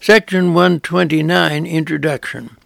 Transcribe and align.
Section 0.00 0.54
129 0.54 1.66
Introduction 1.66 2.56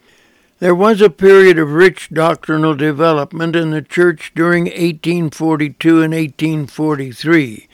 There 0.59 0.75
was 0.75 1.01
a 1.01 1.09
period 1.09 1.59
of 1.59 1.73
rich 1.73 2.11
doctrinal 2.11 2.75
development 2.75 3.57
in 3.57 3.71
the 3.71 3.81
Church 3.81 4.33
during 4.35 4.65
1842 4.65 6.03
and 6.03 6.13
1843. 6.13 7.69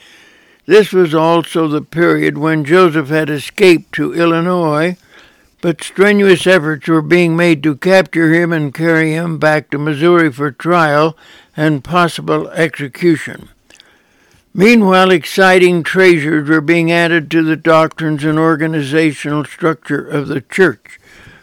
This 0.66 0.92
was 0.92 1.14
also 1.14 1.66
the 1.66 1.82
period 1.82 2.38
when 2.38 2.64
Joseph 2.64 3.08
had 3.08 3.30
escaped 3.30 3.92
to 3.92 4.14
Illinois, 4.14 4.96
but 5.62 5.82
strenuous 5.82 6.46
efforts 6.46 6.86
were 6.86 7.02
being 7.02 7.34
made 7.34 7.62
to 7.62 7.76
capture 7.76 8.32
him 8.32 8.52
and 8.52 8.74
carry 8.74 9.12
him 9.14 9.38
back 9.38 9.70
to 9.70 9.78
Missouri 9.78 10.30
for 10.30 10.52
trial 10.52 11.16
and 11.56 11.82
possible 11.82 12.48
execution. 12.50 13.48
Meanwhile, 14.58 15.10
exciting 15.10 15.82
treasures 15.82 16.48
were 16.48 16.62
being 16.62 16.90
added 16.90 17.30
to 17.30 17.42
the 17.42 17.56
doctrines 17.56 18.24
and 18.24 18.38
organizational 18.38 19.44
structure 19.44 20.08
of 20.08 20.28
the 20.28 20.40
church. 20.40 20.98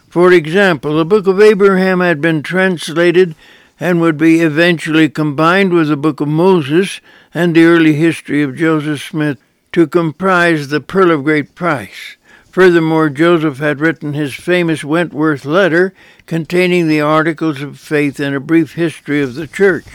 For 0.10 0.34
example, 0.34 0.98
the 0.98 1.06
Book 1.06 1.28
of 1.28 1.40
Abraham 1.40 2.00
had 2.00 2.22
been 2.22 2.42
translated 2.42 3.36
and 3.80 4.02
would 4.02 4.18
be 4.18 4.40
eventually 4.40 5.10
combined 5.10 5.74
with 5.74 5.90
the 5.90 5.96
Book 5.96 6.22
of 6.22 6.28
Moses 6.28 7.02
and 7.36 7.56
the 7.56 7.66
early 7.66 7.94
history 7.94 8.42
of 8.42 8.56
Joseph 8.56 9.04
Smith 9.04 9.38
to 9.74 9.86
comprise 9.86 10.70
the 10.70 10.82
Pearl 10.82 11.12
of 11.12 11.24
Great 11.24 11.54
Price. 11.54 12.18
Furthermore, 12.50 13.10
Joseph 13.10 13.60
had 13.60 13.80
written 13.80 14.14
his 14.14 14.34
famous 14.34 14.84
Wentworth 14.84 15.46
letter 15.46 15.94
containing 16.26 16.88
the 16.88 17.02
Articles 17.02 17.62
of 17.62 17.80
Faith 17.80 18.20
and 18.20 18.36
a 18.36 18.40
brief 18.40 18.74
history 18.74 19.22
of 19.22 19.36
the 19.36 19.46
Church. 19.46 19.86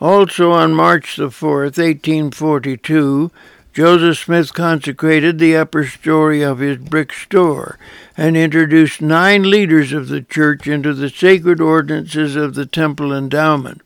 Also 0.00 0.52
on 0.52 0.74
March 0.74 1.16
the 1.16 1.28
4th, 1.28 1.76
1842, 1.76 3.32
Joseph 3.72 4.18
Smith 4.18 4.54
consecrated 4.54 5.38
the 5.38 5.56
upper 5.56 5.84
story 5.84 6.42
of 6.42 6.60
his 6.60 6.78
brick 6.78 7.12
store 7.12 7.78
and 8.16 8.36
introduced 8.36 9.00
nine 9.00 9.50
leaders 9.50 9.92
of 9.92 10.08
the 10.08 10.22
church 10.22 10.66
into 10.68 10.94
the 10.94 11.10
sacred 11.10 11.60
ordinances 11.60 12.36
of 12.36 12.54
the 12.54 12.66
temple 12.66 13.12
endowment. 13.12 13.82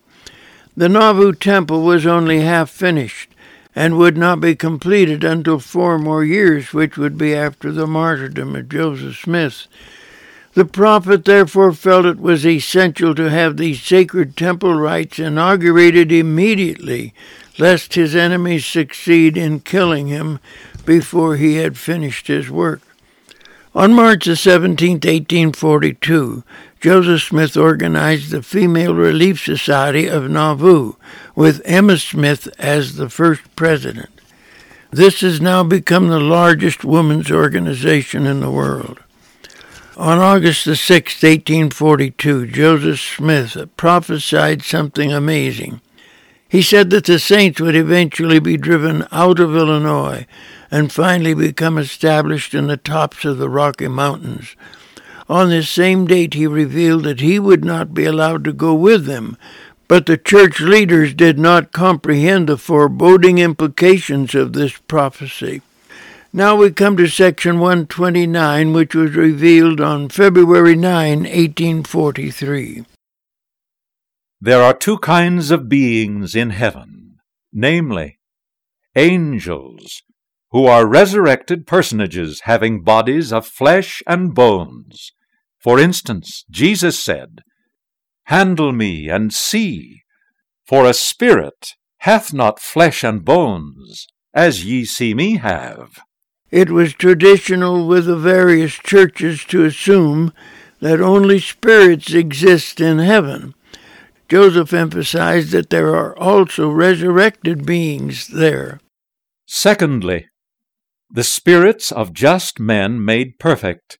The 0.76 0.88
Nauvoo 0.88 1.32
temple 1.32 1.82
was 1.82 2.06
only 2.06 2.40
half 2.40 2.70
finished 2.70 3.30
and 3.74 3.96
would 3.96 4.16
not 4.16 4.40
be 4.40 4.54
completed 4.54 5.24
until 5.24 5.58
four 5.58 5.98
more 5.98 6.24
years, 6.24 6.74
which 6.74 6.98
would 6.98 7.16
be 7.16 7.34
after 7.34 7.72
the 7.72 7.86
martyrdom 7.86 8.54
of 8.54 8.68
Joseph 8.68 9.16
Smith. 9.16 9.66
The 10.54 10.64
prophet 10.66 11.24
therefore 11.24 11.72
felt 11.72 12.04
it 12.04 12.20
was 12.20 12.44
essential 12.44 13.14
to 13.14 13.30
have 13.30 13.56
these 13.56 13.82
sacred 13.82 14.36
temple 14.36 14.74
rites 14.74 15.18
inaugurated 15.18 16.12
immediately, 16.12 17.14
lest 17.58 17.94
his 17.94 18.14
enemies 18.14 18.66
succeed 18.66 19.38
in 19.38 19.60
killing 19.60 20.08
him 20.08 20.40
before 20.84 21.36
he 21.36 21.56
had 21.56 21.78
finished 21.78 22.26
his 22.26 22.50
work. 22.50 22.82
On 23.74 23.94
March 23.94 24.26
17, 24.26 24.96
1842, 24.96 26.44
Joseph 26.82 27.22
Smith 27.22 27.56
organized 27.56 28.30
the 28.30 28.42
Female 28.42 28.94
Relief 28.94 29.42
Society 29.42 30.06
of 30.06 30.28
Nauvoo, 30.28 30.96
with 31.34 31.62
Emma 31.64 31.96
Smith 31.96 32.48
as 32.58 32.96
the 32.96 33.08
first 33.08 33.40
president. 33.56 34.10
This 34.90 35.22
has 35.22 35.40
now 35.40 35.64
become 35.64 36.08
the 36.08 36.20
largest 36.20 36.84
women's 36.84 37.30
organization 37.30 38.26
in 38.26 38.40
the 38.40 38.50
world. 38.50 38.98
On 39.98 40.18
August 40.18 40.64
the 40.64 40.72
6th, 40.72 41.22
1842, 41.22 42.46
Joseph 42.46 42.98
Smith 42.98 43.76
prophesied 43.76 44.62
something 44.62 45.12
amazing. 45.12 45.82
He 46.48 46.62
said 46.62 46.88
that 46.90 47.04
the 47.04 47.18
saints 47.18 47.60
would 47.60 47.76
eventually 47.76 48.38
be 48.38 48.56
driven 48.56 49.06
out 49.12 49.38
of 49.38 49.54
Illinois 49.54 50.26
and 50.70 50.90
finally 50.90 51.34
become 51.34 51.76
established 51.76 52.54
in 52.54 52.68
the 52.68 52.78
tops 52.78 53.26
of 53.26 53.36
the 53.36 53.50
Rocky 53.50 53.86
Mountains. 53.86 54.56
On 55.28 55.50
this 55.50 55.68
same 55.68 56.06
date, 56.06 56.32
he 56.32 56.46
revealed 56.46 57.04
that 57.04 57.20
he 57.20 57.38
would 57.38 57.62
not 57.62 57.92
be 57.92 58.06
allowed 58.06 58.44
to 58.44 58.52
go 58.54 58.72
with 58.72 59.04
them, 59.04 59.36
but 59.88 60.06
the 60.06 60.16
church 60.16 60.58
leaders 60.58 61.12
did 61.12 61.38
not 61.38 61.70
comprehend 61.70 62.48
the 62.48 62.56
foreboding 62.56 63.36
implications 63.36 64.34
of 64.34 64.54
this 64.54 64.78
prophecy. 64.88 65.60
Now 66.34 66.56
we 66.56 66.72
come 66.72 66.96
to 66.96 67.08
section 67.08 67.58
129, 67.58 68.72
which 68.72 68.94
was 68.94 69.14
revealed 69.14 69.82
on 69.82 70.08
February 70.08 70.74
9, 70.74 71.24
1843. 71.24 72.86
There 74.40 74.62
are 74.62 74.72
two 74.72 74.96
kinds 74.96 75.50
of 75.50 75.68
beings 75.68 76.34
in 76.34 76.48
heaven, 76.48 77.16
namely, 77.52 78.18
angels, 78.96 80.00
who 80.52 80.64
are 80.64 80.86
resurrected 80.86 81.66
personages 81.66 82.40
having 82.44 82.82
bodies 82.82 83.30
of 83.30 83.46
flesh 83.46 84.02
and 84.06 84.34
bones. 84.34 85.12
For 85.58 85.78
instance, 85.78 86.46
Jesus 86.50 86.98
said, 86.98 87.40
Handle 88.24 88.72
me 88.72 89.10
and 89.10 89.34
see, 89.34 90.00
for 90.66 90.86
a 90.86 90.94
spirit 90.94 91.74
hath 91.98 92.32
not 92.32 92.58
flesh 92.58 93.04
and 93.04 93.22
bones, 93.22 94.06
as 94.32 94.64
ye 94.64 94.86
see 94.86 95.12
me 95.12 95.36
have. 95.36 95.98
It 96.52 96.70
was 96.70 96.92
traditional 96.92 97.88
with 97.88 98.04
the 98.04 98.16
various 98.16 98.74
churches 98.74 99.42
to 99.46 99.64
assume 99.64 100.34
that 100.80 101.00
only 101.00 101.38
spirits 101.38 102.12
exist 102.12 102.78
in 102.78 102.98
heaven. 102.98 103.54
Joseph 104.28 104.74
emphasized 104.74 105.52
that 105.52 105.70
there 105.70 105.94
are 105.94 106.16
also 106.18 106.68
resurrected 106.68 107.64
beings 107.64 108.28
there. 108.28 108.80
Secondly, 109.46 110.26
the 111.10 111.24
spirits 111.24 111.90
of 111.90 112.12
just 112.12 112.60
men 112.60 113.02
made 113.02 113.38
perfect, 113.38 113.98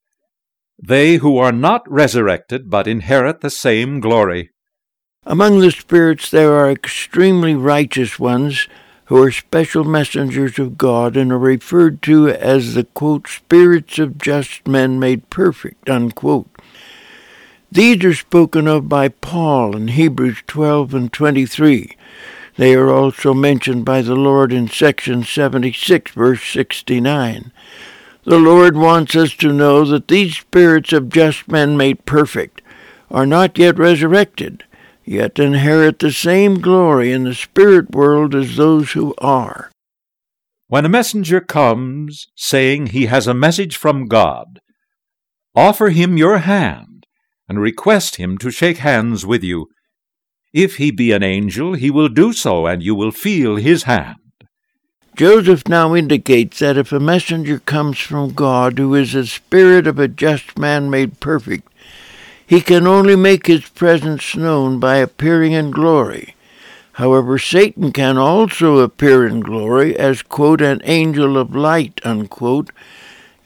they 0.83 1.17
who 1.17 1.39
are 1.39 1.53
not 1.53 1.83
resurrected 1.91 2.69
but 2.69 2.87
inherit 2.87 3.41
the 3.41 3.51
same 3.51 3.99
glory. 4.01 4.51
Among 5.25 5.61
the 5.61 5.71
spirits 5.71 6.31
there 6.31 6.53
are 6.53 6.71
extremely 6.71 7.55
righteous 7.55 8.19
ones 8.19 8.69
who 9.13 9.23
are 9.23 9.31
special 9.31 9.85
messengers 9.85 10.59
of 10.59 10.79
God 10.79 11.19
and 11.19 11.31
are 11.31 11.39
referred 11.39 12.01
to 12.01 12.31
as 12.31 12.73
the 12.73 12.85
quote, 12.85 13.29
spirits 13.29 13.99
of 13.99 14.17
just 14.17 14.67
men 14.67 14.99
made 14.99 15.29
perfect, 15.29 15.91
unquote. 15.91 16.49
These 17.71 18.03
are 18.07 18.15
spoken 18.15 18.67
of 18.67 18.89
by 18.89 19.11
Paul 19.11 19.77
in 19.77 19.89
Hebrews 19.89 20.39
12 20.47 20.95
and 20.95 21.13
23. 21.13 21.95
They 22.57 22.75
are 22.75 22.91
also 22.91 23.35
mentioned 23.35 23.85
by 23.85 24.01
the 24.01 24.17
Lord 24.17 24.51
in 24.51 24.67
section 24.67 25.25
76, 25.25 26.13
verse 26.13 26.43
69. 26.45 27.53
The 28.25 28.39
Lord 28.39 28.79
wants 28.79 29.15
us 29.15 29.35
to 29.35 29.53
know 29.53 29.85
that 29.85 30.09
these 30.09 30.39
spirits 30.39 30.91
of 30.95 31.11
just 31.11 31.49
men 31.49 31.77
made 31.77 32.07
perfect 32.07 32.63
are 33.11 33.27
not 33.27 33.59
yet 33.59 33.79
resurrected 33.79 34.65
yet 35.05 35.39
inherit 35.39 35.99
the 35.99 36.13
same 36.13 36.61
glory 36.61 37.13
in 37.13 37.25
the 37.25 37.35
spirit 37.35 37.91
world 37.91 38.35
as 38.35 38.57
those 38.57 38.93
who 38.93 39.15
are. 39.19 39.71
When 40.69 40.85
a 40.85 40.89
messenger 40.89 41.41
comes, 41.41 42.29
saying 42.35 42.87
he 42.87 43.07
has 43.07 43.27
a 43.27 43.35
message 43.35 43.77
from 43.77 44.07
God, 44.07 44.61
offer 45.55 45.91
him 45.91 46.17
your 46.17 46.39
hand 46.39 47.07
and 47.49 47.61
request 47.61 48.17
him 48.17 48.39
to 48.39 48.51
shake 48.51 48.79
hands 48.79 49.27
with 49.27 49.45
you. 49.45 49.69
If 50.55 50.77
he 50.77 50.91
be 50.91 51.13
an 51.13 51.23
angel, 51.23 51.75
he 51.75 51.91
will 51.91 52.09
do 52.09 52.33
so, 52.33 52.67
and 52.67 52.83
you 52.83 52.95
will 52.95 53.11
feel 53.11 53.57
his 53.57 53.85
hand. 53.85 54.17
Joseph 55.15 55.69
now 55.69 55.95
indicates 55.95 56.61
that 56.61 56.79
if 56.79 56.93
a 56.93 57.01
messenger 57.01 57.59
comes 57.59 57.99
from 57.99 58.33
God, 58.33 58.79
who 58.79 58.95
is 58.95 59.13
the 59.13 59.27
spirit 59.27 59.87
of 59.87 59.99
a 59.99 60.09
just 60.09 60.59
man 60.59 60.89
made 60.89 61.21
perfect, 61.21 61.69
he 62.47 62.61
can 62.61 62.87
only 62.87 63.17
make 63.17 63.47
his 63.47 63.69
presence 63.69 64.37
known 64.37 64.79
by 64.79 64.97
appearing 64.97 65.53
in 65.53 65.71
glory. 65.71 66.35
However, 66.95 67.39
Satan 67.39 67.93
can 67.93 68.19
also 68.19 68.79
appear 68.79 69.27
in 69.27 69.41
glory 69.41 69.97
as, 69.97 70.21
quote, 70.23 70.61
an 70.61 70.83
angel 70.85 71.39
of 71.39 71.57
light, 71.57 72.01
unquote. 72.05 72.71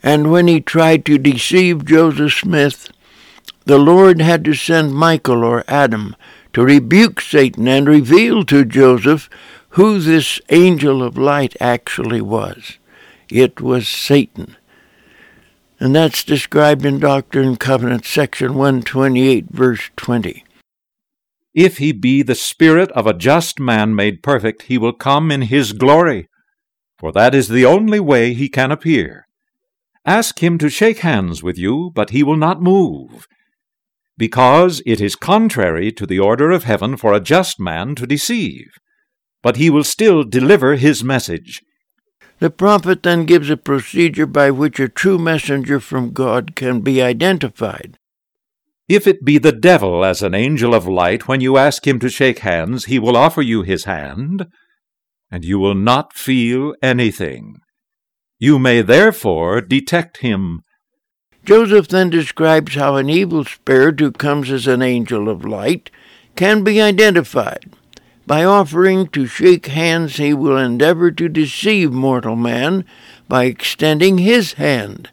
And 0.03 0.31
when 0.31 0.47
he 0.47 0.59
tried 0.59 1.05
to 1.05 1.17
deceive 1.17 1.85
Joseph 1.85 2.33
Smith, 2.33 2.89
the 3.65 3.77
Lord 3.77 4.19
had 4.19 4.43
to 4.45 4.53
send 4.53 4.93
Michael 4.93 5.43
or 5.43 5.63
Adam 5.67 6.15
to 6.53 6.63
rebuke 6.63 7.21
Satan 7.21 7.67
and 7.67 7.87
reveal 7.87 8.43
to 8.45 8.65
Joseph 8.65 9.29
who 9.77 9.99
this 9.99 10.41
angel 10.49 11.03
of 11.03 11.17
light 11.17 11.55
actually 11.61 12.21
was. 12.21 12.77
It 13.29 13.61
was 13.61 13.87
Satan 13.87 14.56
and 15.79 15.95
that's 15.95 16.23
described 16.23 16.85
in 16.85 16.99
Doctrine 16.99 17.47
and 17.47 17.59
Covenants, 17.59 18.09
section 18.09 18.55
128, 18.55 19.45
verse 19.49 19.89
20. 19.95 20.43
If 21.53 21.77
he 21.77 21.91
be 21.91 22.21
the 22.21 22.35
spirit 22.35 22.91
of 22.91 23.07
a 23.07 23.13
just 23.13 23.59
man 23.59 23.95
made 23.95 24.23
perfect, 24.23 24.63
he 24.63 24.77
will 24.77 24.93
come 24.93 25.31
in 25.31 25.43
his 25.43 25.73
glory, 25.73 26.27
for 26.99 27.11
that 27.11 27.33
is 27.33 27.47
the 27.47 27.65
only 27.65 27.99
way 27.99 28.33
he 28.33 28.49
can 28.49 28.71
appear. 28.71 29.27
Ask 30.05 30.41
him 30.41 30.57
to 30.59 30.69
shake 30.69 30.99
hands 30.99 31.43
with 31.43 31.57
you, 31.57 31.91
but 31.93 32.11
he 32.11 32.23
will 32.23 32.37
not 32.37 32.61
move, 32.61 33.27
because 34.17 34.81
it 34.85 35.01
is 35.01 35.15
contrary 35.15 35.91
to 35.91 36.05
the 36.05 36.19
order 36.19 36.49
of 36.51 36.63
heaven 36.63 36.97
for 36.97 37.13
a 37.13 37.19
just 37.19 37.59
man 37.59 37.93
to 37.95 38.07
deceive. 38.07 38.67
But 39.43 39.57
he 39.57 39.69
will 39.69 39.83
still 39.83 40.23
deliver 40.23 40.75
his 40.75 41.03
message. 41.03 41.61
The 42.39 42.49
prophet 42.51 43.01
then 43.01 43.25
gives 43.25 43.49
a 43.49 43.57
procedure 43.57 44.27
by 44.27 44.51
which 44.51 44.79
a 44.79 44.87
true 44.87 45.17
messenger 45.17 45.79
from 45.79 46.11
God 46.11 46.55
can 46.55 46.81
be 46.81 47.01
identified. 47.01 47.97
If 48.87 49.07
it 49.07 49.25
be 49.25 49.37
the 49.37 49.51
devil 49.51 50.05
as 50.05 50.21
an 50.21 50.33
angel 50.33 50.73
of 50.73 50.87
light, 50.87 51.27
when 51.27 51.41
you 51.41 51.57
ask 51.57 51.85
him 51.85 51.99
to 51.99 52.09
shake 52.09 52.39
hands, 52.39 52.85
he 52.85 52.99
will 52.99 53.17
offer 53.17 53.41
you 53.41 53.63
his 53.63 53.83
hand, 53.85 54.45
and 55.31 55.43
you 55.43 55.59
will 55.59 55.75
not 55.75 56.13
feel 56.13 56.73
anything. 56.81 57.57
You 58.39 58.59
may 58.59 58.81
therefore 58.81 59.61
detect 59.61 60.17
him. 60.17 60.61
Joseph 61.43 61.87
then 61.87 62.09
describes 62.09 62.75
how 62.75 62.95
an 62.95 63.09
evil 63.09 63.43
spirit 63.45 63.99
who 63.99 64.11
comes 64.11 64.51
as 64.51 64.67
an 64.67 64.81
angel 64.81 65.27
of 65.27 65.43
light 65.43 65.89
can 66.35 66.63
be 66.63 66.79
identified. 66.79 67.73
By 68.27 68.43
offering 68.43 69.07
to 69.07 69.25
shake 69.25 69.67
hands, 69.67 70.17
he 70.17 70.33
will 70.33 70.57
endeavor 70.57 71.11
to 71.11 71.29
deceive 71.29 71.93
mortal 71.93 72.35
man 72.35 72.83
by 73.29 73.45
extending 73.45 74.17
his 74.17 74.53
hand. 74.53 75.09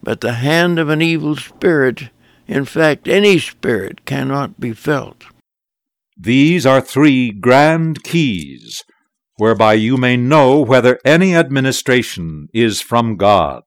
But 0.00 0.20
the 0.20 0.34
hand 0.34 0.78
of 0.78 0.88
an 0.88 1.02
evil 1.02 1.34
spirit, 1.34 2.10
in 2.46 2.64
fact, 2.64 3.08
any 3.08 3.40
spirit, 3.40 4.04
cannot 4.04 4.60
be 4.60 4.72
felt. 4.72 5.24
These 6.16 6.64
are 6.64 6.80
three 6.80 7.32
grand 7.32 8.04
keys 8.04 8.84
whereby 9.38 9.74
you 9.74 9.96
may 9.96 10.16
know 10.16 10.60
whether 10.60 11.00
any 11.04 11.34
administration 11.34 12.46
is 12.54 12.80
from 12.80 13.16
God. 13.16 13.64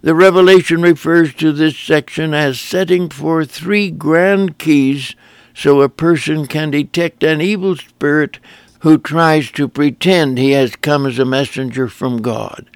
The 0.00 0.16
revelation 0.16 0.82
refers 0.82 1.32
to 1.34 1.52
this 1.52 1.78
section 1.78 2.34
as 2.34 2.58
setting 2.58 3.08
forth 3.10 3.52
three 3.52 3.92
grand 3.92 4.58
keys 4.58 5.14
so 5.54 5.80
a 5.80 5.88
person 5.88 6.46
can 6.46 6.70
detect 6.70 7.22
an 7.22 7.40
evil 7.40 7.76
spirit 7.76 8.38
who 8.80 8.98
tries 8.98 9.50
to 9.52 9.68
pretend 9.68 10.38
he 10.38 10.50
has 10.50 10.74
come 10.76 11.06
as 11.06 11.18
a 11.18 11.24
messenger 11.24 11.88
from 11.88 12.20
God. 12.20 12.68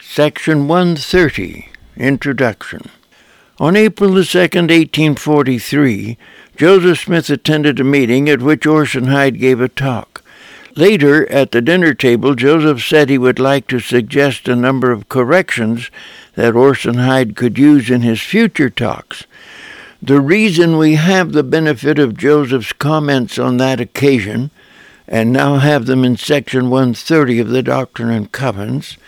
Section 0.00 0.66
130 0.66 1.68
Introduction 1.96 2.88
On 3.58 3.76
April 3.76 4.14
the 4.14 4.22
2nd, 4.22 4.70
1843, 4.70 6.16
Joseph 6.56 7.00
Smith 7.00 7.28
attended 7.28 7.80
a 7.80 7.84
meeting 7.84 8.28
at 8.28 8.40
which 8.40 8.66
Orson 8.66 9.06
Hyde 9.06 9.38
gave 9.38 9.60
a 9.60 9.68
talk. 9.68 10.22
Later, 10.74 11.30
at 11.30 11.52
the 11.52 11.62
dinner 11.62 11.94
table, 11.94 12.34
Joseph 12.34 12.82
said 12.82 13.08
he 13.08 13.16
would 13.16 13.38
like 13.38 13.66
to 13.68 13.80
suggest 13.80 14.46
a 14.46 14.54
number 14.54 14.92
of 14.92 15.08
corrections 15.08 15.90
that 16.34 16.54
Orson 16.54 16.96
Hyde 16.96 17.34
could 17.34 17.58
use 17.58 17.90
in 17.90 18.02
his 18.02 18.20
future 18.20 18.70
talks. 18.70 19.24
The 20.02 20.20
reason 20.20 20.76
we 20.76 20.94
have 20.94 21.32
the 21.32 21.42
benefit 21.42 21.98
of 21.98 22.16
Joseph's 22.16 22.72
comments 22.74 23.38
on 23.38 23.56
that 23.56 23.80
occasion, 23.80 24.50
and 25.08 25.32
now 25.32 25.56
have 25.56 25.86
them 25.86 26.04
in 26.04 26.16
section 26.16 26.68
130 26.68 27.40
of 27.40 27.48
the 27.48 27.62
Doctrine 27.62 28.10
and 28.10 28.30
Covenants, 28.30 28.98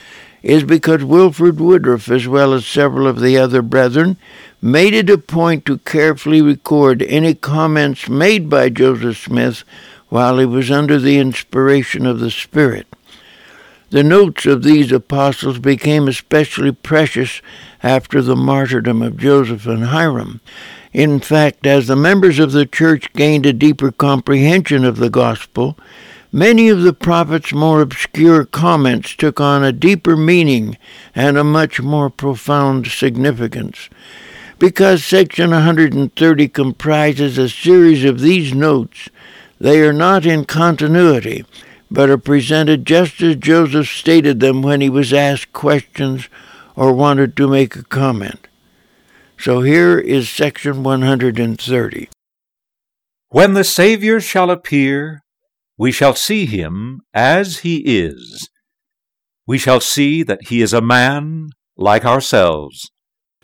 is 0.43 0.64
because 0.64 1.05
Wilford 1.05 1.61
Woodruff, 1.61 2.11
as 2.11 2.26
well 2.26 2.55
as 2.55 2.67
several 2.67 3.06
of 3.06 3.20
the 3.20 3.37
other 3.37 3.61
brethren, 3.61 4.17
made 4.62 4.94
it 4.94 5.11
a 5.11 5.19
point 5.19 5.67
to 5.67 5.79
carefully 5.79 6.40
record 6.40 7.02
any 7.02 7.34
comments 7.34 8.08
made 8.08 8.49
by 8.49 8.70
Joseph 8.70 9.19
Smith 9.19 9.64
while 10.08 10.38
he 10.38 10.46
was 10.46 10.70
under 10.70 10.99
the 10.99 11.19
inspiration 11.19 12.06
of 12.06 12.19
the 12.19 12.31
Spirit. 12.31 12.87
The 13.90 14.02
notes 14.02 14.44
of 14.44 14.64
these 14.64 14.93
apostles 14.93 15.58
became 15.58 16.08
especially 16.08 16.73
precious 16.73 17.40
after 17.82 18.20
the 18.20 18.37
martyrdom 18.37 19.00
of 19.00 19.17
Joseph 19.17 19.67
and 19.67 19.85
Hyrum. 19.85 20.40
in 20.93 21.20
fact, 21.20 21.67
as 21.67 21.87
the 21.87 21.96
members 21.96 22.38
of 22.38 22.52
the 22.52 22.67
church 22.67 23.11
gained 23.14 23.46
a 23.46 23.52
deeper 23.52 23.90
comprehension 23.90 24.85
of 24.85 24.96
the 24.96 25.08
gospel, 25.08 25.79
many 26.31 26.69
of 26.69 26.82
the 26.82 26.93
prophet's 26.93 27.52
more 27.55 27.81
obscure 27.81 28.44
comments 28.44 29.14
took 29.17 29.40
on 29.40 29.64
a 29.64 29.73
deeper 29.73 30.17
meaning 30.19 30.76
and 31.14 31.38
a 31.38 31.44
much 31.44 31.81
more 31.81 32.11
profound 32.11 32.88
significance. 32.88 33.88
Because 34.58 35.02
section 35.02 35.50
130 35.50 36.49
comprises 36.49 37.38
a 37.38 37.49
series 37.49 38.05
of 38.05 38.20
these 38.20 38.52
notes, 38.52 39.08
they 39.58 39.81
are 39.81 39.93
not 39.94 40.26
in 40.26 40.44
continuity, 40.44 41.44
but 41.90 42.11
are 42.11 42.19
presented 42.19 42.87
just 42.87 43.20
as 43.23 43.37
Joseph 43.37 43.88
stated 43.88 44.40
them 44.40 44.62
when 44.62 44.81
he 44.81 44.90
was 44.90 45.12
asked 45.12 45.52
questions 45.52 46.29
or 46.76 46.93
wanted 46.93 47.37
to 47.37 47.49
make 47.49 47.75
a 47.76 47.82
comment. 47.82 48.46
So 49.38 49.62
here 49.62 49.99
is 49.99 50.29
section 50.29 50.82
130. 50.82 52.08
When 53.31 53.55
the 53.55 53.64
Savior 53.64 54.20
shall 54.20 54.50
appear, 54.50 55.23
we 55.76 55.93
shall 55.93 56.14
see 56.14 56.46
him 56.46 57.02
as 57.14 57.58
he 57.58 57.82
is. 57.85 58.49
We 59.46 59.58
shall 59.58 59.81
see 59.81 60.23
that 60.25 60.49
he 60.49 60.61
is 60.61 60.73
a 60.73 60.81
man 60.81 61.50
like 61.76 62.05
ourselves. 62.05 62.91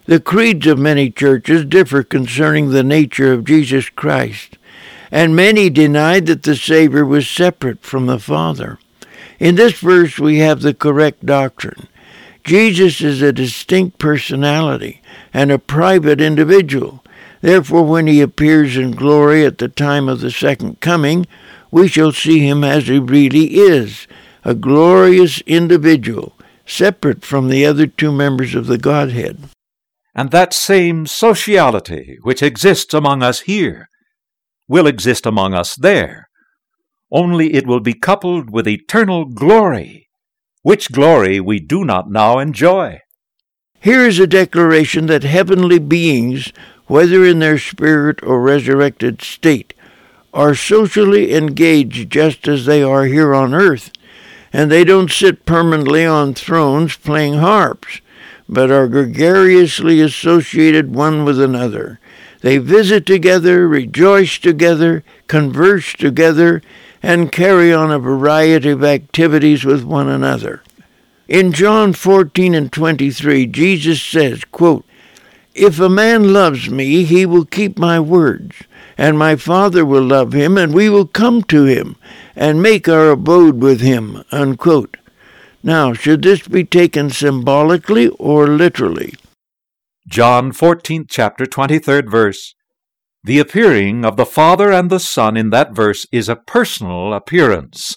The 0.06 0.20
creeds 0.20 0.66
of 0.66 0.78
many 0.78 1.10
churches 1.10 1.64
differ 1.64 2.02
concerning 2.02 2.70
the 2.70 2.82
nature 2.82 3.32
of 3.32 3.44
Jesus 3.44 3.88
Christ, 3.88 4.58
and 5.14 5.36
many 5.36 5.70
denied 5.70 6.26
that 6.26 6.42
the 6.42 6.56
Savior 6.56 7.04
was 7.04 7.30
separate 7.30 7.82
from 7.82 8.06
the 8.06 8.18
Father. 8.18 8.80
In 9.38 9.54
this 9.54 9.78
verse, 9.78 10.18
we 10.18 10.38
have 10.38 10.60
the 10.60 10.74
correct 10.74 11.24
doctrine. 11.24 11.86
Jesus 12.42 13.00
is 13.00 13.22
a 13.22 13.32
distinct 13.32 13.98
personality 13.98 15.00
and 15.32 15.52
a 15.52 15.58
private 15.60 16.20
individual. 16.20 17.04
Therefore, 17.42 17.84
when 17.84 18.08
he 18.08 18.20
appears 18.20 18.76
in 18.76 18.90
glory 18.90 19.44
at 19.44 19.58
the 19.58 19.68
time 19.68 20.08
of 20.08 20.20
the 20.20 20.32
second 20.32 20.80
coming, 20.80 21.28
we 21.70 21.86
shall 21.86 22.10
see 22.10 22.40
him 22.40 22.64
as 22.64 22.88
he 22.88 22.98
really 22.98 23.58
is, 23.58 24.08
a 24.44 24.52
glorious 24.52 25.40
individual, 25.42 26.32
separate 26.66 27.24
from 27.24 27.48
the 27.48 27.64
other 27.64 27.86
two 27.86 28.10
members 28.10 28.56
of 28.56 28.66
the 28.66 28.78
Godhead. 28.78 29.38
And 30.12 30.32
that 30.32 30.52
same 30.52 31.06
sociality 31.06 32.18
which 32.22 32.42
exists 32.42 32.92
among 32.92 33.22
us 33.22 33.42
here 33.42 33.88
will 34.68 34.86
exist 34.86 35.26
among 35.26 35.54
us 35.54 35.76
there, 35.76 36.28
only 37.10 37.54
it 37.54 37.66
will 37.66 37.80
be 37.80 37.94
coupled 37.94 38.50
with 38.50 38.66
eternal 38.66 39.24
glory 39.24 40.04
which 40.64 40.90
glory 40.90 41.38
we 41.38 41.60
do 41.60 41.84
not 41.84 42.10
now 42.10 42.38
enjoy. 42.38 42.98
Here 43.80 44.00
is 44.06 44.18
a 44.18 44.26
declaration 44.26 45.06
that 45.06 45.22
heavenly 45.22 45.78
beings, 45.78 46.54
whether 46.86 47.22
in 47.22 47.38
their 47.38 47.58
spirit 47.58 48.18
or 48.22 48.40
resurrected 48.40 49.20
state, 49.20 49.74
are 50.32 50.54
socially 50.54 51.34
engaged 51.34 52.10
just 52.10 52.48
as 52.48 52.64
they 52.64 52.82
are 52.82 53.04
here 53.04 53.34
on 53.34 53.52
earth, 53.52 53.90
and 54.54 54.72
they 54.72 54.84
don't 54.84 55.10
sit 55.10 55.44
permanently 55.44 56.06
on 56.06 56.32
thrones 56.32 56.96
playing 56.96 57.34
harps, 57.34 58.00
but 58.48 58.70
are 58.70 58.88
gregariously 58.88 60.00
associated 60.00 60.94
one 60.94 61.26
with 61.26 61.38
another. 61.38 62.00
They 62.44 62.58
visit 62.58 63.06
together, 63.06 63.66
rejoice 63.66 64.36
together, 64.36 65.02
converse 65.28 65.94
together, 65.94 66.60
and 67.02 67.32
carry 67.32 67.72
on 67.72 67.90
a 67.90 67.98
variety 67.98 68.68
of 68.68 68.84
activities 68.84 69.64
with 69.64 69.82
one 69.82 70.10
another. 70.10 70.62
In 71.26 71.52
John 71.52 71.94
14 71.94 72.54
and 72.54 72.70
23, 72.70 73.46
Jesus 73.46 74.02
says, 74.02 74.44
quote, 74.44 74.84
If 75.54 75.80
a 75.80 75.88
man 75.88 76.34
loves 76.34 76.68
me, 76.68 77.04
he 77.04 77.24
will 77.24 77.46
keep 77.46 77.78
my 77.78 77.98
words, 77.98 78.56
and 78.98 79.18
my 79.18 79.36
Father 79.36 79.86
will 79.86 80.04
love 80.04 80.34
him, 80.34 80.58
and 80.58 80.74
we 80.74 80.90
will 80.90 81.06
come 81.06 81.44
to 81.44 81.64
him, 81.64 81.96
and 82.36 82.62
make 82.62 82.86
our 82.86 83.08
abode 83.08 83.62
with 83.62 83.80
him. 83.80 84.22
Unquote. 84.30 84.98
Now, 85.62 85.94
should 85.94 86.20
this 86.20 86.46
be 86.46 86.64
taken 86.64 87.08
symbolically 87.08 88.08
or 88.18 88.48
literally? 88.48 89.14
John 90.14 90.52
14th 90.52 91.06
chapter 91.10 91.44
23rd 91.44 92.08
verse 92.08 92.54
the 93.24 93.40
appearing 93.40 94.04
of 94.04 94.16
the 94.16 94.24
Father 94.24 94.70
and 94.70 94.88
the 94.88 95.00
Son 95.00 95.36
in 95.36 95.50
that 95.50 95.74
verse 95.74 96.06
is 96.12 96.28
a 96.28 96.36
personal 96.36 97.12
appearance. 97.12 97.96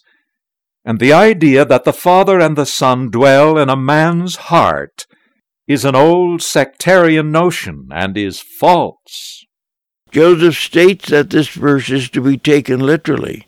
And 0.84 1.00
the 1.00 1.14
idea 1.14 1.64
that 1.64 1.84
the 1.84 1.94
Father 1.94 2.40
and 2.40 2.58
the 2.58 2.66
Son 2.66 3.12
dwell 3.12 3.60
in 3.60 3.70
a 3.70 3.76
man's 3.76 4.38
heart 4.50 5.06
is 5.68 5.86
an 5.86 5.96
old 5.96 6.42
sectarian 6.42 7.32
notion 7.32 7.90
and 7.92 8.18
is 8.18 8.42
false. 8.42 9.46
Joseph 10.10 10.56
states 10.56 11.10
that 11.10 11.30
this 11.30 11.50
verse 11.50 11.92
is 11.92 12.10
to 12.10 12.22
be 12.22 12.40
taken 12.40 12.80
literally. 12.80 13.46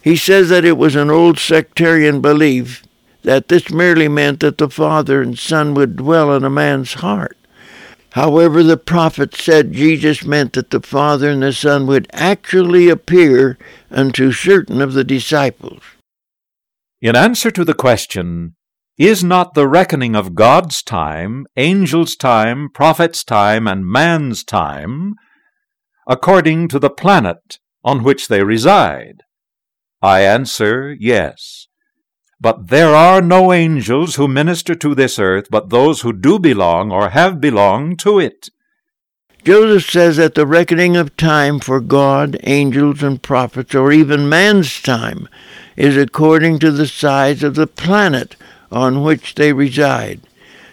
He 0.00 0.14
says 0.14 0.48
that 0.50 0.64
it 0.64 0.78
was 0.78 0.94
an 0.94 1.10
old 1.10 1.40
sectarian 1.40 2.20
belief 2.20 2.84
that 3.24 3.48
this 3.48 3.68
merely 3.68 4.06
meant 4.06 4.38
that 4.40 4.58
the 4.58 4.70
Father 4.70 5.20
and 5.20 5.36
Son 5.36 5.74
would 5.74 5.96
dwell 5.96 6.32
in 6.36 6.44
a 6.44 6.50
man's 6.50 6.94
heart. 6.94 7.36
However, 8.12 8.62
the 8.62 8.76
prophet 8.76 9.34
said 9.34 9.72
Jesus 9.72 10.22
meant 10.22 10.52
that 10.52 10.70
the 10.70 10.82
Father 10.82 11.30
and 11.30 11.42
the 11.42 11.52
Son 11.52 11.86
would 11.86 12.08
actually 12.12 12.90
appear 12.90 13.56
unto 13.90 14.32
certain 14.32 14.82
of 14.82 14.92
the 14.92 15.02
disciples. 15.02 15.80
In 17.00 17.16
answer 17.16 17.50
to 17.50 17.64
the 17.64 17.74
question, 17.74 18.54
Is 18.98 19.24
not 19.24 19.54
the 19.54 19.66
reckoning 19.66 20.14
of 20.14 20.34
God's 20.34 20.82
time, 20.82 21.46
angels' 21.56 22.14
time, 22.14 22.68
prophets' 22.68 23.24
time, 23.24 23.66
and 23.66 23.86
man's 23.86 24.44
time, 24.44 25.14
according 26.06 26.68
to 26.68 26.78
the 26.78 26.90
planet 26.90 27.58
on 27.82 28.02
which 28.02 28.28
they 28.28 28.42
reside? 28.42 29.22
I 30.02 30.20
answer, 30.20 30.94
yes. 30.98 31.66
But 32.42 32.68
there 32.70 32.92
are 32.92 33.22
no 33.22 33.52
angels 33.52 34.16
who 34.16 34.26
minister 34.26 34.74
to 34.74 34.96
this 34.96 35.16
earth, 35.16 35.46
but 35.48 35.70
those 35.70 36.00
who 36.00 36.12
do 36.12 36.40
belong 36.40 36.90
or 36.90 37.10
have 37.10 37.40
belonged 37.40 38.00
to 38.00 38.18
it. 38.18 38.50
Joseph 39.44 39.88
says 39.88 40.16
that 40.16 40.34
the 40.34 40.44
reckoning 40.44 40.96
of 40.96 41.16
time 41.16 41.60
for 41.60 41.78
God, 41.78 42.36
angels, 42.42 43.00
and 43.00 43.22
prophets, 43.22 43.76
or 43.76 43.92
even 43.92 44.28
man's 44.28 44.82
time, 44.82 45.28
is 45.76 45.96
according 45.96 46.58
to 46.58 46.72
the 46.72 46.88
size 46.88 47.44
of 47.44 47.54
the 47.54 47.68
planet 47.68 48.34
on 48.72 49.04
which 49.04 49.36
they 49.36 49.52
reside. 49.52 50.20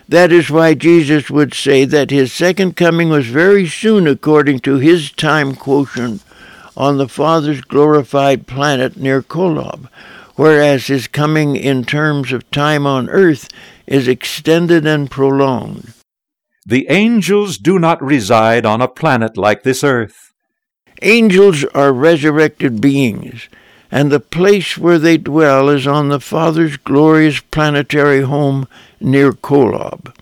That 0.08 0.32
is 0.32 0.50
why 0.50 0.74
Jesus 0.74 1.30
would 1.30 1.54
say 1.54 1.86
that 1.86 2.10
his 2.10 2.34
second 2.34 2.78
coming 2.78 3.10
was 3.10 3.28
very 3.28 3.68
soon 3.68 4.08
according 4.08 4.62
to 4.62 4.78
his 4.78 5.12
time 5.12 5.56
quotient 5.56 6.24
on 6.76 6.98
the 6.98 7.08
Father's 7.08 7.62
glorified 7.62 8.48
planet 8.48 8.98
near 8.98 9.22
Kolob, 9.22 9.88
whereas 10.40 10.88
his 10.88 11.06
coming 11.06 11.58
in 11.58 11.84
terms 11.84 12.32
of 12.32 12.50
time 12.50 12.88
on 12.88 13.10
earth 13.10 13.50
is 13.86 14.08
extended 14.08 14.88
and 14.88 15.12
prolonged. 15.12 15.94
The 16.66 16.88
angels 16.88 17.58
do 17.58 17.78
not 17.78 18.02
reside 18.02 18.66
on 18.66 18.82
a 18.82 18.88
planet 18.88 19.36
like 19.36 19.64
this 19.64 19.84
earth. 19.84 20.32
Angels 21.02 21.66
are 21.76 21.92
resurrected 21.92 22.80
beings, 22.80 23.50
and 23.92 24.10
the 24.10 24.22
place 24.22 24.78
where 24.78 24.98
they 24.98 25.18
dwell 25.18 25.68
is 25.68 25.86
on 25.86 26.08
the 26.08 26.22
Father's 26.22 26.78
glorious 26.78 27.42
planetary 27.42 28.22
home 28.22 28.66
near 29.02 29.34
Kolob. 29.34 30.16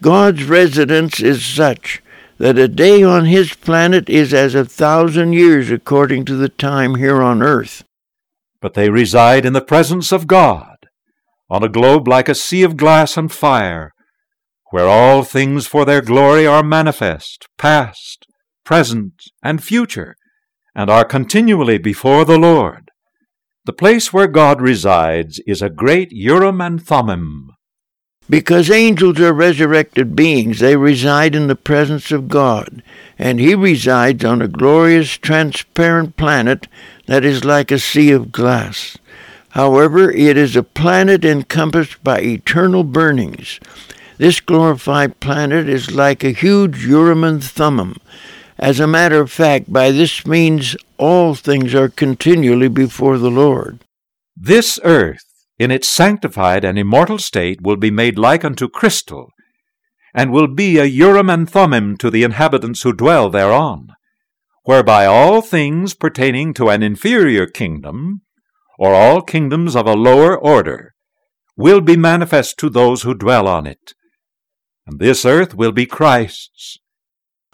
God's 0.00 0.44
residence 0.44 1.18
is 1.18 1.44
such 1.44 2.00
that 2.38 2.56
a 2.56 2.68
day 2.68 3.02
on 3.02 3.24
his 3.24 3.52
planet 3.54 4.08
is 4.08 4.32
as 4.32 4.54
a 4.54 4.64
thousand 4.64 5.32
years 5.32 5.72
according 5.72 6.24
to 6.26 6.36
the 6.36 6.48
time 6.48 6.94
here 6.94 7.20
on 7.20 7.42
earth. 7.42 7.82
But 8.60 8.74
they 8.74 8.90
reside 8.90 9.46
in 9.46 9.52
the 9.52 9.60
presence 9.60 10.12
of 10.12 10.26
God, 10.26 10.76
on 11.48 11.62
a 11.62 11.68
globe 11.68 12.06
like 12.06 12.28
a 12.28 12.34
sea 12.34 12.62
of 12.62 12.76
glass 12.76 13.16
and 13.16 13.32
fire, 13.32 13.92
where 14.70 14.86
all 14.86 15.22
things 15.22 15.66
for 15.66 15.84
their 15.84 16.02
glory 16.02 16.46
are 16.46 16.62
manifest, 16.62 17.46
past, 17.58 18.26
present, 18.64 19.14
and 19.42 19.62
future, 19.62 20.14
and 20.74 20.88
are 20.88 21.04
continually 21.04 21.78
before 21.78 22.24
the 22.24 22.38
Lord. 22.38 22.90
The 23.64 23.72
place 23.72 24.12
where 24.12 24.28
God 24.28 24.60
resides 24.60 25.40
is 25.46 25.60
a 25.60 25.68
great 25.68 26.12
Urim 26.12 26.60
and 26.60 26.82
Thummim. 26.82 27.50
Because 28.28 28.70
angels 28.70 29.18
are 29.18 29.32
resurrected 29.32 30.14
beings, 30.14 30.60
they 30.60 30.76
reside 30.76 31.34
in 31.34 31.48
the 31.48 31.56
presence 31.56 32.12
of 32.12 32.28
God, 32.28 32.82
and 33.18 33.40
He 33.40 33.56
resides 33.56 34.24
on 34.24 34.40
a 34.40 34.46
glorious, 34.46 35.16
transparent 35.16 36.16
planet 36.16 36.68
that 37.10 37.24
is 37.24 37.44
like 37.44 37.72
a 37.72 37.78
sea 37.80 38.12
of 38.12 38.30
glass. 38.30 38.96
However, 39.48 40.12
it 40.12 40.36
is 40.36 40.54
a 40.54 40.62
planet 40.62 41.24
encompassed 41.24 42.04
by 42.04 42.20
eternal 42.20 42.84
burnings. 42.84 43.58
This 44.16 44.38
glorified 44.38 45.18
planet 45.18 45.68
is 45.68 45.90
like 45.90 46.22
a 46.22 46.30
huge 46.30 46.86
Urim 46.86 47.24
and 47.24 47.42
Thummim. 47.42 47.96
As 48.60 48.78
a 48.78 48.86
matter 48.86 49.20
of 49.20 49.32
fact, 49.32 49.72
by 49.72 49.90
this 49.90 50.24
means 50.24 50.76
all 50.98 51.34
things 51.34 51.74
are 51.74 51.88
continually 51.88 52.68
before 52.68 53.18
the 53.18 53.30
Lord. 53.30 53.80
This 54.36 54.78
earth, 54.84 55.24
in 55.58 55.72
its 55.72 55.88
sanctified 55.88 56.64
and 56.64 56.78
immortal 56.78 57.18
state, 57.18 57.60
will 57.60 57.76
be 57.76 57.90
made 57.90 58.20
like 58.20 58.44
unto 58.44 58.68
crystal, 58.68 59.32
and 60.14 60.30
will 60.30 60.46
be 60.46 60.78
a 60.78 60.84
Urim 60.84 61.28
and 61.28 61.50
Thummim 61.50 61.96
to 61.96 62.08
the 62.08 62.22
inhabitants 62.22 62.82
who 62.82 62.92
dwell 62.92 63.30
thereon, 63.30 63.88
whereby 64.70 65.04
all 65.04 65.40
things 65.42 65.94
pertaining 65.94 66.54
to 66.54 66.68
an 66.68 66.82
inferior 66.82 67.46
kingdom, 67.46 68.22
or 68.78 68.94
all 68.94 69.20
kingdoms 69.20 69.74
of 69.74 69.86
a 69.86 70.00
lower 70.08 70.32
order, 70.36 70.94
will 71.56 71.80
be 71.80 71.96
manifest 71.96 72.58
to 72.58 72.70
those 72.70 73.02
who 73.02 73.14
dwell 73.14 73.46
on 73.48 73.66
it 73.66 73.94
and 74.90 74.98
this 74.98 75.24
earth 75.24 75.54
will 75.54 75.70
be 75.72 75.86
Christ's. 75.86 76.78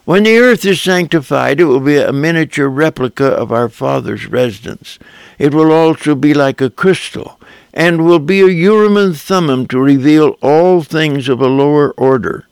When 0.06 0.22
the 0.22 0.38
earth 0.38 0.64
is 0.64 0.80
sanctified, 0.80 1.60
it 1.60 1.64
will 1.64 1.80
be 1.80 1.98
a 1.98 2.12
miniature 2.12 2.68
replica 2.68 3.26
of 3.26 3.52
our 3.52 3.68
Father's 3.68 4.26
residence. 4.26 4.98
It 5.38 5.52
will 5.52 5.70
also 5.70 6.14
be 6.14 6.32
like 6.32 6.60
a 6.60 6.70
crystal, 6.70 7.38
and 7.74 8.06
will 8.06 8.20
be 8.20 8.40
a 8.40 8.46
Urim 8.46 8.96
and 8.96 9.16
Thummim 9.16 9.66
to 9.66 9.78
reveal 9.78 10.38
all 10.40 10.82
things 10.82 11.28
of 11.28 11.40
a 11.42 11.48
lower 11.48 11.90
order. 11.92 12.46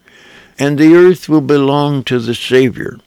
And 0.58 0.78
the 0.78 0.94
earth 0.94 1.28
will 1.28 1.40
belong 1.40 2.04
to 2.04 2.18
the 2.18 2.34
Savior. 2.34 2.98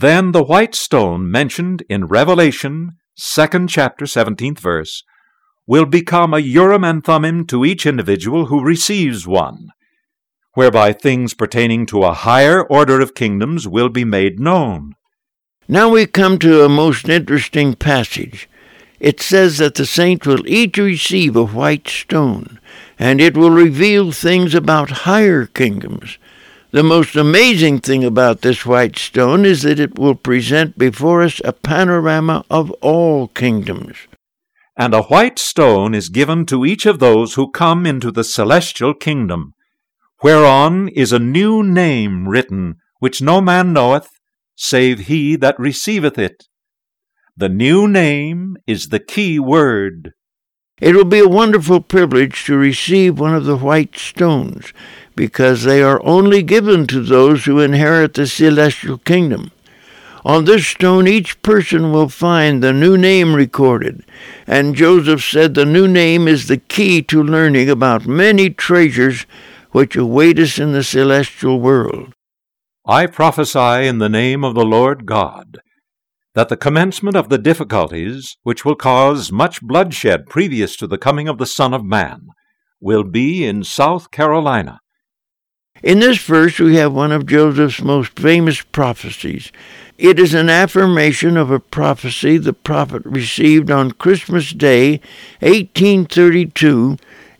Then 0.00 0.30
the 0.30 0.44
white 0.44 0.76
stone 0.76 1.28
mentioned 1.28 1.82
in 1.88 2.06
Revelation, 2.06 2.98
second 3.16 3.68
chapter, 3.68 4.06
seventeenth 4.06 4.60
verse, 4.60 5.02
will 5.66 5.86
become 5.86 6.32
a 6.32 6.38
Urim 6.38 6.84
and 6.84 7.02
Thummim 7.02 7.44
to 7.48 7.64
each 7.64 7.84
individual 7.84 8.46
who 8.46 8.62
receives 8.62 9.26
one 9.26 9.70
whereby 10.58 10.92
things 10.92 11.34
pertaining 11.34 11.86
to 11.86 12.02
a 12.02 12.12
higher 12.12 12.64
order 12.64 13.00
of 13.00 13.14
kingdoms 13.14 13.68
will 13.68 13.88
be 13.88 14.04
made 14.04 14.40
known. 14.40 14.92
Now 15.68 15.90
we 15.90 16.04
come 16.04 16.38
to 16.40 16.64
a 16.64 16.68
most 16.68 17.08
interesting 17.08 17.74
passage. 17.74 18.48
It 18.98 19.20
says 19.20 19.58
that 19.58 19.76
the 19.76 19.86
saints 19.86 20.26
will 20.26 20.44
each 20.48 20.76
receive 20.76 21.36
a 21.36 21.44
white 21.44 21.86
stone, 21.86 22.58
and 22.98 23.20
it 23.20 23.36
will 23.36 23.50
reveal 23.50 24.10
things 24.10 24.52
about 24.52 25.06
higher 25.06 25.46
kingdoms. 25.46 26.18
The 26.70 26.82
most 26.82 27.16
amazing 27.16 27.80
thing 27.80 28.04
about 28.04 28.42
this 28.42 28.66
white 28.66 28.98
stone 28.98 29.46
is 29.46 29.62
that 29.62 29.80
it 29.80 29.98
will 29.98 30.14
present 30.14 30.76
before 30.76 31.22
us 31.22 31.40
a 31.42 31.54
panorama 31.54 32.44
of 32.50 32.70
all 32.82 33.28
kingdoms. 33.28 33.96
And 34.76 34.92
a 34.92 35.02
white 35.02 35.38
stone 35.38 35.94
is 35.94 36.10
given 36.10 36.44
to 36.46 36.66
each 36.66 36.84
of 36.84 36.98
those 36.98 37.34
who 37.34 37.50
come 37.50 37.86
into 37.86 38.10
the 38.10 38.22
celestial 38.22 38.92
kingdom 38.92 39.54
whereon 40.22 40.88
is 40.88 41.12
a 41.12 41.18
new 41.18 41.62
name 41.62 42.28
written, 42.28 42.76
which 42.98 43.22
no 43.22 43.40
man 43.40 43.72
knoweth, 43.72 44.10
save 44.56 45.06
he 45.06 45.36
that 45.36 45.58
receiveth 45.58 46.18
it. 46.18 46.48
The 47.36 47.48
new 47.48 47.86
name 47.86 48.56
is 48.66 48.88
the 48.88 48.98
key 48.98 49.38
word. 49.38 50.12
It 50.80 50.94
will 50.94 51.04
be 51.04 51.20
a 51.20 51.28
wonderful 51.28 51.80
privilege 51.80 52.44
to 52.44 52.56
receive 52.56 53.18
one 53.18 53.34
of 53.34 53.44
the 53.44 53.56
white 53.56 53.96
stones, 53.96 54.72
because 55.18 55.64
they 55.64 55.82
are 55.82 56.00
only 56.04 56.44
given 56.44 56.86
to 56.86 57.02
those 57.02 57.44
who 57.44 57.58
inherit 57.58 58.14
the 58.14 58.24
celestial 58.24 58.98
kingdom. 58.98 59.50
On 60.24 60.44
this 60.44 60.64
stone 60.64 61.08
each 61.08 61.42
person 61.42 61.90
will 61.90 62.08
find 62.08 62.62
the 62.62 62.72
new 62.72 62.96
name 62.96 63.34
recorded, 63.34 64.04
and 64.46 64.76
Joseph 64.76 65.24
said 65.24 65.54
the 65.54 65.64
new 65.64 65.88
name 65.88 66.28
is 66.28 66.46
the 66.46 66.58
key 66.58 67.02
to 67.02 67.20
learning 67.20 67.68
about 67.68 68.06
many 68.06 68.48
treasures 68.48 69.26
which 69.72 69.96
await 69.96 70.38
us 70.38 70.56
in 70.56 70.70
the 70.70 70.84
celestial 70.84 71.58
world. 71.58 72.14
I 72.86 73.06
prophesy 73.06 73.88
in 73.88 73.98
the 73.98 74.08
name 74.08 74.44
of 74.44 74.54
the 74.54 74.64
Lord 74.64 75.04
God 75.04 75.58
that 76.36 76.48
the 76.48 76.56
commencement 76.56 77.16
of 77.16 77.28
the 77.28 77.38
difficulties 77.38 78.36
which 78.44 78.64
will 78.64 78.76
cause 78.76 79.32
much 79.32 79.62
bloodshed 79.62 80.26
previous 80.28 80.76
to 80.76 80.86
the 80.86 80.96
coming 80.96 81.26
of 81.26 81.38
the 81.38 81.46
Son 81.46 81.74
of 81.74 81.84
Man 81.84 82.28
will 82.80 83.02
be 83.02 83.44
in 83.44 83.64
South 83.64 84.12
Carolina. 84.12 84.78
In 85.82 86.00
this 86.00 86.18
verse, 86.18 86.58
we 86.58 86.76
have 86.76 86.92
one 86.92 87.12
of 87.12 87.26
Joseph's 87.26 87.80
most 87.80 88.18
famous 88.18 88.62
prophecies. 88.62 89.52
It 89.96 90.18
is 90.18 90.34
an 90.34 90.48
affirmation 90.48 91.36
of 91.36 91.50
a 91.50 91.60
prophecy 91.60 92.36
the 92.36 92.52
prophet 92.52 93.02
received 93.04 93.70
on 93.70 93.92
Christmas 93.92 94.52
Day, 94.52 95.00
1832, 95.40 96.96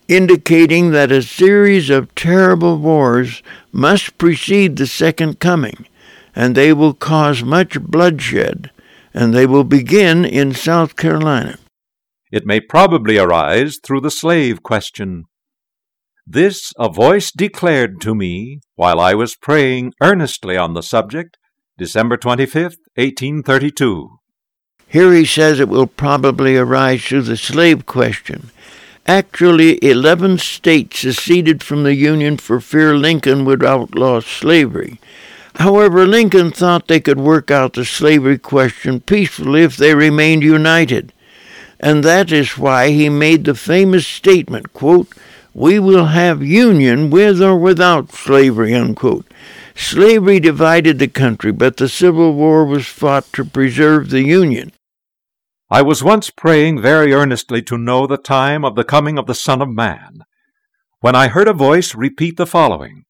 indicating 0.07 0.92
that 0.92 1.11
a 1.11 1.23
series 1.23 1.90
of 1.90 2.14
terrible 2.14 2.78
wars 2.78 3.42
must 3.73 4.18
precede 4.18 4.76
the 4.76 4.87
second 4.87 5.40
coming, 5.40 5.87
and 6.35 6.54
they 6.54 6.73
will 6.73 6.95
cause 6.95 7.42
much 7.42 7.80
bloodshed, 7.80 8.71
and 9.12 9.35
they 9.35 9.47
will 9.47 9.64
begin 9.64 10.25
in 10.25 10.54
South 10.54 10.97
Carolina. 10.97 11.59
It 12.30 12.47
may 12.47 12.61
probably 12.61 13.18
arise 13.18 13.78
through 13.83 14.02
the 14.02 14.11
slave 14.11 14.62
question. 14.62 15.25
This 16.30 16.75
a 16.78 16.90
voice 16.90 17.32
declared 17.32 18.02
to 18.02 18.14
me 18.14 18.61
while 18.75 19.00
I 19.00 19.14
was 19.14 19.35
praying 19.35 19.94
earnestly 20.02 20.58
on 20.58 20.75
the 20.75 20.82
subject, 20.82 21.38
December 21.78 22.18
25th, 22.18 22.76
1832. 22.97 24.18
Here 24.88 25.14
he 25.14 25.25
says 25.25 25.58
it 25.58 25.70
will 25.70 25.87
probably 25.87 26.58
arise 26.58 27.02
through 27.02 27.23
the 27.23 27.38
slave 27.38 27.87
question 27.87 28.50
Actually, 29.06 29.82
11 29.82 30.37
states 30.37 30.99
seceded 30.99 31.62
from 31.62 31.85
the 31.85 31.94
Union 31.94 32.37
for 32.37 32.61
fear 32.61 32.94
Lincoln 32.94 33.47
would 33.47 33.64
outlaw 33.64 34.20
slavery. 34.20 35.00
However, 35.54 36.06
Lincoln 36.06 36.50
thought 36.50 36.88
they 36.88 37.00
could 37.00 37.18
work 37.18 37.50
out 37.50 37.73
the 37.73 37.87
slavery 37.87 38.37
question 38.37 39.00
peacefully 39.00 39.62
if 39.62 39.78
they 39.78 39.94
remained 39.94 40.42
united. 40.42 41.14
And 41.80 42.04
that 42.04 42.30
is 42.30 42.58
why 42.58 42.90
he 42.90 43.08
made 43.08 43.47
the 43.47 43.54
famous 43.54 44.06
statement, 44.06 44.75
quote, 44.75 45.08
we 45.55 45.78
will 45.78 46.07
have 46.07 46.43
union 46.43 47.11
with 47.11 47.43
or 47.43 47.57
without 47.57 48.12
slavery, 48.12 48.75
unquote. 48.75 49.26
Slavery 49.75 50.40
divided 50.40 50.99
the 50.99 51.09
country, 51.09 51.52
but 51.52 51.76
the 51.76 51.88
Civil 51.88 52.35
War 52.35 52.64
was 52.64 52.87
fought 52.87 53.33
to 53.35 53.45
preserve 53.45 54.11
the 54.11 54.23
Union. 54.23 54.73
I 55.71 55.83
was 55.83 56.02
once 56.02 56.31
praying 56.31 56.81
very 56.81 57.12
earnestly 57.12 57.62
to 57.62 57.78
know 57.78 58.07
the 58.07 58.17
time 58.17 58.64
of 58.64 58.75
the 58.75 58.85
coming 58.85 59.19
of 59.19 59.26
the 59.26 59.35
Son 59.35 59.62
of 59.62 59.69
Man, 59.69 60.25
when 61.00 61.14
I 61.14 61.28
heard 61.28 61.47
a 61.47 61.52
voice 61.52 61.95
repeat 61.95 62.37
the 62.37 62.47
following 62.47 63.05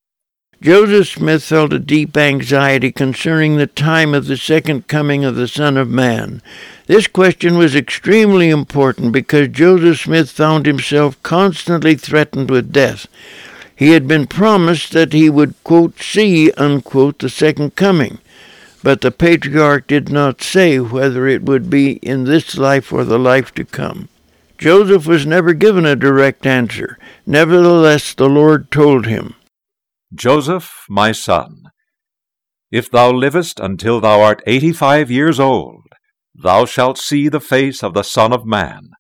Joseph 0.61 1.09
Smith 1.09 1.45
felt 1.45 1.73
a 1.73 1.79
deep 1.79 2.17
anxiety 2.17 2.91
concerning 2.91 3.57
the 3.57 3.69
time 3.69 4.13
of 4.13 4.27
the 4.27 4.37
second 4.37 4.89
coming 4.89 5.25
of 5.25 5.37
the 5.37 5.47
Son 5.47 5.77
of 5.77 5.89
Man. 5.89 6.43
This 6.89 7.07
question 7.07 7.59
was 7.59 7.77
extremely 7.77 8.49
important 8.49 9.13
because 9.13 9.49
Joseph 9.49 10.01
Smith 10.01 10.31
found 10.31 10.65
himself 10.65 11.23
constantly 11.23 11.97
threatened 11.97 12.51
with 12.51 12.73
death. 12.73 13.07
He 13.77 13.91
had 13.91 14.09
been 14.09 14.27
promised 14.27 14.93
that 14.93 15.13
he 15.13 15.29
would, 15.29 15.55
quote, 15.65 16.01
see, 16.01 16.51
unquote, 16.53 17.19
the 17.19 17.29
second 17.29 17.77
coming, 17.77 18.21
but 18.83 19.03
the 19.03 19.11
patriarch 19.11 19.87
did 19.87 20.09
not 20.09 20.41
say 20.41 20.81
whether 20.81 21.29
it 21.29 21.43
would 21.43 21.69
be 21.69 21.97
in 21.97 22.25
this 22.25 22.57
life 22.57 22.91
or 22.91 23.05
the 23.05 23.19
life 23.19 23.53
to 23.57 23.67
come. 23.67 24.09
Joseph 24.57 25.07
was 25.07 25.27
never 25.27 25.53
given 25.53 25.85
a 25.85 25.95
direct 25.95 26.47
answer. 26.47 26.99
Nevertheless, 27.27 28.15
the 28.15 28.31
Lord 28.31 28.71
told 28.71 29.05
him, 29.05 29.35
Joseph, 30.15 30.87
my 30.89 31.13
son, 31.13 31.65
if 32.73 32.91
thou 32.91 33.13
livest 33.13 33.61
until 33.61 34.01
thou 34.01 34.23
art 34.23 34.43
eighty 34.47 34.73
five 34.73 35.11
years 35.11 35.39
old, 35.39 35.83
thou 36.43 36.65
shalt 36.65 36.99
see 36.99 37.29
the 37.29 37.41
face 37.41 37.83
of 37.83 37.95
the 37.95 38.03
Son 38.03 38.33
of 38.33 38.47
Man. 38.47 38.91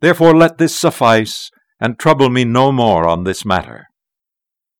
Therefore 0.00 0.34
let 0.34 0.58
this 0.58 0.78
suffice, 0.78 1.50
and 1.80 1.98
trouble 1.98 2.30
me 2.30 2.44
no 2.44 2.72
more 2.72 3.06
on 3.06 3.24
this 3.24 3.44
matter. 3.44 3.86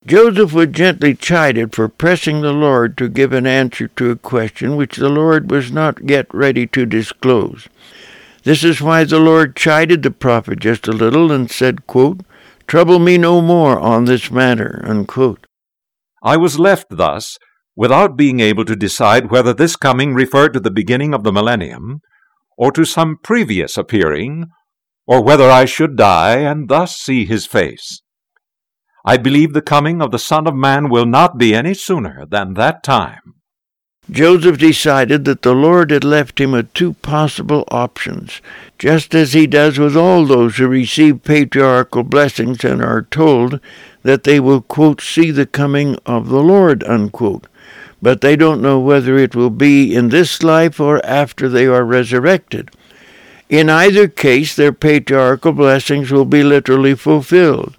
Joseph 0.07 0.53
was 0.53 0.67
gently 0.69 1.14
chided 1.14 1.75
for 1.75 1.88
pressing 1.88 2.43
the 2.43 2.53
Lord 2.53 2.99
to 2.99 3.09
give 3.09 3.33
an 3.33 3.47
answer 3.47 3.88
to 3.88 4.11
a 4.11 4.17
question 4.17 4.76
which 4.76 4.97
the 4.97 5.09
Lord 5.09 5.50
was 5.50 5.73
not 5.73 6.09
yet 6.09 6.26
ready 6.35 6.67
to 6.69 6.85
disclose. 6.85 7.69
This 8.43 8.62
is 8.62 8.83
why 8.83 9.05
the 9.05 9.19
Lord 9.19 9.57
chided 9.57 10.03
the 10.03 10.11
prophet 10.11 10.61
just 10.61 10.87
a 10.87 10.93
little 10.93 11.33
and 11.33 11.50
said, 11.50 11.87
quote, 11.87 12.21
Trouble 12.67 12.99
me 12.99 13.17
no 13.17 13.41
more 13.41 13.79
on 13.79 14.05
this 14.05 14.31
matter. 14.31 14.83
Unquote. 14.85 15.47
I 16.23 16.37
was 16.37 16.59
left 16.59 16.87
thus, 16.91 17.38
without 17.76 18.16
being 18.16 18.40
able 18.40 18.64
to 18.64 18.76
decide 18.76 19.31
whether 19.31 19.52
this 19.52 19.76
coming 19.76 20.14
referred 20.14 20.52
to 20.52 20.61
the 20.61 20.71
beginning 20.71 21.12
of 21.12 21.25
the 21.25 21.33
millennium, 21.33 22.00
or 22.57 22.71
to 22.71 22.85
some 22.85 23.19
previous 23.23 23.76
appearing, 23.76 24.47
or 25.07 25.23
whether 25.23 25.50
I 25.50 25.64
should 25.64 25.97
die 25.97 26.38
and 26.38 26.69
thus 26.69 26.97
see 26.97 27.25
his 27.25 27.47
face. 27.47 28.00
I 29.04 29.16
believe 29.16 29.52
the 29.52 29.62
coming 29.62 30.00
of 30.00 30.12
the 30.12 30.19
Son 30.19 30.47
of 30.47 30.54
Man 30.54 30.88
will 30.88 31.04
not 31.04 31.37
be 31.37 31.54
any 31.54 31.75
sooner 31.75 32.25
than 32.25 32.54
that 32.54 32.83
time. 32.83 33.35
Joseph 34.11 34.59
decided 34.59 35.25
that 35.25 35.43
the 35.43 35.54
Lord 35.54 35.90
had 35.90 36.04
left 36.04 36.38
him 36.38 36.52
with 36.52 36.73
two 36.75 36.93
possible 36.95 37.64
options, 37.69 38.43
just 38.78 39.14
as 39.14 39.33
he 39.33 39.47
does 39.47 39.78
with 39.78 39.97
all 39.97 40.26
those 40.26 40.57
who 40.57 40.69
receive 40.69 41.25
patriarchal 41.25 42.02
blessings 42.02 42.64
and 42.64 42.83
are 42.83 43.02
told 43.02 43.61
that 44.02 44.25
they 44.25 44.38
will, 44.38 44.61
quote, 44.61 45.00
see 45.00 45.31
the 45.31 45.47
coming 45.47 45.97
of 46.04 46.28
the 46.28 46.43
Lord, 46.43 46.85
unquote. 46.85 47.47
But 48.04 48.20
they 48.20 48.37
don't 48.37 48.61
know 48.61 48.78
whether 48.78 49.16
it 49.16 49.34
will 49.34 49.49
be 49.49 49.94
in 49.94 50.11
this 50.11 50.42
life 50.42 50.78
or 50.78 51.02
after 51.06 51.49
they 51.49 51.66
are 51.66 51.87
resurrected. 51.87 52.70
In 53.49 53.70
either 53.70 54.08
case, 54.08 54.54
their 54.54 54.75
patriarchal 54.75 55.52
blessings 55.52 56.12
will 56.12 56.26
be 56.26 56.42
literally 56.42 56.94
fulfilled. 56.96 57.78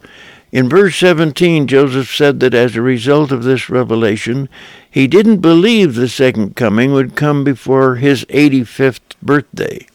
In 0.51 0.67
verse 0.67 0.95
17, 0.95 1.67
Joseph 1.67 2.11
said 2.11 2.39
that 2.39 2.55
as 2.55 2.75
a 2.75 2.81
result 2.81 3.31
of 3.31 3.43
this 3.43 3.69
revelation, 3.69 4.49
he 4.89 5.05
didn't 5.05 5.41
believe 5.41 5.93
the 5.93 6.09
second 6.09 6.55
coming 6.55 6.91
would 6.91 7.15
come 7.15 7.43
before 7.43 7.97
his 7.97 8.25
85th 8.25 9.13
birthday. 9.21 9.85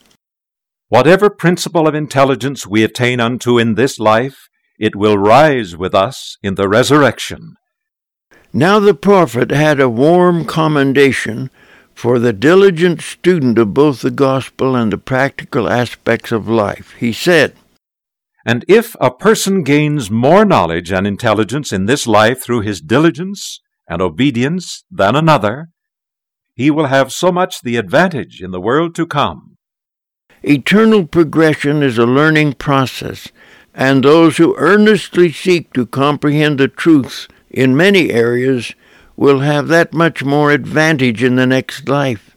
Whatever 0.87 1.29
principle 1.29 1.89
of 1.89 1.93
intelligence 1.93 2.65
we 2.65 2.85
attain 2.85 3.19
unto 3.19 3.59
in 3.59 3.75
this 3.75 3.99
life, 3.99 4.47
it 4.79 4.95
will 4.95 5.17
rise 5.17 5.75
with 5.75 5.93
us 5.93 6.37
in 6.41 6.55
the 6.55 6.69
resurrection. 6.69 7.57
Now 8.53 8.79
the 8.79 8.93
prophet 8.93 9.49
had 9.49 9.79
a 9.79 9.89
warm 9.89 10.45
commendation 10.45 11.49
for 11.93 12.19
the 12.19 12.33
diligent 12.33 13.01
student 13.01 13.57
of 13.57 13.73
both 13.73 14.01
the 14.01 14.11
gospel 14.11 14.75
and 14.75 14.91
the 14.91 14.97
practical 14.97 15.69
aspects 15.69 16.31
of 16.31 16.49
life. 16.49 16.93
He 16.99 17.13
said, 17.13 17.55
and 18.45 18.65
if 18.67 18.95
a 18.99 19.11
person 19.11 19.63
gains 19.63 20.09
more 20.09 20.43
knowledge 20.43 20.91
and 20.91 21.05
intelligence 21.05 21.71
in 21.71 21.85
this 21.85 22.07
life 22.07 22.41
through 22.41 22.61
his 22.61 22.81
diligence 22.81 23.61
and 23.87 24.01
obedience 24.01 24.83
than 24.91 25.15
another, 25.15 25.69
he 26.55 26.71
will 26.71 26.87
have 26.87 27.13
so 27.13 27.31
much 27.31 27.61
the 27.61 27.77
advantage 27.77 28.41
in 28.41 28.51
the 28.51 28.59
world 28.59 28.95
to 28.95 29.05
come. 29.05 29.57
Eternal 30.43 31.05
progression 31.05 31.83
is 31.83 31.97
a 31.97 32.05
learning 32.05 32.53
process, 32.53 33.29
and 33.75 34.03
those 34.03 34.37
who 34.37 34.55
earnestly 34.57 35.31
seek 35.31 35.71
to 35.73 35.85
comprehend 35.85 36.59
the 36.59 36.67
truths 36.67 37.27
in 37.51 37.75
many 37.75 38.11
areas 38.11 38.73
will 39.15 39.39
have 39.39 39.67
that 39.67 39.93
much 39.93 40.23
more 40.23 40.51
advantage 40.51 41.21
in 41.21 41.35
the 41.35 41.45
next 41.45 41.87
life. 41.87 42.35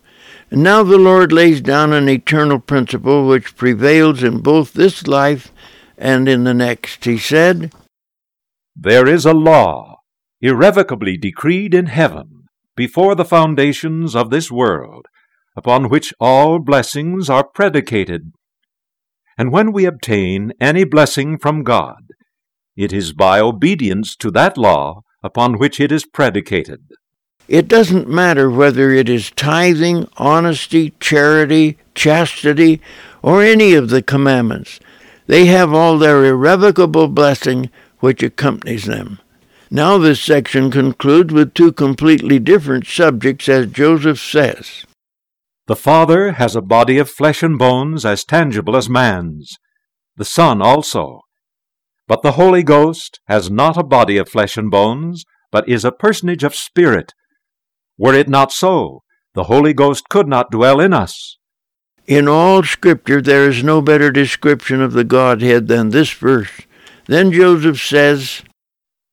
And 0.50 0.62
now 0.62 0.82
the 0.82 0.98
Lord 0.98 1.32
lays 1.32 1.60
down 1.60 1.92
an 1.92 2.08
eternal 2.08 2.58
principle 2.58 3.26
which 3.26 3.56
prevails 3.56 4.22
in 4.22 4.40
both 4.40 4.72
this 4.72 5.06
life 5.06 5.52
and 5.96 6.28
in 6.28 6.44
the 6.44 6.54
next 6.54 7.04
he 7.04 7.16
said, 7.16 7.72
There 8.76 9.08
is 9.08 9.24
a 9.24 9.32
law, 9.32 10.00
irrevocably 10.40 11.16
decreed 11.16 11.74
in 11.74 11.86
heaven, 11.86 12.44
before 12.76 13.14
the 13.14 13.24
foundations 13.24 14.14
of 14.16 14.30
this 14.30 14.50
world, 14.50 15.06
upon 15.56 15.88
which 15.88 16.12
all 16.18 16.58
blessings 16.58 17.30
are 17.30 17.44
predicated. 17.44 18.32
And 19.38 19.52
when 19.52 19.72
we 19.72 19.84
obtain 19.84 20.52
any 20.60 20.84
blessing 20.84 21.38
from 21.38 21.62
God, 21.62 22.02
it 22.76 22.92
is 22.92 23.12
by 23.12 23.40
obedience 23.40 24.16
to 24.16 24.30
that 24.32 24.58
law 24.58 25.02
upon 25.22 25.58
which 25.58 25.80
it 25.80 25.92
is 25.92 26.04
predicated. 26.04 26.80
It 27.48 27.68
doesn't 27.68 28.08
matter 28.08 28.50
whether 28.50 28.90
it 28.90 29.08
is 29.08 29.30
tithing, 29.30 30.08
honesty, 30.16 30.94
charity, 30.98 31.76
chastity, 31.94 32.80
or 33.22 33.42
any 33.42 33.74
of 33.74 33.90
the 33.90 34.02
commandments. 34.02 34.80
They 35.26 35.46
have 35.46 35.72
all 35.72 35.98
their 35.98 36.24
irrevocable 36.24 37.08
blessing 37.08 37.70
which 38.00 38.22
accompanies 38.22 38.84
them. 38.84 39.18
Now 39.70 39.98
this 39.98 40.20
section 40.20 40.70
concludes 40.70 41.32
with 41.32 41.54
two 41.54 41.72
completely 41.72 42.38
different 42.38 42.86
subjects, 42.86 43.48
as 43.48 43.66
Joseph 43.66 44.20
says. 44.20 44.84
The 45.66 45.76
Father 45.76 46.32
has 46.32 46.54
a 46.54 46.60
body 46.60 46.98
of 46.98 47.10
flesh 47.10 47.42
and 47.42 47.58
bones 47.58 48.04
as 48.04 48.24
tangible 48.24 48.76
as 48.76 48.88
man's, 48.88 49.56
the 50.16 50.24
Son 50.24 50.60
also. 50.60 51.22
But 52.06 52.22
the 52.22 52.32
Holy 52.32 52.62
Ghost 52.62 53.20
has 53.26 53.50
not 53.50 53.76
a 53.76 53.82
body 53.82 54.16
of 54.18 54.28
flesh 54.28 54.56
and 54.56 54.70
bones, 54.70 55.24
but 55.50 55.68
is 55.68 55.84
a 55.84 55.92
personage 55.92 56.44
of 56.44 56.54
spirit. 56.54 57.12
Were 57.96 58.14
it 58.14 58.28
not 58.28 58.52
so, 58.52 59.02
the 59.34 59.44
Holy 59.44 59.72
Ghost 59.72 60.08
could 60.08 60.28
not 60.28 60.50
dwell 60.50 60.80
in 60.80 60.92
us. 60.92 61.38
In 62.06 62.28
all 62.28 62.62
Scripture, 62.62 63.22
there 63.22 63.48
is 63.48 63.64
no 63.64 63.80
better 63.80 64.10
description 64.10 64.82
of 64.82 64.92
the 64.92 65.04
Godhead 65.04 65.68
than 65.68 65.88
this 65.88 66.12
verse. 66.12 66.50
Then 67.06 67.32
Joseph 67.32 67.80
says, 67.80 68.42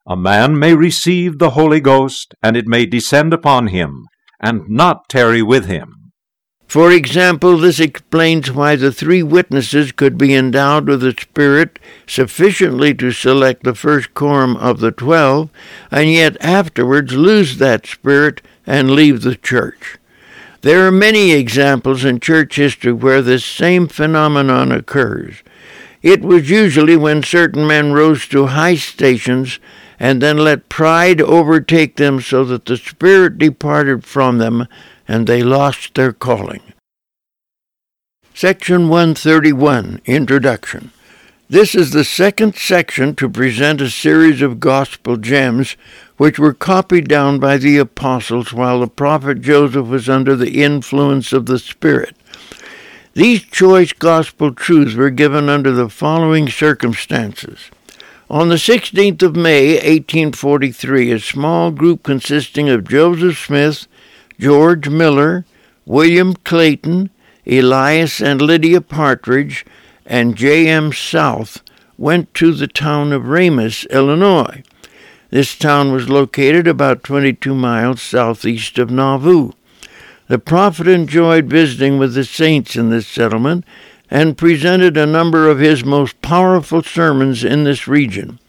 A 0.05 0.17
man 0.17 0.59
may 0.59 0.75
receive 0.75 1.39
the 1.39 1.51
Holy 1.51 1.79
Ghost, 1.79 2.33
and 2.43 2.57
it 2.57 2.67
may 2.67 2.85
descend 2.85 3.33
upon 3.33 3.67
him, 3.67 4.07
and 4.41 4.67
not 4.67 5.07
tarry 5.07 5.41
with 5.41 5.67
him. 5.67 6.00
For 6.71 6.89
example, 6.89 7.57
this 7.57 7.81
explains 7.81 8.49
why 8.49 8.77
the 8.77 8.93
three 8.93 9.21
witnesses 9.21 9.91
could 9.91 10.17
be 10.17 10.33
endowed 10.33 10.87
with 10.87 11.01
the 11.01 11.11
Spirit 11.11 11.79
sufficiently 12.07 12.93
to 12.93 13.11
select 13.11 13.65
the 13.65 13.75
first 13.75 14.13
quorum 14.13 14.55
of 14.55 14.79
the 14.79 14.93
twelve, 14.93 15.49
and 15.91 16.09
yet 16.09 16.37
afterwards 16.39 17.11
lose 17.11 17.57
that 17.57 17.85
Spirit 17.85 18.41
and 18.65 18.91
leave 18.91 19.21
the 19.21 19.35
church. 19.35 19.97
There 20.61 20.87
are 20.87 20.93
many 20.93 21.33
examples 21.33 22.05
in 22.05 22.21
church 22.21 22.55
history 22.55 22.93
where 22.93 23.21
this 23.21 23.43
same 23.43 23.89
phenomenon 23.89 24.71
occurs. 24.71 25.43
It 26.01 26.21
was 26.21 26.49
usually 26.49 26.95
when 26.95 27.21
certain 27.21 27.67
men 27.67 27.91
rose 27.91 28.25
to 28.29 28.45
high 28.45 28.75
stations 28.75 29.59
and 29.99 30.21
then 30.21 30.37
let 30.37 30.69
pride 30.69 31.19
overtake 31.19 31.97
them 31.97 32.21
so 32.21 32.45
that 32.45 32.63
the 32.63 32.77
Spirit 32.77 33.37
departed 33.37 34.05
from 34.05 34.37
them 34.37 34.69
and 35.11 35.27
they 35.27 35.43
lost 35.43 35.93
their 35.95 36.13
calling. 36.13 36.61
Section 38.33 38.87
131 38.87 39.99
Introduction 40.05 40.91
This 41.49 41.75
is 41.75 41.91
the 41.91 42.05
second 42.05 42.55
section 42.55 43.13
to 43.15 43.27
present 43.27 43.81
a 43.81 43.89
series 43.89 44.41
of 44.41 44.61
gospel 44.61 45.17
gems 45.17 45.75
which 46.15 46.39
were 46.39 46.53
copied 46.53 47.09
down 47.09 47.39
by 47.39 47.57
the 47.57 47.77
apostles 47.77 48.53
while 48.53 48.79
the 48.79 48.87
prophet 48.87 49.41
Joseph 49.41 49.87
was 49.87 50.07
under 50.07 50.33
the 50.33 50.63
influence 50.63 51.33
of 51.33 51.45
the 51.45 51.59
Spirit. 51.59 52.15
These 53.13 53.41
choice 53.41 53.91
gospel 53.91 54.53
truths 54.53 54.95
were 54.95 55.09
given 55.09 55.49
under 55.49 55.73
the 55.73 55.89
following 55.89 56.47
circumstances. 56.47 57.69
On 58.29 58.47
the 58.47 58.55
16th 58.55 59.21
of 59.23 59.35
May, 59.35 59.73
1843, 59.73 61.11
a 61.11 61.19
small 61.19 61.69
group 61.71 62.01
consisting 62.01 62.69
of 62.69 62.87
Joseph 62.87 63.37
Smith, 63.37 63.87
George 64.41 64.89
Miller, 64.89 65.45
William 65.85 66.33
Clayton, 66.33 67.11
Elias 67.45 68.19
and 68.19 68.41
Lydia 68.41 68.81
Partridge 68.81 69.63
and 70.03 70.35
J.M. 70.35 70.93
South 70.93 71.61
went 71.95 72.33
to 72.33 72.51
the 72.51 72.67
town 72.67 73.13
of 73.13 73.27
Ramus, 73.27 73.85
Illinois. 73.91 74.63
This 75.29 75.55
town 75.55 75.91
was 75.91 76.09
located 76.09 76.67
about 76.67 77.03
22 77.03 77.53
miles 77.53 78.01
southeast 78.01 78.79
of 78.79 78.89
Nauvoo. 78.89 79.51
The 80.27 80.39
prophet 80.39 80.87
enjoyed 80.87 81.45
visiting 81.45 81.99
with 81.99 82.15
the 82.15 82.25
saints 82.25 82.75
in 82.75 82.89
this 82.89 83.07
settlement 83.07 83.63
and 84.09 84.39
presented 84.39 84.97
a 84.97 85.05
number 85.05 85.51
of 85.51 85.59
his 85.59 85.85
most 85.85 86.19
powerful 86.23 86.81
sermons 86.81 87.43
in 87.43 87.63
this 87.63 87.87
region. 87.87 88.39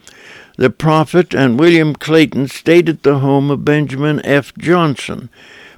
The 0.56 0.70
prophet 0.70 1.34
and 1.34 1.60
William 1.60 1.94
Clayton 1.94 2.48
stayed 2.48 2.88
at 2.88 3.02
the 3.02 3.18
home 3.18 3.50
of 3.50 3.66
Benjamin 3.66 4.24
F. 4.24 4.54
Johnson. 4.56 5.28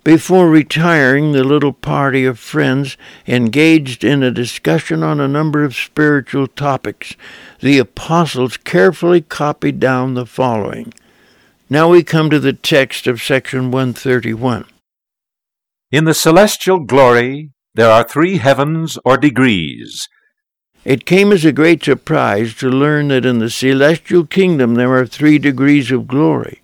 Before 0.05 0.51
retiring, 0.51 1.33
the 1.33 1.43
little 1.45 1.73
party 1.73 2.27
of 2.27 2.39
friends 2.39 2.99
engaged 3.27 4.05
in 4.05 4.23
a 4.23 4.31
discussion 4.31 5.03
on 5.03 5.19
a 5.19 5.27
number 5.27 5.65
of 5.65 5.75
spiritual 5.75 6.47
topics. 6.47 7.17
The 7.61 7.79
apostles 7.79 8.59
carefully 8.59 9.23
copied 9.23 9.81
down 9.81 10.13
the 10.13 10.27
following. 10.27 10.93
Now 11.71 11.89
we 11.89 12.03
come 12.03 12.29
to 12.29 12.39
the 12.39 12.53
text 12.53 13.07
of 13.07 13.23
section 13.23 13.71
131. 13.71 14.67
In 15.91 16.05
the 16.05 16.13
celestial 16.13 16.81
glory 16.81 17.53
there 17.75 17.91
are 17.91 18.05
three 18.05 18.37
heavens 18.37 18.99
or 19.07 19.17
degrees. 19.17 20.07
It 20.85 21.07
came 21.07 21.33
as 21.33 21.47
a 21.47 21.53
great 21.53 21.83
surprise 21.83 22.55
to 22.57 22.69
learn 22.69 23.09
that 23.09 23.25
in 23.25 23.39
the 23.39 23.49
celestial 23.49 24.27
kingdom 24.27 24.75
there 24.75 24.95
are 24.95 25.07
three 25.07 25.39
degrees 25.39 25.91
of 25.91 26.07
glory. 26.07 26.61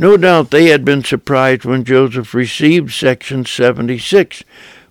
No 0.00 0.16
doubt 0.16 0.50
they 0.50 0.68
had 0.68 0.82
been 0.82 1.04
surprised 1.04 1.66
when 1.66 1.84
Joseph 1.84 2.32
received 2.32 2.90
section 2.90 3.44
76, 3.44 4.42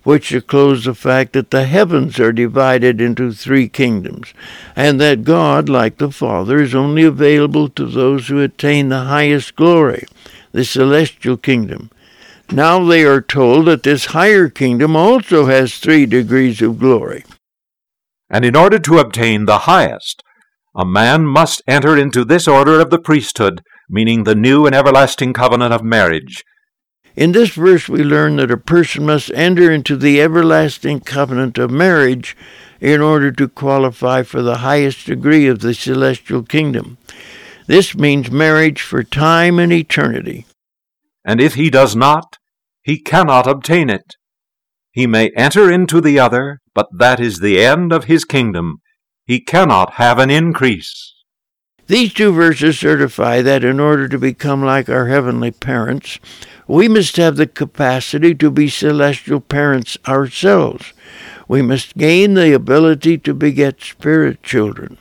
which 0.04 0.28
disclosed 0.28 0.86
the 0.86 0.94
fact 0.94 1.32
that 1.32 1.50
the 1.50 1.64
heavens 1.64 2.20
are 2.20 2.30
divided 2.30 3.00
into 3.00 3.32
three 3.32 3.68
kingdoms, 3.68 4.32
and 4.76 5.00
that 5.00 5.24
God, 5.24 5.68
like 5.68 5.98
the 5.98 6.12
Father, 6.12 6.62
is 6.62 6.76
only 6.76 7.02
available 7.02 7.68
to 7.70 7.86
those 7.86 8.28
who 8.28 8.40
attain 8.40 8.88
the 8.88 9.00
highest 9.00 9.56
glory, 9.56 10.06
the 10.52 10.64
celestial 10.64 11.36
kingdom. 11.36 11.90
Now 12.52 12.84
they 12.84 13.02
are 13.02 13.20
told 13.20 13.66
that 13.66 13.82
this 13.82 14.14
higher 14.14 14.48
kingdom 14.48 14.94
also 14.94 15.46
has 15.46 15.78
three 15.78 16.06
degrees 16.06 16.62
of 16.62 16.78
glory. 16.78 17.24
And 18.30 18.44
in 18.44 18.54
order 18.54 18.78
to 18.78 18.98
obtain 19.00 19.46
the 19.46 19.66
highest, 19.66 20.22
a 20.72 20.84
man 20.84 21.26
must 21.26 21.62
enter 21.66 21.96
into 21.96 22.24
this 22.24 22.46
order 22.46 22.78
of 22.78 22.90
the 22.90 23.00
priesthood, 23.00 23.60
meaning 23.90 24.24
the 24.24 24.34
new 24.34 24.64
and 24.66 24.74
everlasting 24.74 25.32
covenant 25.32 25.74
of 25.74 25.82
marriage. 25.82 26.44
In 27.16 27.32
this 27.32 27.50
verse, 27.50 27.88
we 27.88 28.04
learn 28.04 28.36
that 28.36 28.50
a 28.50 28.56
person 28.56 29.04
must 29.04 29.32
enter 29.34 29.70
into 29.70 29.96
the 29.96 30.22
everlasting 30.22 31.00
covenant 31.00 31.58
of 31.58 31.70
marriage 31.70 32.36
in 32.80 33.00
order 33.00 33.32
to 33.32 33.48
qualify 33.48 34.22
for 34.22 34.42
the 34.42 34.58
highest 34.58 35.06
degree 35.06 35.46
of 35.46 35.58
the 35.58 35.74
celestial 35.74 36.42
kingdom. 36.42 36.96
This 37.66 37.94
means 37.94 38.30
marriage 38.30 38.80
for 38.80 39.02
time 39.02 39.58
and 39.58 39.72
eternity. 39.72 40.46
And 41.24 41.40
if 41.40 41.54
he 41.54 41.68
does 41.68 41.94
not, 41.94 42.38
he 42.82 42.98
cannot 42.98 43.46
obtain 43.46 43.90
it. 43.90 44.14
He 44.92 45.06
may 45.06 45.30
enter 45.36 45.70
into 45.70 46.00
the 46.00 46.18
other, 46.18 46.60
but 46.74 46.88
that 46.96 47.20
is 47.20 47.40
the 47.40 47.62
end 47.62 47.92
of 47.92 48.04
his 48.04 48.24
kingdom. 48.24 48.78
He 49.24 49.40
cannot 49.40 49.94
have 49.94 50.18
an 50.18 50.30
increase. 50.30 51.14
These 51.90 52.14
two 52.14 52.30
verses 52.30 52.78
certify 52.78 53.42
that 53.42 53.64
in 53.64 53.80
order 53.80 54.06
to 54.06 54.16
become 54.16 54.62
like 54.62 54.88
our 54.88 55.08
heavenly 55.08 55.50
parents, 55.50 56.20
we 56.68 56.86
must 56.86 57.16
have 57.16 57.34
the 57.34 57.48
capacity 57.48 58.32
to 58.32 58.48
be 58.48 58.68
celestial 58.68 59.40
parents 59.40 59.98
ourselves. 60.06 60.92
We 61.48 61.62
must 61.62 61.98
gain 61.98 62.34
the 62.34 62.54
ability 62.54 63.18
to 63.18 63.34
beget 63.34 63.82
spirit 63.82 64.40
children. 64.44 64.98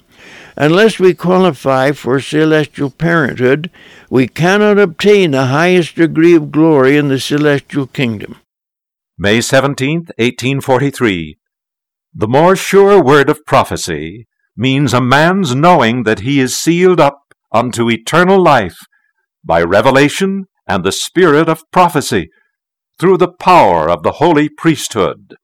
Unless 0.57 0.97
we 0.97 1.13
qualify 1.13 1.91
for 1.91 2.19
celestial 2.19 2.89
parenthood, 2.89 3.69
we 4.09 4.27
cannot 4.27 4.79
obtain 4.79 5.29
the 5.29 5.45
highest 5.45 5.93
degree 5.93 6.33
of 6.35 6.51
glory 6.51 6.97
in 6.97 7.07
the 7.07 7.19
celestial 7.19 7.85
kingdom. 7.85 8.37
May 9.15 9.41
17, 9.41 10.07
1843. 10.17 11.37
The 12.15 12.27
more 12.27 12.55
sure 12.55 12.99
word 12.99 13.29
of 13.29 13.45
prophecy 13.45 14.25
means 14.59 14.93
a 14.93 14.99
man's 14.99 15.55
knowing 15.55 16.03
that 16.03 16.19
he 16.19 16.41
is 16.41 16.57
sealed 16.57 16.99
up 16.99 17.33
unto 17.53 17.89
eternal 17.89 18.41
life 18.43 18.77
by 19.41 19.63
revelation 19.63 20.45
and 20.67 20.83
the 20.83 20.91
spirit 20.91 21.47
of 21.47 21.63
prophecy 21.71 22.29
through 22.99 23.17
the 23.17 23.31
power 23.31 23.89
of 23.89 24.03
the 24.03 24.13
holy 24.13 24.49
priesthood. 24.49 25.35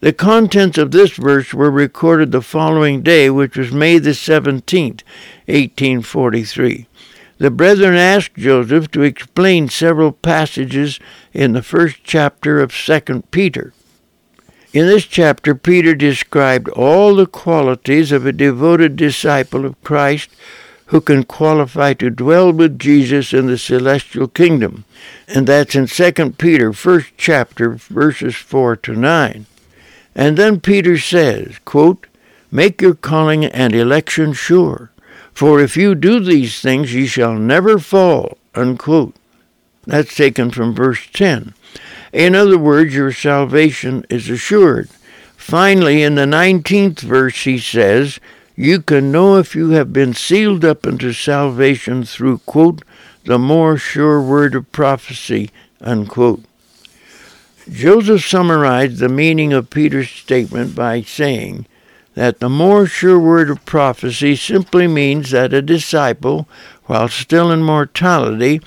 The 0.00 0.12
contents 0.12 0.78
of 0.78 0.90
this 0.90 1.12
verse 1.12 1.54
were 1.54 1.70
recorded 1.70 2.32
the 2.32 2.42
following 2.42 3.02
day, 3.02 3.30
which 3.30 3.56
was 3.56 3.70
May 3.70 3.98
the 3.98 4.10
17th, 4.10 5.02
1843. 5.46 6.88
The 7.38 7.50
brethren 7.50 7.94
asked 7.94 8.34
Joseph 8.34 8.90
to 8.90 9.02
explain 9.02 9.68
several 9.68 10.12
passages 10.12 10.98
in 11.32 11.52
the 11.52 11.62
first 11.62 11.98
chapter 12.02 12.60
of 12.60 12.74
2 12.74 13.22
Peter. 13.30 13.72
In 14.72 14.86
this 14.86 15.04
chapter, 15.04 15.56
Peter 15.56 15.96
described 15.96 16.68
all 16.68 17.16
the 17.16 17.26
qualities 17.26 18.12
of 18.12 18.24
a 18.24 18.32
devoted 18.32 18.94
disciple 18.94 19.64
of 19.64 19.82
Christ 19.82 20.30
who 20.86 21.00
can 21.00 21.24
qualify 21.24 21.94
to 21.94 22.08
dwell 22.08 22.52
with 22.52 22.78
Jesus 22.78 23.32
in 23.32 23.46
the 23.46 23.58
celestial 23.58 24.28
kingdom. 24.28 24.84
And 25.26 25.48
that's 25.48 25.74
in 25.74 25.86
2 25.86 26.32
Peter, 26.32 26.72
first 26.72 27.08
chapter, 27.16 27.70
verses 27.70 28.36
4 28.36 28.76
to 28.76 28.94
9. 28.94 29.46
And 30.14 30.36
then 30.36 30.60
Peter 30.60 30.98
says, 30.98 31.58
quote, 31.64 32.06
Make 32.52 32.80
your 32.80 32.94
calling 32.94 33.44
and 33.44 33.74
election 33.74 34.32
sure, 34.32 34.90
for 35.32 35.60
if 35.60 35.76
you 35.76 35.96
do 35.96 36.20
these 36.20 36.60
things 36.60 36.94
ye 36.94 37.06
shall 37.06 37.34
never 37.34 37.80
fall. 37.80 38.38
Unquote. 38.54 39.14
That's 39.84 40.14
taken 40.14 40.50
from 40.50 40.74
verse 40.74 41.08
10. 41.12 41.54
In 42.12 42.34
other 42.34 42.58
words, 42.58 42.94
your 42.94 43.12
salvation 43.12 44.04
is 44.10 44.28
assured. 44.28 44.88
Finally, 45.36 46.02
in 46.02 46.16
the 46.16 46.26
19th 46.26 47.00
verse, 47.00 47.44
he 47.44 47.58
says, 47.58 48.20
You 48.56 48.82
can 48.82 49.12
know 49.12 49.36
if 49.36 49.54
you 49.54 49.70
have 49.70 49.92
been 49.92 50.14
sealed 50.14 50.64
up 50.64 50.86
unto 50.86 51.12
salvation 51.12 52.04
through, 52.04 52.38
quote, 52.38 52.82
the 53.24 53.38
more 53.38 53.76
sure 53.76 54.20
word 54.20 54.54
of 54.54 54.70
prophecy, 54.72 55.50
unquote. 55.80 56.42
Joseph 57.70 58.26
summarized 58.26 58.98
the 58.98 59.08
meaning 59.08 59.52
of 59.52 59.70
Peter's 59.70 60.10
statement 60.10 60.74
by 60.74 61.02
saying 61.02 61.66
that 62.14 62.40
the 62.40 62.48
more 62.48 62.86
sure 62.86 63.20
word 63.20 63.50
of 63.50 63.64
prophecy 63.64 64.34
simply 64.34 64.86
means 64.86 65.30
that 65.30 65.52
a 65.52 65.62
disciple, 65.62 66.48
while 66.84 67.08
still 67.08 67.52
in 67.52 67.62
mortality, 67.62 68.60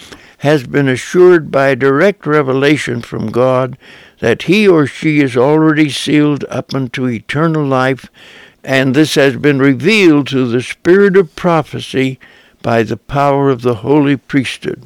has 0.43 0.67
been 0.67 0.89
assured 0.89 1.49
by 1.49 1.73
direct 1.73 2.25
revelation 2.25 3.01
from 3.01 3.31
God 3.31 3.77
that 4.19 4.41
he 4.43 4.67
or 4.67 4.85
she 4.85 5.21
is 5.21 5.37
already 5.37 5.89
sealed 5.89 6.43
up 6.49 6.73
unto 6.73 7.07
eternal 7.07 7.65
life, 7.65 8.09
and 8.61 8.93
this 8.93 9.15
has 9.15 9.37
been 9.37 9.59
revealed 9.59 10.27
through 10.27 10.49
the 10.49 10.61
spirit 10.61 11.15
of 11.15 11.33
prophecy 11.37 12.19
by 12.61 12.83
the 12.83 12.97
power 12.97 13.49
of 13.49 13.61
the 13.61 13.75
holy 13.75 14.17
priesthood. 14.17 14.85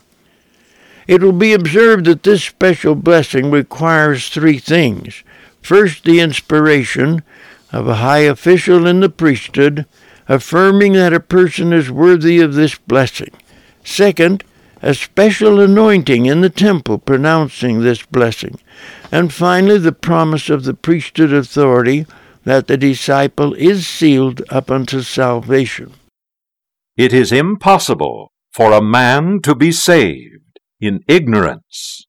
It 1.07 1.23
will 1.23 1.31
be 1.31 1.53
observed 1.53 2.05
that 2.05 2.21
this 2.21 2.43
special 2.43 2.93
blessing 2.93 3.49
requires 3.49 4.29
three 4.29 4.59
things. 4.59 5.23
First, 5.63 6.03
the 6.03 6.19
inspiration 6.19 7.23
of 7.71 7.87
a 7.87 7.95
high 7.95 8.19
official 8.19 8.85
in 8.85 8.99
the 8.99 9.09
priesthood, 9.09 9.87
affirming 10.27 10.93
that 10.93 11.13
a 11.13 11.19
person 11.19 11.73
is 11.73 11.89
worthy 11.89 12.41
of 12.41 12.53
this 12.53 12.75
blessing. 12.75 13.31
Second, 13.83 14.43
a 14.81 14.93
special 14.93 15.59
anointing 15.59 16.25
in 16.25 16.41
the 16.41 16.49
temple 16.49 16.97
pronouncing 16.97 17.81
this 17.81 18.03
blessing. 18.05 18.59
And 19.11 19.33
finally, 19.33 19.77
the 19.77 19.91
promise 19.91 20.49
of 20.49 20.63
the 20.63 20.73
priesthood 20.73 21.33
authority 21.33 22.05
that 22.43 22.67
the 22.67 22.77
disciple 22.77 23.53
is 23.55 23.87
sealed 23.87 24.41
up 24.49 24.71
unto 24.71 25.01
salvation. 25.01 25.93
It 26.95 27.13
is 27.13 27.31
impossible 27.31 28.31
for 28.51 28.71
a 28.71 28.81
man 28.81 29.41
to 29.41 29.53
be 29.53 29.71
saved 29.71 30.59
in 30.79 31.03
ignorance. 31.07 32.05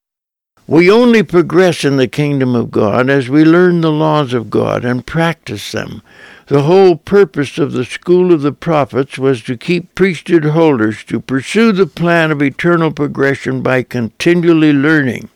We 0.66 0.90
only 0.90 1.22
progress 1.22 1.84
in 1.84 1.96
the 1.96 2.08
kingdom 2.08 2.54
of 2.54 2.70
God 2.70 3.08
as 3.08 3.28
we 3.28 3.44
learn 3.44 3.80
the 3.80 3.90
laws 3.90 4.34
of 4.34 4.50
God 4.50 4.84
and 4.84 5.06
practice 5.06 5.72
them. 5.72 6.02
The 6.48 6.62
whole 6.62 6.96
purpose 6.96 7.58
of 7.58 7.72
the 7.72 7.84
school 7.84 8.32
of 8.32 8.40
the 8.40 8.52
prophets 8.52 9.18
was 9.18 9.42
to 9.42 9.58
keep 9.58 9.94
priesthood 9.94 10.46
holders 10.46 11.04
to 11.04 11.20
pursue 11.20 11.72
the 11.72 11.86
plan 11.86 12.30
of 12.30 12.40
eternal 12.40 12.90
progression 12.90 13.62
by 13.62 13.82
continually 13.82 14.72
learning. 14.72 15.28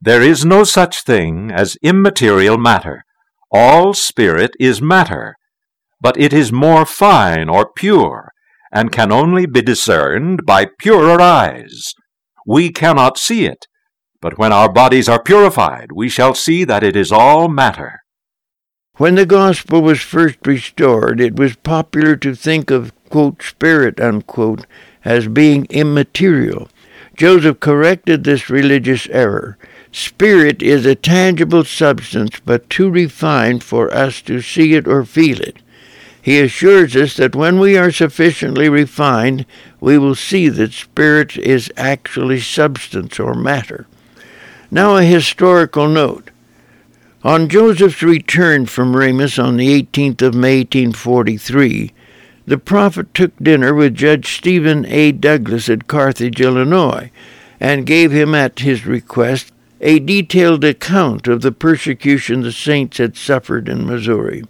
There 0.00 0.20
is 0.20 0.44
no 0.44 0.64
such 0.64 1.04
thing 1.04 1.52
as 1.52 1.76
immaterial 1.80 2.58
matter. 2.58 3.04
All 3.52 3.94
spirit 3.94 4.50
is 4.58 4.82
matter, 4.82 5.36
but 6.00 6.18
it 6.18 6.32
is 6.32 6.50
more 6.50 6.84
fine 6.86 7.48
or 7.48 7.70
pure, 7.76 8.32
and 8.72 8.90
can 8.90 9.12
only 9.12 9.46
be 9.46 9.62
discerned 9.62 10.44
by 10.44 10.66
purer 10.76 11.20
eyes. 11.20 11.92
We 12.44 12.70
cannot 12.70 13.16
see 13.16 13.44
it, 13.44 13.68
but 14.20 14.38
when 14.38 14.52
our 14.52 14.72
bodies 14.72 15.08
are 15.08 15.22
purified, 15.22 15.92
we 15.94 16.08
shall 16.08 16.34
see 16.34 16.64
that 16.64 16.82
it 16.82 16.96
is 16.96 17.12
all 17.12 17.46
matter. 17.46 18.01
When 19.02 19.16
the 19.16 19.26
gospel 19.26 19.82
was 19.82 20.00
first 20.00 20.46
restored, 20.46 21.20
it 21.20 21.34
was 21.34 21.56
popular 21.56 22.14
to 22.14 22.36
think 22.36 22.70
of, 22.70 22.92
quote, 23.10 23.42
spirit, 23.42 24.00
unquote, 24.00 24.64
as 25.04 25.26
being 25.26 25.66
immaterial. 25.70 26.68
Joseph 27.16 27.58
corrected 27.58 28.22
this 28.22 28.48
religious 28.48 29.08
error. 29.08 29.58
Spirit 29.90 30.62
is 30.62 30.86
a 30.86 30.94
tangible 30.94 31.64
substance, 31.64 32.38
but 32.44 32.70
too 32.70 32.88
refined 32.88 33.64
for 33.64 33.92
us 33.92 34.22
to 34.22 34.40
see 34.40 34.74
it 34.74 34.86
or 34.86 35.04
feel 35.04 35.40
it. 35.40 35.56
He 36.22 36.38
assures 36.38 36.94
us 36.94 37.16
that 37.16 37.34
when 37.34 37.58
we 37.58 37.76
are 37.76 37.90
sufficiently 37.90 38.68
refined, 38.68 39.46
we 39.80 39.98
will 39.98 40.14
see 40.14 40.48
that 40.48 40.74
spirit 40.74 41.36
is 41.38 41.72
actually 41.76 42.38
substance 42.38 43.18
or 43.18 43.34
matter. 43.34 43.88
Now, 44.70 44.96
a 44.96 45.02
historical 45.02 45.88
note. 45.88 46.30
On 47.24 47.48
Joseph's 47.48 48.02
return 48.02 48.66
from 48.66 48.96
Ramus 48.96 49.38
on 49.38 49.56
the 49.56 49.80
18th 49.80 50.22
of 50.22 50.34
May, 50.34 50.58
1843, 50.58 51.92
the 52.46 52.58
prophet 52.58 53.14
took 53.14 53.36
dinner 53.36 53.72
with 53.72 53.94
Judge 53.94 54.36
Stephen 54.36 54.84
A. 54.86 55.12
Douglas 55.12 55.68
at 55.68 55.86
Carthage, 55.86 56.40
Illinois, 56.40 57.12
and 57.60 57.86
gave 57.86 58.10
him, 58.10 58.34
at 58.34 58.58
his 58.58 58.86
request, 58.86 59.52
a 59.80 60.00
detailed 60.00 60.64
account 60.64 61.28
of 61.28 61.42
the 61.42 61.52
persecution 61.52 62.40
the 62.40 62.50
saints 62.50 62.98
had 62.98 63.16
suffered 63.16 63.68
in 63.68 63.86
Missouri. 63.86 64.42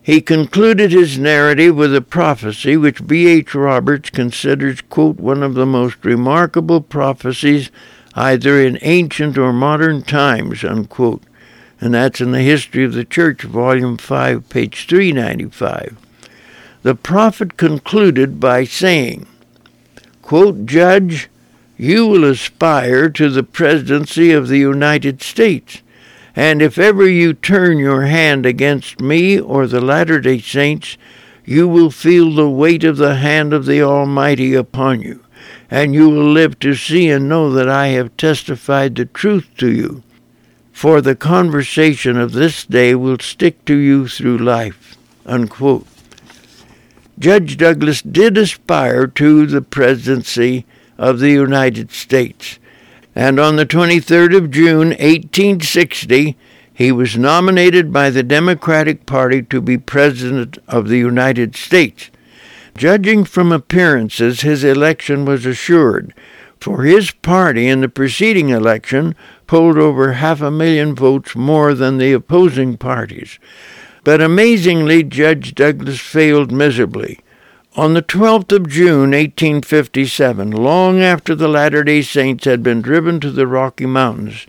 He 0.00 0.20
concluded 0.20 0.92
his 0.92 1.18
narrative 1.18 1.74
with 1.74 1.96
a 1.96 2.00
prophecy 2.00 2.76
which 2.76 3.08
B. 3.08 3.26
H. 3.26 3.56
Roberts 3.56 4.10
considers, 4.10 4.82
quote, 4.82 5.16
one 5.16 5.42
of 5.42 5.54
the 5.54 5.66
most 5.66 6.04
remarkable 6.04 6.80
prophecies 6.80 7.72
either 8.14 8.60
in 8.60 8.78
ancient 8.82 9.36
or 9.36 9.52
modern 9.52 10.02
times, 10.02 10.62
unquote. 10.62 11.24
And 11.80 11.94
that's 11.94 12.20
in 12.20 12.32
the 12.32 12.40
History 12.40 12.84
of 12.84 12.94
the 12.94 13.04
Church, 13.04 13.42
Volume 13.42 13.96
5, 13.96 14.48
page 14.48 14.86
395. 14.86 15.96
The 16.82 16.94
prophet 16.94 17.56
concluded 17.56 18.38
by 18.38 18.64
saying, 18.64 19.26
quote, 20.22 20.66
Judge, 20.66 21.28
you 21.76 22.06
will 22.06 22.24
aspire 22.24 23.08
to 23.10 23.28
the 23.28 23.42
presidency 23.42 24.32
of 24.32 24.48
the 24.48 24.58
United 24.58 25.22
States. 25.22 25.82
And 26.36 26.60
if 26.60 26.78
ever 26.78 27.08
you 27.08 27.32
turn 27.32 27.78
your 27.78 28.02
hand 28.02 28.44
against 28.44 29.00
me 29.00 29.38
or 29.40 29.66
the 29.66 29.80
Latter 29.80 30.20
day 30.20 30.40
Saints, 30.40 30.96
you 31.44 31.68
will 31.68 31.90
feel 31.90 32.34
the 32.34 32.48
weight 32.48 32.84
of 32.84 32.96
the 32.96 33.16
hand 33.16 33.52
of 33.52 33.66
the 33.66 33.82
Almighty 33.82 34.54
upon 34.54 35.00
you, 35.00 35.24
and 35.70 35.94
you 35.94 36.08
will 36.08 36.32
live 36.32 36.58
to 36.60 36.74
see 36.74 37.10
and 37.10 37.28
know 37.28 37.50
that 37.50 37.68
I 37.68 37.88
have 37.88 38.16
testified 38.16 38.94
the 38.94 39.04
truth 39.04 39.48
to 39.58 39.70
you. 39.70 40.02
For 40.74 41.00
the 41.00 41.14
conversation 41.14 42.18
of 42.18 42.32
this 42.32 42.66
day 42.66 42.96
will 42.96 43.18
stick 43.20 43.64
to 43.64 43.76
you 43.76 44.08
through 44.08 44.38
life. 44.38 44.96
Unquote. 45.24 45.86
Judge 47.16 47.56
Douglas 47.56 48.02
did 48.02 48.36
aspire 48.36 49.06
to 49.06 49.46
the 49.46 49.62
presidency 49.62 50.66
of 50.98 51.20
the 51.20 51.30
United 51.30 51.92
States, 51.92 52.58
and 53.14 53.38
on 53.38 53.54
the 53.54 53.64
23rd 53.64 54.36
of 54.36 54.50
June, 54.50 54.88
1860, 54.88 56.36
he 56.74 56.92
was 56.92 57.16
nominated 57.16 57.92
by 57.92 58.10
the 58.10 58.24
Democratic 58.24 59.06
Party 59.06 59.42
to 59.42 59.60
be 59.60 59.78
President 59.78 60.58
of 60.66 60.88
the 60.88 60.98
United 60.98 61.54
States. 61.54 62.10
Judging 62.76 63.24
from 63.24 63.52
appearances, 63.52 64.40
his 64.40 64.64
election 64.64 65.24
was 65.24 65.46
assured, 65.46 66.12
for 66.58 66.82
his 66.82 67.12
party 67.12 67.68
in 67.68 67.80
the 67.80 67.88
preceding 67.88 68.48
election 68.48 69.14
polled 69.46 69.78
over 69.78 70.12
half 70.12 70.40
a 70.40 70.50
million 70.50 70.94
votes 70.94 71.34
more 71.34 71.74
than 71.74 71.98
the 71.98 72.12
opposing 72.12 72.76
parties. 72.76 73.38
But 74.04 74.20
amazingly, 74.20 75.02
Judge 75.02 75.54
Douglas 75.54 76.00
failed 76.00 76.52
miserably. 76.52 77.20
On 77.76 77.94
the 77.94 78.02
12th 78.02 78.52
of 78.52 78.68
June, 78.68 79.10
1857, 79.10 80.50
long 80.50 81.00
after 81.00 81.34
the 81.34 81.48
Latter 81.48 81.82
day 81.82 82.02
Saints 82.02 82.44
had 82.44 82.62
been 82.62 82.82
driven 82.82 83.18
to 83.20 83.30
the 83.30 83.46
Rocky 83.46 83.86
Mountains, 83.86 84.46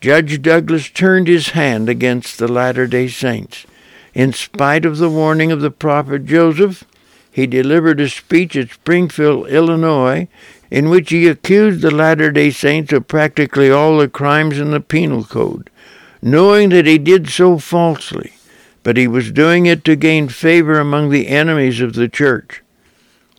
Judge 0.00 0.42
Douglas 0.42 0.90
turned 0.90 1.26
his 1.26 1.50
hand 1.50 1.88
against 1.88 2.38
the 2.38 2.48
Latter 2.48 2.86
day 2.86 3.08
Saints. 3.08 3.64
In 4.12 4.32
spite 4.32 4.84
of 4.84 4.98
the 4.98 5.08
warning 5.08 5.52
of 5.52 5.60
the 5.60 5.70
prophet 5.70 6.26
Joseph, 6.26 6.84
he 7.30 7.46
delivered 7.46 8.00
a 8.00 8.08
speech 8.08 8.56
at 8.56 8.70
Springfield, 8.70 9.48
Illinois, 9.48 10.26
in 10.70 10.88
which 10.88 11.10
he 11.10 11.26
accused 11.26 11.80
the 11.80 11.90
Latter 11.90 12.30
day 12.30 12.50
Saints 12.50 12.92
of 12.92 13.08
practically 13.08 13.70
all 13.70 13.98
the 13.98 14.08
crimes 14.08 14.58
in 14.58 14.70
the 14.70 14.80
Penal 14.80 15.24
Code, 15.24 15.70
knowing 16.22 16.68
that 16.68 16.86
he 16.86 16.98
did 16.98 17.28
so 17.28 17.58
falsely 17.58 18.32
but 18.82 18.96
he 18.96 19.06
was 19.06 19.32
doing 19.32 19.66
it 19.66 19.84
to 19.84 19.96
gain 19.96 20.28
favor 20.28 20.78
among 20.78 21.10
the 21.10 21.28
enemies 21.28 21.80
of 21.80 21.94
the 21.94 22.08
church. 22.08 22.62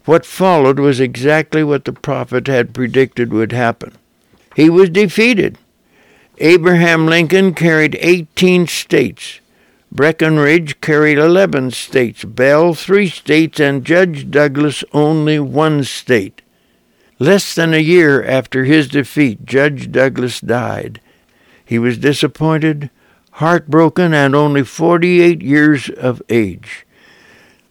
What 0.05 0.25
followed 0.25 0.79
was 0.79 0.99
exactly 0.99 1.63
what 1.63 1.85
the 1.85 1.93
prophet 1.93 2.47
had 2.47 2.73
predicted 2.73 3.31
would 3.31 3.51
happen. 3.51 3.93
He 4.55 4.69
was 4.69 4.89
defeated. 4.89 5.57
Abraham 6.39 7.05
Lincoln 7.05 7.53
carried 7.53 7.97
18 7.99 8.67
states. 8.67 9.39
Breckinridge 9.91 10.79
carried 10.79 11.17
11 11.17 11.71
states, 11.71 12.23
Bell 12.23 12.73
three 12.73 13.09
states, 13.09 13.59
and 13.59 13.85
Judge 13.85 14.31
Douglas 14.31 14.83
only 14.93 15.37
one 15.37 15.83
state. 15.83 16.41
Less 17.21 17.53
than 17.53 17.71
a 17.71 17.77
year 17.77 18.23
after 18.23 18.65
his 18.65 18.87
defeat, 18.87 19.45
Judge 19.45 19.91
Douglas 19.91 20.41
died. 20.41 20.99
He 21.63 21.77
was 21.77 21.99
disappointed, 21.99 22.89
heartbroken, 23.33 24.11
and 24.11 24.33
only 24.33 24.63
48 24.63 25.39
years 25.39 25.87
of 25.91 26.23
age. 26.29 26.87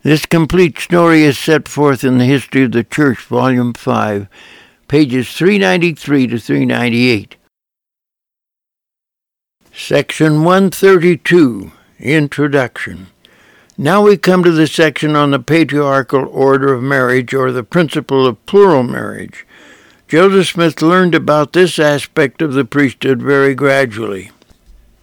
This 0.04 0.24
complete 0.24 0.78
story 0.78 1.24
is 1.24 1.36
set 1.36 1.66
forth 1.66 2.04
in 2.04 2.18
the 2.18 2.26
History 2.26 2.62
of 2.62 2.70
the 2.70 2.84
Church, 2.84 3.18
Volume 3.22 3.74
5, 3.74 4.28
pages 4.86 5.32
393 5.32 6.28
to 6.28 6.38
398. 6.38 7.34
Section 9.74 10.44
132 10.44 11.72
Introduction. 11.98 13.08
Now 13.78 14.02
we 14.02 14.16
come 14.16 14.44
to 14.44 14.50
the 14.50 14.66
section 14.66 15.16
on 15.16 15.30
the 15.30 15.38
patriarchal 15.38 16.28
order 16.28 16.74
of 16.74 16.82
marriage 16.82 17.32
or 17.32 17.50
the 17.52 17.62
principle 17.62 18.26
of 18.26 18.44
plural 18.46 18.82
marriage. 18.82 19.46
Joseph 20.08 20.48
Smith 20.48 20.82
learned 20.82 21.14
about 21.14 21.52
this 21.52 21.78
aspect 21.78 22.42
of 22.42 22.52
the 22.52 22.64
priesthood 22.64 23.22
very 23.22 23.54
gradually. 23.54 24.32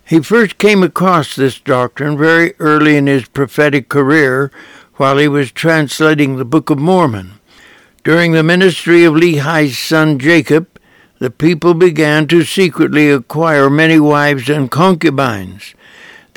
He 0.06 0.20
first 0.22 0.58
came 0.58 0.84
across 0.84 1.36
this 1.36 1.60
doctrine 1.60 2.18
very 2.18 2.54
early 2.60 2.98
in 2.98 3.08
his 3.08 3.28
prophetic 3.28 3.90
career 3.90 4.52
while 4.96 5.18
he 5.18 5.28
was 5.28 5.52
translating 5.52 6.36
the 6.36 6.46
Book 6.46 6.70
of 6.70 6.78
Mormon. 6.78 7.34
During 8.04 8.32
the 8.32 8.44
ministry 8.44 9.04
of 9.04 9.16
Lehi's 9.16 9.78
son 9.78 10.20
Jacob, 10.20 10.68
the 11.20 11.30
people 11.30 11.74
began 11.74 12.28
to 12.28 12.44
secretly 12.44 13.10
acquire 13.10 13.70
many 13.70 14.00
wives 14.00 14.50
and 14.50 14.70
concubines. 14.70 15.74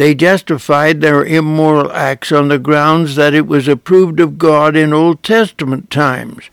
They 0.01 0.15
justified 0.15 1.03
their 1.03 1.23
immoral 1.23 1.93
acts 1.93 2.33
on 2.33 2.49
the 2.49 2.59
grounds 2.59 3.17
that 3.17 3.35
it 3.35 3.47
was 3.47 3.69
approved 3.69 4.19
of 4.19 4.39
God 4.39 4.75
in 4.75 4.95
Old 4.95 5.23
Testament 5.23 5.91
times 5.91 6.49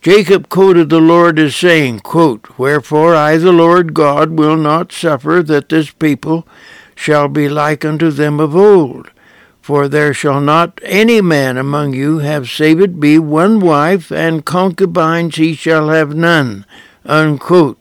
Jacob 0.00 0.48
quoted 0.48 0.88
the 0.88 0.98
Lord 0.98 1.38
as 1.38 1.54
saying, 1.54 2.00
quote, 2.00 2.58
Wherefore 2.58 3.14
I, 3.14 3.36
the 3.36 3.52
Lord 3.52 3.92
God, 3.92 4.30
will 4.30 4.56
not 4.56 4.92
suffer 4.92 5.42
that 5.42 5.68
this 5.68 5.90
people 5.90 6.48
shall 6.94 7.28
be 7.28 7.50
like 7.50 7.84
unto 7.84 8.10
them 8.10 8.40
of 8.40 8.56
old. 8.56 9.10
For 9.60 9.86
there 9.86 10.14
shall 10.14 10.40
not 10.40 10.80
any 10.84 11.20
man 11.20 11.58
among 11.58 11.92
you 11.92 12.20
have 12.20 12.48
save 12.48 12.80
it 12.80 12.98
be 12.98 13.18
one 13.18 13.60
wife, 13.60 14.10
and 14.10 14.46
concubines 14.46 15.36
he 15.36 15.54
shall 15.54 15.90
have 15.90 16.14
none. 16.14 16.64
Unquote. 17.04 17.78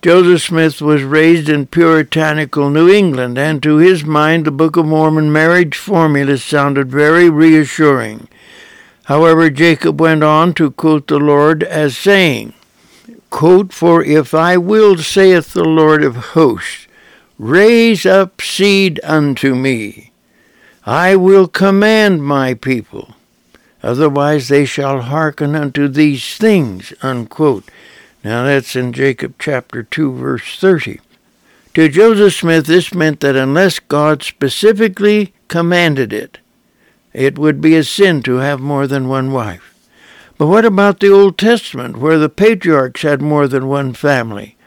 Joseph 0.00 0.42
Smith 0.42 0.80
was 0.80 1.02
raised 1.02 1.48
in 1.48 1.66
puritanical 1.66 2.70
New 2.70 2.88
England, 2.88 3.36
and 3.36 3.60
to 3.64 3.78
his 3.78 4.04
mind 4.04 4.44
the 4.44 4.52
Book 4.52 4.76
of 4.76 4.86
Mormon 4.86 5.32
marriage 5.32 5.76
formula 5.76 6.38
sounded 6.38 6.88
very 6.88 7.28
reassuring. 7.28 8.28
However, 9.06 9.50
Jacob 9.50 10.00
went 10.00 10.22
on 10.22 10.54
to 10.54 10.70
quote 10.70 11.08
the 11.08 11.18
Lord 11.18 11.64
as 11.64 11.96
saying, 11.96 12.52
quote, 13.30 13.72
For 13.72 14.04
if 14.04 14.34
I 14.34 14.56
will, 14.56 14.98
saith 14.98 15.52
the 15.52 15.64
Lord 15.64 16.04
of 16.04 16.14
hosts, 16.14 16.86
raise 17.36 18.06
up 18.06 18.40
seed 18.40 19.00
unto 19.02 19.56
me, 19.56 20.12
I 20.86 21.16
will 21.16 21.48
command 21.48 22.22
my 22.22 22.54
people, 22.54 23.16
otherwise 23.82 24.46
they 24.46 24.64
shall 24.64 25.00
hearken 25.00 25.56
unto 25.56 25.88
these 25.88 26.36
things. 26.36 26.92
Unquote. 27.02 27.64
Now 28.28 28.44
that's 28.44 28.76
in 28.76 28.92
Jacob 28.92 29.36
chapter 29.38 29.82
2, 29.82 30.12
verse 30.12 30.58
30. 30.60 31.00
To 31.72 31.88
Joseph 31.88 32.34
Smith, 32.34 32.66
this 32.66 32.92
meant 32.92 33.20
that 33.20 33.36
unless 33.36 33.78
God 33.78 34.22
specifically 34.22 35.32
commanded 35.48 36.12
it, 36.12 36.36
it 37.14 37.38
would 37.38 37.62
be 37.62 37.74
a 37.74 37.82
sin 37.82 38.22
to 38.24 38.34
have 38.34 38.60
more 38.60 38.86
than 38.86 39.08
one 39.08 39.32
wife. 39.32 39.74
But 40.36 40.48
what 40.48 40.66
about 40.66 41.00
the 41.00 41.10
Old 41.10 41.38
Testament, 41.38 41.96
where 41.96 42.18
the 42.18 42.28
patriarchs 42.28 43.00
had 43.00 43.22
more 43.22 43.48
than 43.48 43.66
one 43.66 43.94
family? 43.94 44.58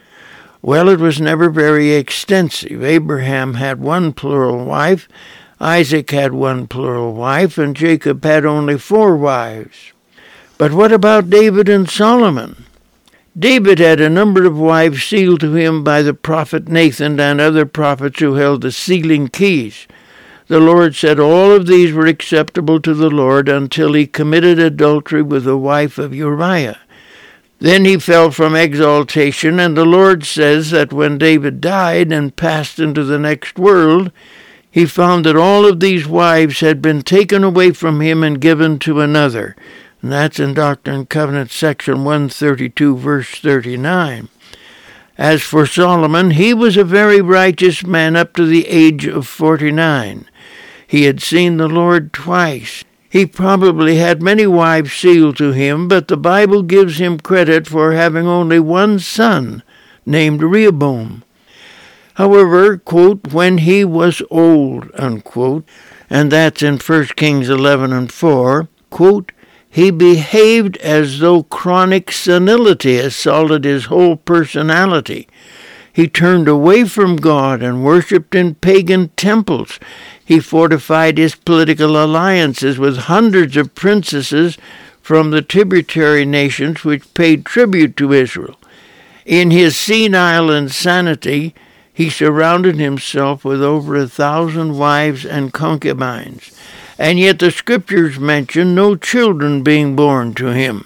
Well, 0.63 0.89
it 0.89 0.99
was 0.99 1.21
never 1.21 1.51
very 1.51 1.91
extensive. 1.91 2.83
Abraham 2.83 3.53
had 3.53 3.79
one 3.79 4.11
plural 4.11 4.65
wife, 4.65 5.07
Isaac 5.59 6.09
had 6.09 6.33
one 6.33 6.65
plural 6.65 7.13
wife, 7.13 7.59
and 7.59 7.75
Jacob 7.75 8.25
had 8.25 8.43
only 8.43 8.79
four 8.79 9.15
wives. 9.15 9.91
But 10.57 10.71
what 10.71 10.91
about 10.91 11.29
David 11.29 11.69
and 11.69 11.87
Solomon? 11.87 12.65
David 13.37 13.79
had 13.79 14.01
a 14.01 14.09
number 14.09 14.45
of 14.45 14.59
wives 14.59 15.03
sealed 15.03 15.39
to 15.39 15.55
him 15.55 15.85
by 15.85 16.01
the 16.01 16.13
prophet 16.13 16.67
Nathan 16.67 17.17
and 17.17 17.39
other 17.39 17.65
prophets 17.65 18.19
who 18.19 18.33
held 18.33 18.61
the 18.61 18.73
sealing 18.73 19.29
keys. 19.29 19.87
The 20.47 20.59
Lord 20.59 20.95
said 20.95 21.17
all 21.17 21.53
of 21.53 21.65
these 21.65 21.93
were 21.93 22.07
acceptable 22.07 22.81
to 22.81 22.93
the 22.93 23.09
Lord 23.09 23.47
until 23.47 23.93
he 23.93 24.05
committed 24.05 24.59
adultery 24.59 25.21
with 25.21 25.45
the 25.45 25.57
wife 25.57 25.97
of 25.97 26.13
Uriah. 26.13 26.79
Then 27.59 27.85
he 27.85 27.97
fell 27.97 28.31
from 28.31 28.53
exaltation, 28.53 29.61
and 29.61 29.77
the 29.77 29.85
Lord 29.85 30.25
says 30.25 30.71
that 30.71 30.91
when 30.91 31.17
David 31.17 31.61
died 31.61 32.11
and 32.11 32.35
passed 32.35 32.79
into 32.79 33.05
the 33.05 33.19
next 33.19 33.57
world, 33.57 34.11
he 34.69 34.85
found 34.85 35.25
that 35.25 35.37
all 35.37 35.65
of 35.65 35.79
these 35.79 36.05
wives 36.05 36.59
had 36.59 36.81
been 36.81 37.01
taken 37.01 37.45
away 37.45 37.71
from 37.71 38.01
him 38.01 38.23
and 38.23 38.41
given 38.41 38.77
to 38.79 38.99
another. 38.99 39.55
And 40.01 40.11
that's 40.11 40.39
in 40.39 40.53
Doctrine 40.53 40.95
and 40.95 41.09
Covenants, 41.09 41.55
section 41.55 42.03
132, 42.03 42.97
verse 42.97 43.29
39. 43.39 44.29
As 45.17 45.43
for 45.43 45.67
Solomon, 45.67 46.31
he 46.31 46.53
was 46.53 46.77
a 46.77 46.83
very 46.83 47.21
righteous 47.21 47.85
man 47.85 48.15
up 48.15 48.33
to 48.33 48.45
the 48.45 48.67
age 48.67 49.05
of 49.05 49.27
49. 49.27 50.25
He 50.87 51.03
had 51.03 51.21
seen 51.21 51.57
the 51.57 51.67
Lord 51.67 52.11
twice. 52.11 52.83
He 53.07 53.25
probably 53.25 53.97
had 53.97 54.23
many 54.23 54.47
wives 54.47 54.93
sealed 54.93 55.37
to 55.37 55.51
him, 55.51 55.87
but 55.87 56.07
the 56.07 56.17
Bible 56.17 56.63
gives 56.63 56.97
him 56.97 57.19
credit 57.19 57.67
for 57.67 57.91
having 57.91 58.25
only 58.25 58.59
one 58.59 58.97
son, 58.97 59.61
named 60.05 60.41
Rehoboam. 60.41 61.23
However, 62.15 62.77
quote, 62.77 63.31
when 63.31 63.59
he 63.59 63.85
was 63.85 64.21
old, 64.31 64.89
unquote, 64.95 65.65
and 66.09 66.31
that's 66.31 66.63
in 66.63 66.77
1 66.77 67.05
Kings 67.15 67.49
11 67.49 67.93
and 67.93 68.11
4, 68.11 68.67
quote, 68.89 69.31
he 69.73 69.89
behaved 69.89 70.75
as 70.77 71.19
though 71.19 71.43
chronic 71.43 72.11
senility 72.11 72.97
assaulted 72.97 73.63
his 73.63 73.85
whole 73.85 74.17
personality. 74.17 75.29
He 75.93 76.09
turned 76.09 76.49
away 76.49 76.83
from 76.83 77.15
God 77.15 77.63
and 77.63 77.83
worshipped 77.83 78.35
in 78.35 78.55
pagan 78.55 79.09
temples. 79.15 79.79
He 80.25 80.41
fortified 80.41 81.17
his 81.17 81.35
political 81.35 82.03
alliances 82.03 82.77
with 82.77 82.97
hundreds 82.97 83.55
of 83.55 83.73
princesses 83.73 84.57
from 85.01 85.31
the 85.31 85.41
tributary 85.41 86.25
nations 86.25 86.83
which 86.83 87.13
paid 87.13 87.45
tribute 87.45 87.95
to 87.95 88.11
Israel. 88.11 88.59
In 89.25 89.51
his 89.51 89.77
senile 89.77 90.51
insanity, 90.51 91.55
he 91.93 92.09
surrounded 92.09 92.75
himself 92.75 93.45
with 93.45 93.63
over 93.63 93.95
a 93.95 94.07
thousand 94.07 94.77
wives 94.77 95.25
and 95.25 95.53
concubines 95.53 96.51
and 97.01 97.17
yet 97.17 97.39
the 97.39 97.49
scriptures 97.49 98.19
mention 98.19 98.75
no 98.75 98.95
children 98.95 99.63
being 99.63 99.95
born 99.95 100.35
to 100.35 100.53
him. 100.53 100.85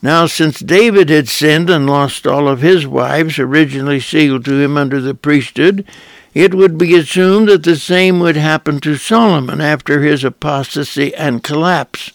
Now, 0.00 0.26
since 0.26 0.60
David 0.60 1.10
had 1.10 1.28
sinned 1.28 1.68
and 1.68 1.90
lost 1.90 2.24
all 2.24 2.46
of 2.46 2.60
his 2.60 2.86
wives 2.86 3.36
originally 3.36 3.98
sealed 3.98 4.44
to 4.44 4.60
him 4.60 4.76
under 4.76 5.00
the 5.00 5.12
priesthood, 5.12 5.84
it 6.34 6.54
would 6.54 6.78
be 6.78 6.94
assumed 6.94 7.48
that 7.48 7.64
the 7.64 7.74
same 7.74 8.20
would 8.20 8.36
happen 8.36 8.78
to 8.80 8.94
Solomon 8.94 9.60
after 9.60 10.02
his 10.02 10.22
apostasy 10.22 11.12
and 11.16 11.42
collapse. 11.42 12.12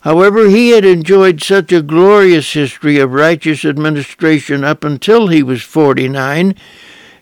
However, 0.00 0.48
he 0.48 0.70
had 0.70 0.84
enjoyed 0.84 1.44
such 1.44 1.70
a 1.70 1.80
glorious 1.80 2.54
history 2.54 2.98
of 2.98 3.12
righteous 3.12 3.64
administration 3.64 4.64
up 4.64 4.82
until 4.82 5.28
he 5.28 5.44
was 5.44 5.62
49 5.62 6.56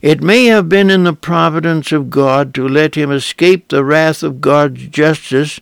it 0.03 0.21
may 0.21 0.47
have 0.47 0.69
been 0.69 0.91
in 0.91 1.05
the 1.05 1.13
providence 1.13 1.93
of 1.93 2.11
God 2.11 2.53
to 2.55 2.69
let 2.69 2.97
him 2.97 3.13
escape 3.13 3.69
the 3.69 3.85
wrath 3.85 4.25
of 4.25 4.41
God's 4.41 4.89
justice 4.89 5.61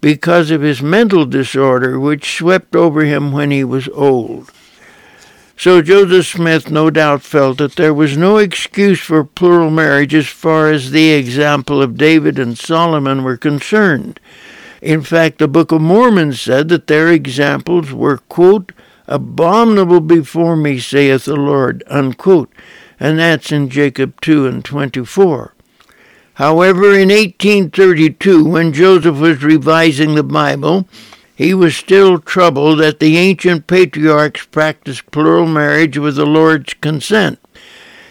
because 0.00 0.50
of 0.50 0.60
his 0.60 0.82
mental 0.82 1.24
disorder 1.24 1.98
which 1.98 2.36
swept 2.36 2.74
over 2.74 3.04
him 3.04 3.30
when 3.30 3.52
he 3.52 3.62
was 3.62 3.88
old. 3.90 4.50
So 5.56 5.80
Joseph 5.82 6.26
Smith 6.26 6.70
no 6.70 6.90
doubt 6.90 7.22
felt 7.22 7.58
that 7.58 7.76
there 7.76 7.94
was 7.94 8.16
no 8.16 8.38
excuse 8.38 9.00
for 9.00 9.24
plural 9.24 9.70
marriage 9.70 10.14
as 10.14 10.26
far 10.26 10.70
as 10.70 10.90
the 10.90 11.12
example 11.12 11.80
of 11.80 11.96
David 11.96 12.40
and 12.40 12.58
Solomon 12.58 13.22
were 13.22 13.38
concerned. 13.38 14.18
In 14.82 15.02
fact, 15.02 15.38
the 15.38 15.48
Book 15.48 15.72
of 15.72 15.80
Mormon 15.80 16.34
said 16.34 16.68
that 16.68 16.88
their 16.88 17.10
examples 17.10 17.92
were, 17.92 18.18
quote, 18.18 18.72
abominable 19.06 20.00
before 20.00 20.56
me, 20.56 20.78
saith 20.78 21.24
the 21.24 21.36
Lord, 21.36 21.82
unquote 21.86 22.52
and 22.98 23.18
that's 23.18 23.52
in 23.52 23.68
Jacob 23.68 24.20
2 24.20 24.46
and 24.46 24.64
24. 24.64 25.54
However, 26.34 26.92
in 26.92 27.08
1832, 27.08 28.44
when 28.44 28.72
Joseph 28.72 29.16
was 29.16 29.42
revising 29.42 30.14
the 30.14 30.22
Bible, 30.22 30.86
he 31.34 31.54
was 31.54 31.76
still 31.76 32.18
troubled 32.18 32.80
that 32.80 32.98
the 33.00 33.16
ancient 33.16 33.66
patriarchs 33.66 34.46
practiced 34.46 35.10
plural 35.10 35.46
marriage 35.46 35.98
with 35.98 36.16
the 36.16 36.26
Lord's 36.26 36.74
consent. 36.74 37.38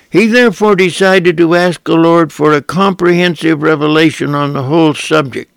He 0.10 0.28
therefore 0.28 0.76
decided 0.76 1.36
to 1.38 1.56
ask 1.56 1.84
the 1.84 1.95
Lord 1.95 2.32
for 2.32 2.54
a 2.54 2.62
comprehensive 2.62 3.62
revelation 3.62 4.34
on 4.34 4.54
the 4.54 4.63
whole 4.63 4.93
subject. 4.93 5.52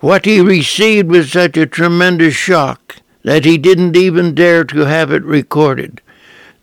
What 0.00 0.24
he 0.24 0.40
received 0.40 1.10
was 1.10 1.32
such 1.32 1.56
a 1.56 1.66
tremendous 1.66 2.34
shock 2.34 2.96
that 3.24 3.44
he 3.44 3.58
didn't 3.58 3.96
even 3.96 4.34
dare 4.34 4.64
to 4.64 4.80
have 4.80 5.12
it 5.12 5.24
recorded. 5.24 6.00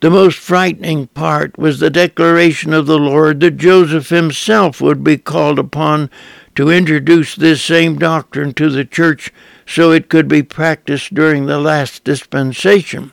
The 0.02 0.10
most 0.10 0.40
frightening 0.40 1.08
part 1.08 1.60
was 1.60 1.80
the 1.80 1.92
declaration 1.92 2.74
of 2.74 2.88
the 2.88 2.98
Lord 2.98 3.40
that 3.42 3.58
Joseph 3.58 4.10
himself 4.10 4.82
would 4.82 5.04
be 5.04 5.18
called 5.18 5.60
upon 5.60 6.10
to 6.56 6.72
introduce 6.72 7.36
this 7.36 7.64
same 7.64 8.00
doctrine 8.00 8.56
to 8.56 8.72
the 8.72 8.84
church 8.84 9.32
so 9.68 9.92
it 9.92 10.10
could 10.10 10.28
be 10.28 10.42
practiced 10.42 11.14
during 11.14 11.46
the 11.46 11.60
last 11.60 12.04
dispensation. 12.04 13.12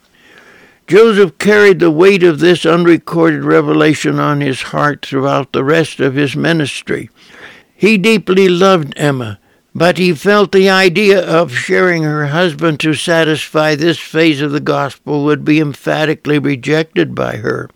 Joseph 0.87 1.37
carried 1.37 1.79
the 1.79 1.91
weight 1.91 2.23
of 2.23 2.39
this 2.39 2.65
unrecorded 2.65 3.45
revelation 3.45 4.19
on 4.19 4.41
his 4.41 4.63
heart 4.63 5.05
throughout 5.05 5.53
the 5.53 5.65
rest 5.65 6.01
of 6.01 6.15
his 6.15 6.35
ministry. 6.35 7.11
He 7.77 7.99
deeply 7.99 8.49
loved 8.49 8.95
Emma 8.97 9.39
but 9.75 9.99
he 9.99 10.13
felt 10.13 10.53
the 10.53 10.69
idea 10.69 11.21
of 11.21 11.55
sharing 11.55 12.03
her 12.03 12.29
husband 12.29 12.81
to 12.81 12.95
satisfy 12.95 13.75
this 13.75 13.99
phase 13.99 14.41
of 14.41 14.53
the 14.53 14.61
gospel 14.61 15.25
would 15.25 15.45
be 15.45 15.61
emphatically 15.61 16.39
rejected 16.39 17.15
by 17.15 17.37
her. 17.37 17.69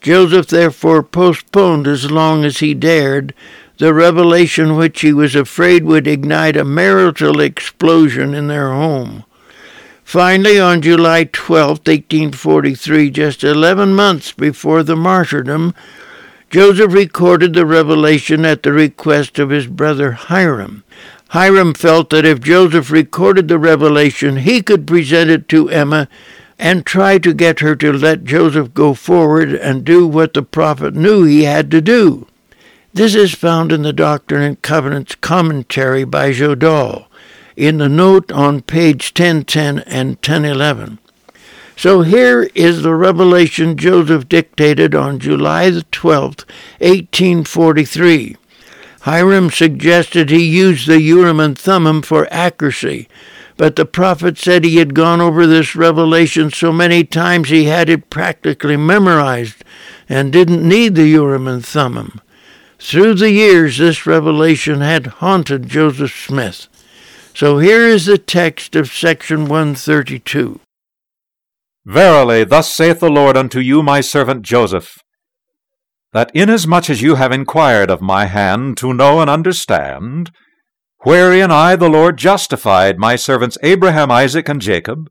Joseph 0.00 0.46
therefore 0.46 1.02
postponed 1.02 1.86
as 1.86 2.10
long 2.10 2.44
as 2.44 2.58
he 2.58 2.74
dared 2.74 3.34
the 3.78 3.94
revelation 3.94 4.76
which 4.76 5.00
he 5.00 5.12
was 5.12 5.34
afraid 5.34 5.84
would 5.84 6.06
ignite 6.06 6.56
a 6.56 6.64
marital 6.64 7.40
explosion 7.40 8.34
in 8.34 8.46
their 8.46 8.70
home. 8.70 9.24
Finally, 10.04 10.58
on 10.58 10.82
July 10.82 11.24
12, 11.24 11.78
1843, 11.78 13.10
just 13.10 13.44
11 13.44 13.94
months 13.94 14.32
before 14.32 14.82
the 14.82 14.96
martyrdom, 14.96 15.74
Joseph 16.50 16.92
recorded 16.92 17.54
the 17.54 17.64
revelation 17.64 18.44
at 18.44 18.64
the 18.64 18.72
request 18.72 19.38
of 19.38 19.50
his 19.50 19.68
brother 19.68 20.12
Hyrum. 20.12 20.82
Hyrum 21.28 21.74
felt 21.74 22.10
that 22.10 22.24
if 22.24 22.40
Joseph 22.40 22.90
recorded 22.90 23.46
the 23.46 23.58
revelation, 23.58 24.38
he 24.38 24.60
could 24.60 24.84
present 24.84 25.30
it 25.30 25.48
to 25.50 25.70
Emma 25.70 26.08
and 26.58 26.84
try 26.84 27.18
to 27.18 27.32
get 27.32 27.60
her 27.60 27.76
to 27.76 27.92
let 27.92 28.24
Joseph 28.24 28.74
go 28.74 28.94
forward 28.94 29.54
and 29.54 29.84
do 29.84 30.08
what 30.08 30.34
the 30.34 30.42
prophet 30.42 30.96
knew 30.96 31.22
he 31.22 31.44
had 31.44 31.70
to 31.70 31.80
do. 31.80 32.26
This 32.92 33.14
is 33.14 33.32
found 33.32 33.70
in 33.70 33.82
the 33.82 33.92
Doctrine 33.92 34.42
and 34.42 34.60
Covenants 34.60 35.14
commentary 35.14 36.02
by 36.02 36.32
Sjodahl 36.32 37.06
in 37.56 37.78
the 37.78 37.88
note 37.88 38.32
on 38.32 38.62
page 38.62 39.12
1010 39.16 39.78
and 39.80 40.16
1011. 40.16 40.98
So 41.80 42.02
here 42.02 42.42
is 42.54 42.82
the 42.82 42.94
revelation 42.94 43.78
Joseph 43.78 44.28
dictated 44.28 44.94
on 44.94 45.18
July 45.18 45.70
the 45.70 45.80
12th, 45.84 46.44
1843. 46.78 48.36
Hyrum 49.00 49.50
suggested 49.50 50.28
he 50.28 50.44
use 50.44 50.84
the 50.84 51.00
Urim 51.00 51.40
and 51.40 51.58
Thummim 51.58 52.02
for 52.02 52.28
accuracy, 52.30 53.08
but 53.56 53.76
the 53.76 53.86
prophet 53.86 54.36
said 54.36 54.62
he 54.62 54.76
had 54.76 54.92
gone 54.94 55.22
over 55.22 55.46
this 55.46 55.74
revelation 55.74 56.50
so 56.50 56.70
many 56.70 57.02
times 57.02 57.48
he 57.48 57.64
had 57.64 57.88
it 57.88 58.10
practically 58.10 58.76
memorized 58.76 59.64
and 60.06 60.34
didn't 60.34 60.68
need 60.68 60.96
the 60.96 61.08
Urim 61.08 61.48
and 61.48 61.64
Thummim. 61.64 62.20
Through 62.78 63.14
the 63.14 63.30
years, 63.30 63.78
this 63.78 64.04
revelation 64.04 64.82
had 64.82 65.06
haunted 65.06 65.70
Joseph 65.70 66.14
Smith. 66.14 66.68
So 67.34 67.56
here 67.56 67.86
is 67.86 68.04
the 68.04 68.18
text 68.18 68.76
of 68.76 68.92
section 68.92 69.48
132. 69.48 70.60
Verily, 71.84 72.44
thus 72.44 72.74
saith 72.74 73.00
the 73.00 73.10
Lord 73.10 73.36
unto 73.36 73.58
you, 73.58 73.82
my 73.82 74.00
servant 74.00 74.42
Joseph, 74.42 74.98
that 76.12 76.30
inasmuch 76.34 76.90
as 76.90 77.02
you 77.02 77.14
have 77.14 77.32
inquired 77.32 77.90
of 77.90 78.00
my 78.00 78.26
hand 78.26 78.76
to 78.78 78.92
know 78.92 79.20
and 79.20 79.30
understand, 79.30 80.30
wherein 81.02 81.50
I 81.50 81.76
the 81.76 81.88
Lord 81.88 82.18
justified 82.18 82.98
my 82.98 83.16
servants 83.16 83.56
Abraham, 83.62 84.10
Isaac, 84.10 84.48
and 84.48 84.60
Jacob, 84.60 85.08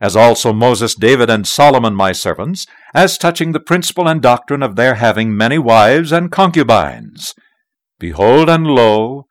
as 0.00 0.14
also 0.14 0.52
Moses, 0.52 0.94
David, 0.94 1.28
and 1.28 1.46
Solomon 1.46 1.94
my 1.94 2.12
servants, 2.12 2.66
as 2.94 3.18
touching 3.18 3.52
the 3.52 3.60
principle 3.60 4.06
and 4.06 4.22
doctrine 4.22 4.62
of 4.62 4.76
their 4.76 4.94
having 4.94 5.36
many 5.36 5.58
wives 5.58 6.12
and 6.12 6.30
concubines. 6.30 7.34
Behold, 7.98 8.48
and 8.48 8.66
lo, 8.66 9.26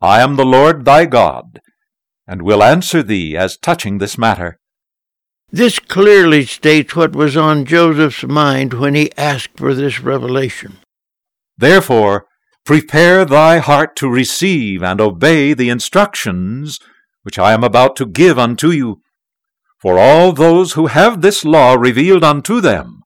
I 0.00 0.20
am 0.20 0.34
the 0.34 0.44
Lord 0.44 0.84
thy 0.84 1.04
God, 1.04 1.60
and 2.26 2.42
will 2.42 2.62
answer 2.62 3.02
thee 3.02 3.36
as 3.36 3.56
touching 3.56 3.98
this 3.98 4.18
matter. 4.18 4.58
This 5.52 5.80
clearly 5.80 6.44
states 6.44 6.94
what 6.94 7.16
was 7.16 7.36
on 7.36 7.64
Joseph's 7.64 8.22
mind 8.22 8.74
when 8.74 8.94
he 8.94 9.10
asked 9.16 9.56
for 9.56 9.74
this 9.74 10.00
revelation. 10.00 10.78
Therefore, 11.58 12.26
prepare 12.64 13.24
thy 13.24 13.58
heart 13.58 13.96
to 13.96 14.08
receive 14.08 14.82
and 14.82 15.00
obey 15.00 15.52
the 15.52 15.68
instructions 15.68 16.78
which 17.22 17.38
I 17.38 17.52
am 17.52 17.64
about 17.64 17.96
to 17.96 18.06
give 18.06 18.38
unto 18.38 18.70
you. 18.70 19.02
For 19.80 19.98
all 19.98 20.32
those 20.32 20.72
who 20.72 20.86
have 20.86 21.20
this 21.20 21.44
law 21.44 21.74
revealed 21.74 22.22
unto 22.22 22.60
them 22.60 23.02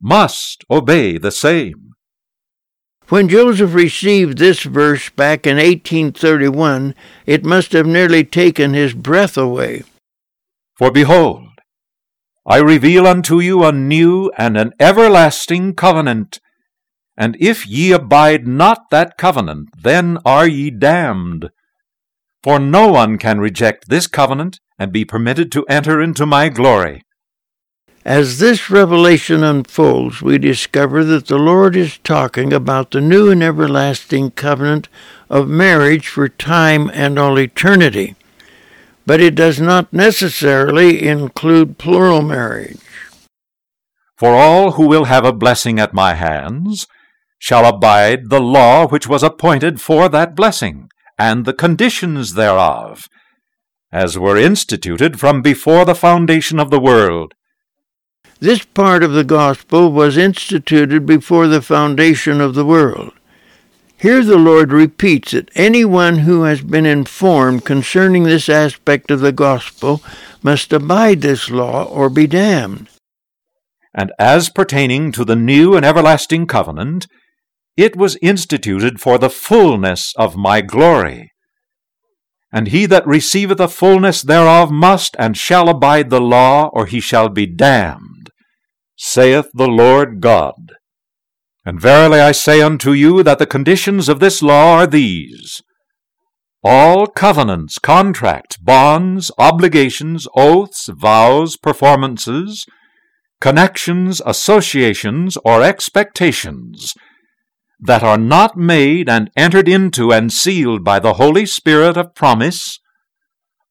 must 0.00 0.64
obey 0.70 1.18
the 1.18 1.30
same. 1.30 1.92
When 3.10 3.28
Joseph 3.28 3.74
received 3.74 4.38
this 4.38 4.62
verse 4.62 5.10
back 5.10 5.46
in 5.46 5.56
1831, 5.56 6.94
it 7.26 7.44
must 7.44 7.72
have 7.72 7.86
nearly 7.86 8.24
taken 8.24 8.72
his 8.72 8.94
breath 8.94 9.36
away. 9.36 9.82
For 10.76 10.90
behold, 10.90 11.49
I 12.46 12.58
reveal 12.58 13.06
unto 13.06 13.40
you 13.40 13.64
a 13.64 13.72
new 13.72 14.30
and 14.38 14.56
an 14.56 14.72
everlasting 14.80 15.74
covenant. 15.74 16.40
And 17.16 17.36
if 17.38 17.66
ye 17.66 17.92
abide 17.92 18.46
not 18.46 18.90
that 18.90 19.18
covenant, 19.18 19.68
then 19.82 20.18
are 20.24 20.48
ye 20.48 20.70
damned. 20.70 21.50
For 22.42 22.58
no 22.58 22.88
one 22.88 23.18
can 23.18 23.40
reject 23.40 23.88
this 23.88 24.06
covenant 24.06 24.60
and 24.78 24.90
be 24.90 25.04
permitted 25.04 25.52
to 25.52 25.66
enter 25.66 26.00
into 26.00 26.24
my 26.24 26.48
glory. 26.48 27.02
As 28.02 28.38
this 28.38 28.70
revelation 28.70 29.44
unfolds, 29.44 30.22
we 30.22 30.38
discover 30.38 31.04
that 31.04 31.26
the 31.26 31.36
Lord 31.36 31.76
is 31.76 31.98
talking 31.98 32.50
about 32.50 32.90
the 32.90 33.02
new 33.02 33.30
and 33.30 33.42
everlasting 33.42 34.30
covenant 34.30 34.88
of 35.28 35.48
marriage 35.48 36.08
for 36.08 36.26
time 36.26 36.90
and 36.94 37.18
all 37.18 37.38
eternity, 37.38 38.16
but 39.10 39.20
it 39.20 39.34
does 39.34 39.60
not 39.60 39.92
necessarily 39.92 41.04
include 41.04 41.78
plural 41.78 42.22
marriage. 42.22 42.78
For 44.16 44.36
all 44.36 44.70
who 44.74 44.86
will 44.86 45.06
have 45.06 45.24
a 45.24 45.32
blessing 45.32 45.80
at 45.80 45.92
my 45.92 46.14
hands 46.14 46.86
shall 47.36 47.66
abide 47.66 48.30
the 48.30 48.40
law 48.40 48.86
which 48.86 49.08
was 49.08 49.24
appointed 49.24 49.80
for 49.80 50.08
that 50.10 50.36
blessing 50.36 50.90
and 51.18 51.44
the 51.44 51.52
conditions 51.52 52.34
thereof, 52.34 53.08
as 53.90 54.16
were 54.16 54.36
instituted 54.36 55.18
from 55.18 55.42
before 55.42 55.84
the 55.84 55.96
foundation 55.96 56.60
of 56.60 56.70
the 56.70 56.78
world. 56.78 57.34
This 58.38 58.64
part 58.64 59.02
of 59.02 59.10
the 59.10 59.24
gospel 59.24 59.90
was 59.90 60.16
instituted 60.16 61.04
before 61.04 61.48
the 61.48 61.62
foundation 61.62 62.40
of 62.40 62.54
the 62.54 62.64
world. 62.64 63.12
Here 64.00 64.24
the 64.24 64.38
Lord 64.38 64.72
repeats 64.72 65.32
that 65.32 65.50
anyone 65.54 66.20
who 66.20 66.44
has 66.44 66.62
been 66.62 66.86
informed 66.86 67.66
concerning 67.66 68.22
this 68.22 68.48
aspect 68.48 69.10
of 69.10 69.20
the 69.20 69.30
gospel 69.30 70.02
must 70.42 70.72
abide 70.72 71.20
this 71.20 71.50
law 71.50 71.84
or 71.84 72.08
be 72.08 72.26
damned. 72.26 72.88
And 73.92 74.10
as 74.18 74.48
pertaining 74.48 75.12
to 75.12 75.24
the 75.26 75.36
new 75.36 75.76
and 75.76 75.84
everlasting 75.84 76.46
covenant, 76.46 77.08
it 77.76 77.94
was 77.94 78.16
instituted 78.22 79.02
for 79.02 79.18
the 79.18 79.28
fullness 79.28 80.14
of 80.16 80.34
my 80.34 80.62
glory. 80.62 81.32
And 82.50 82.68
he 82.68 82.86
that 82.86 83.06
receiveth 83.06 83.58
the 83.58 83.68
fullness 83.68 84.22
thereof 84.22 84.70
must 84.70 85.14
and 85.18 85.36
shall 85.36 85.68
abide 85.68 86.08
the 86.08 86.22
law, 86.22 86.70
or 86.72 86.86
he 86.86 87.00
shall 87.00 87.28
be 87.28 87.44
damned, 87.44 88.30
saith 88.96 89.50
the 89.52 89.68
Lord 89.68 90.22
God. 90.22 90.72
And 91.64 91.80
verily 91.80 92.20
I 92.20 92.32
say 92.32 92.62
unto 92.62 92.92
you 92.92 93.22
that 93.22 93.38
the 93.38 93.46
conditions 93.46 94.08
of 94.08 94.20
this 94.20 94.42
law 94.42 94.78
are 94.78 94.86
these. 94.86 95.62
All 96.62 97.06
covenants, 97.06 97.78
contracts, 97.78 98.56
bonds, 98.56 99.30
obligations, 99.38 100.26
oaths, 100.36 100.88
vows, 100.88 101.56
performances, 101.56 102.66
connections, 103.40 104.20
associations, 104.24 105.38
or 105.44 105.62
expectations 105.62 106.94
that 107.80 108.02
are 108.02 108.18
not 108.18 108.56
made 108.56 109.08
and 109.08 109.30
entered 109.36 109.68
into 109.68 110.12
and 110.12 110.32
sealed 110.32 110.84
by 110.84 110.98
the 110.98 111.14
Holy 111.14 111.46
Spirit 111.46 111.96
of 111.96 112.14
promise 112.14 112.78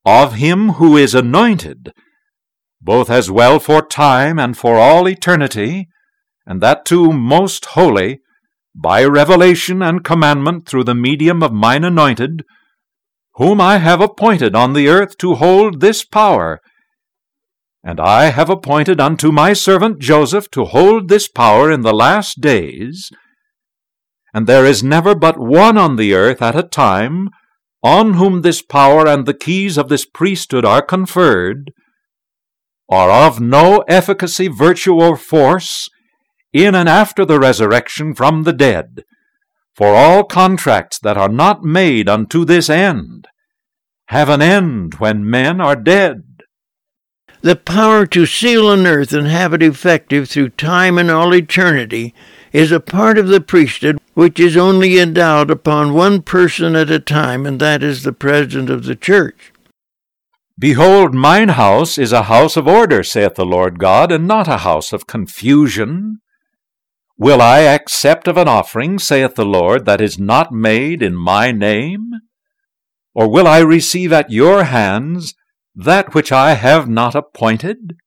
of 0.04 0.36
him 0.36 0.70
who 0.74 0.98
is 0.98 1.14
anointed, 1.14 1.92
both 2.82 3.10
as 3.10 3.30
well 3.30 3.60
for 3.60 3.82
time 3.84 4.40
and 4.40 4.58
for 4.58 4.78
all 4.78 5.08
eternity, 5.08 5.88
and 6.50 6.62
that 6.62 6.84
too 6.84 7.14
most 7.14 7.64
holy, 7.78 8.22
by 8.76 9.06
revelation 9.06 9.84
and 9.84 10.04
commandment 10.04 10.68
through 10.68 10.84
the 10.84 10.96
medium 10.96 11.44
of 11.44 11.54
mine 11.54 11.84
anointed, 11.84 12.44
whom 13.36 13.62
I 13.62 13.78
have 13.78 14.02
appointed 14.02 14.56
on 14.56 14.74
the 14.74 14.88
earth 14.88 15.16
to 15.20 15.36
hold 15.36 15.80
this 15.80 16.04
power. 16.04 16.60
And 17.84 18.00
I 18.00 18.32
have 18.32 18.50
appointed 18.50 19.00
unto 19.00 19.32
my 19.32 19.54
servant 19.54 20.00
Joseph 20.00 20.50
to 20.52 20.66
hold 20.66 21.08
this 21.08 21.28
power 21.28 21.72
in 21.72 21.82
the 21.82 21.94
last 21.94 22.42
days, 22.42 23.12
and 24.34 24.48
there 24.48 24.66
is 24.66 24.84
never 24.84 25.14
but 25.14 25.38
one 25.38 25.78
on 25.78 25.98
the 25.98 26.16
earth 26.16 26.42
at 26.42 26.56
a 26.56 26.64
time 26.64 27.30
on 27.84 28.16
whom 28.16 28.42
this 28.42 28.64
power 28.64 29.08
and 29.08 29.28
the 29.28 29.36
keys 29.36 29.78
of 29.78 29.88
this 29.88 30.06
priesthood 30.06 30.66
are 30.66 30.82
conferred, 30.82 31.72
are 32.90 33.12
of 33.12 33.40
no 33.40 33.84
efficacy, 33.88 34.48
virtue, 34.48 34.96
or 34.96 35.16
force 35.16 35.88
in 36.54 36.76
and 36.76 36.90
after 36.90 37.26
the 37.26 37.40
resurrection 37.40 38.14
from 38.14 38.44
the 38.44 38.54
dead. 38.54 39.04
For 39.74 39.96
all 39.96 40.24
contracts 40.24 41.00
that 41.00 41.18
are 41.18 41.30
not 41.30 41.64
made 41.64 42.10
unto 42.10 42.46
this 42.46 42.70
end 42.70 43.28
have 44.08 44.30
an 44.30 44.42
end 44.42 44.96
when 44.96 45.30
men 45.30 45.62
are 45.62 45.76
dead. 45.76 46.24
The 47.42 47.56
power 47.56 48.06
to 48.08 48.26
seal 48.26 48.72
an 48.72 48.88
earth 48.88 49.14
and 49.14 49.28
have 49.28 49.54
it 49.54 49.62
effective 49.62 50.28
through 50.28 50.50
time 50.50 50.98
and 50.98 51.12
all 51.12 51.34
eternity 51.34 52.14
is 52.52 52.72
a 52.72 52.80
part 52.80 53.18
of 53.18 53.28
the 53.28 53.40
priesthood 53.40 54.00
which 54.16 54.40
is 54.40 54.58
only 54.58 55.00
endowed 55.00 55.50
upon 55.52 55.94
one 55.94 56.22
person 56.22 56.76
at 56.76 56.90
a 56.90 57.00
time, 57.00 57.46
and 57.46 57.62
that 57.62 57.82
is 57.82 58.04
the 58.04 58.12
president 58.12 58.70
of 58.70 58.84
the 58.84 58.96
church. 58.96 59.54
Behold, 60.58 61.14
mine 61.14 61.50
house 61.50 61.98
is 61.98 62.12
a 62.12 62.24
house 62.24 62.58
of 62.58 62.68
order, 62.68 63.02
saith 63.02 63.36
the 63.36 63.46
Lord 63.46 63.80
God, 63.80 64.12
and 64.12 64.28
not 64.28 64.50
a 64.50 64.58
house 64.58 64.92
of 64.92 65.08
confusion. 65.08 66.20
Will 67.20 67.42
I 67.42 67.60
accept 67.60 68.28
of 68.28 68.38
an 68.38 68.48
offering, 68.48 68.98
saith 68.98 69.36
the 69.36 69.46
Lord, 69.46 69.86
that 69.86 70.02
is 70.02 70.18
not 70.18 70.52
made 70.52 71.04
in 71.04 71.16
my 71.16 71.52
name? 71.52 72.10
Or 73.14 73.30
will 73.30 73.46
I 73.46 73.60
receive 73.60 74.12
at 74.12 74.32
your 74.32 74.64
hands 74.64 75.36
that 75.76 76.16
which 76.16 76.32
I 76.32 76.54
have 76.56 76.90
not 76.90 77.14
appointed? 77.14 77.98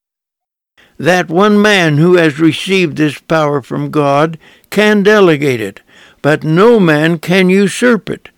that 1.03 1.29
one 1.29 1.61
man 1.61 1.99
who 1.99 2.17
has 2.17 2.39
received 2.39 2.97
this 2.97 3.19
power 3.19 3.61
from 3.61 3.91
God 3.91 4.39
can 4.71 5.03
delegate 5.03 5.61
it, 5.61 5.81
but 6.23 6.45
no 6.45 6.79
man 6.79 7.19
can 7.19 7.51
usurp 7.51 8.09
it. 8.09 8.29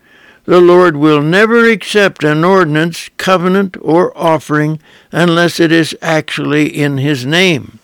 The 0.47 0.63
Lord 0.63 0.97
will 0.97 1.21
never 1.21 1.69
accept 1.69 2.25
an 2.25 2.43
ordinance, 2.43 3.11
covenant, 3.19 3.77
or 3.83 4.17
offering 4.17 4.81
unless 5.13 5.61
it 5.61 5.73
is 5.73 5.95
actually 6.01 6.67
in 6.67 6.97
his 6.97 7.27
name. 7.27 7.81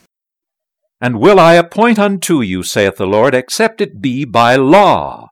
And 1.01 1.19
will 1.19 1.41
I 1.41 1.55
appoint 1.55 1.99
unto 1.99 2.43
you, 2.43 2.63
saith 2.63 2.97
the 2.97 3.07
Lord, 3.07 3.35
except 3.35 3.81
it 3.81 4.03
be 4.03 4.25
by 4.25 4.57
law, 4.57 5.31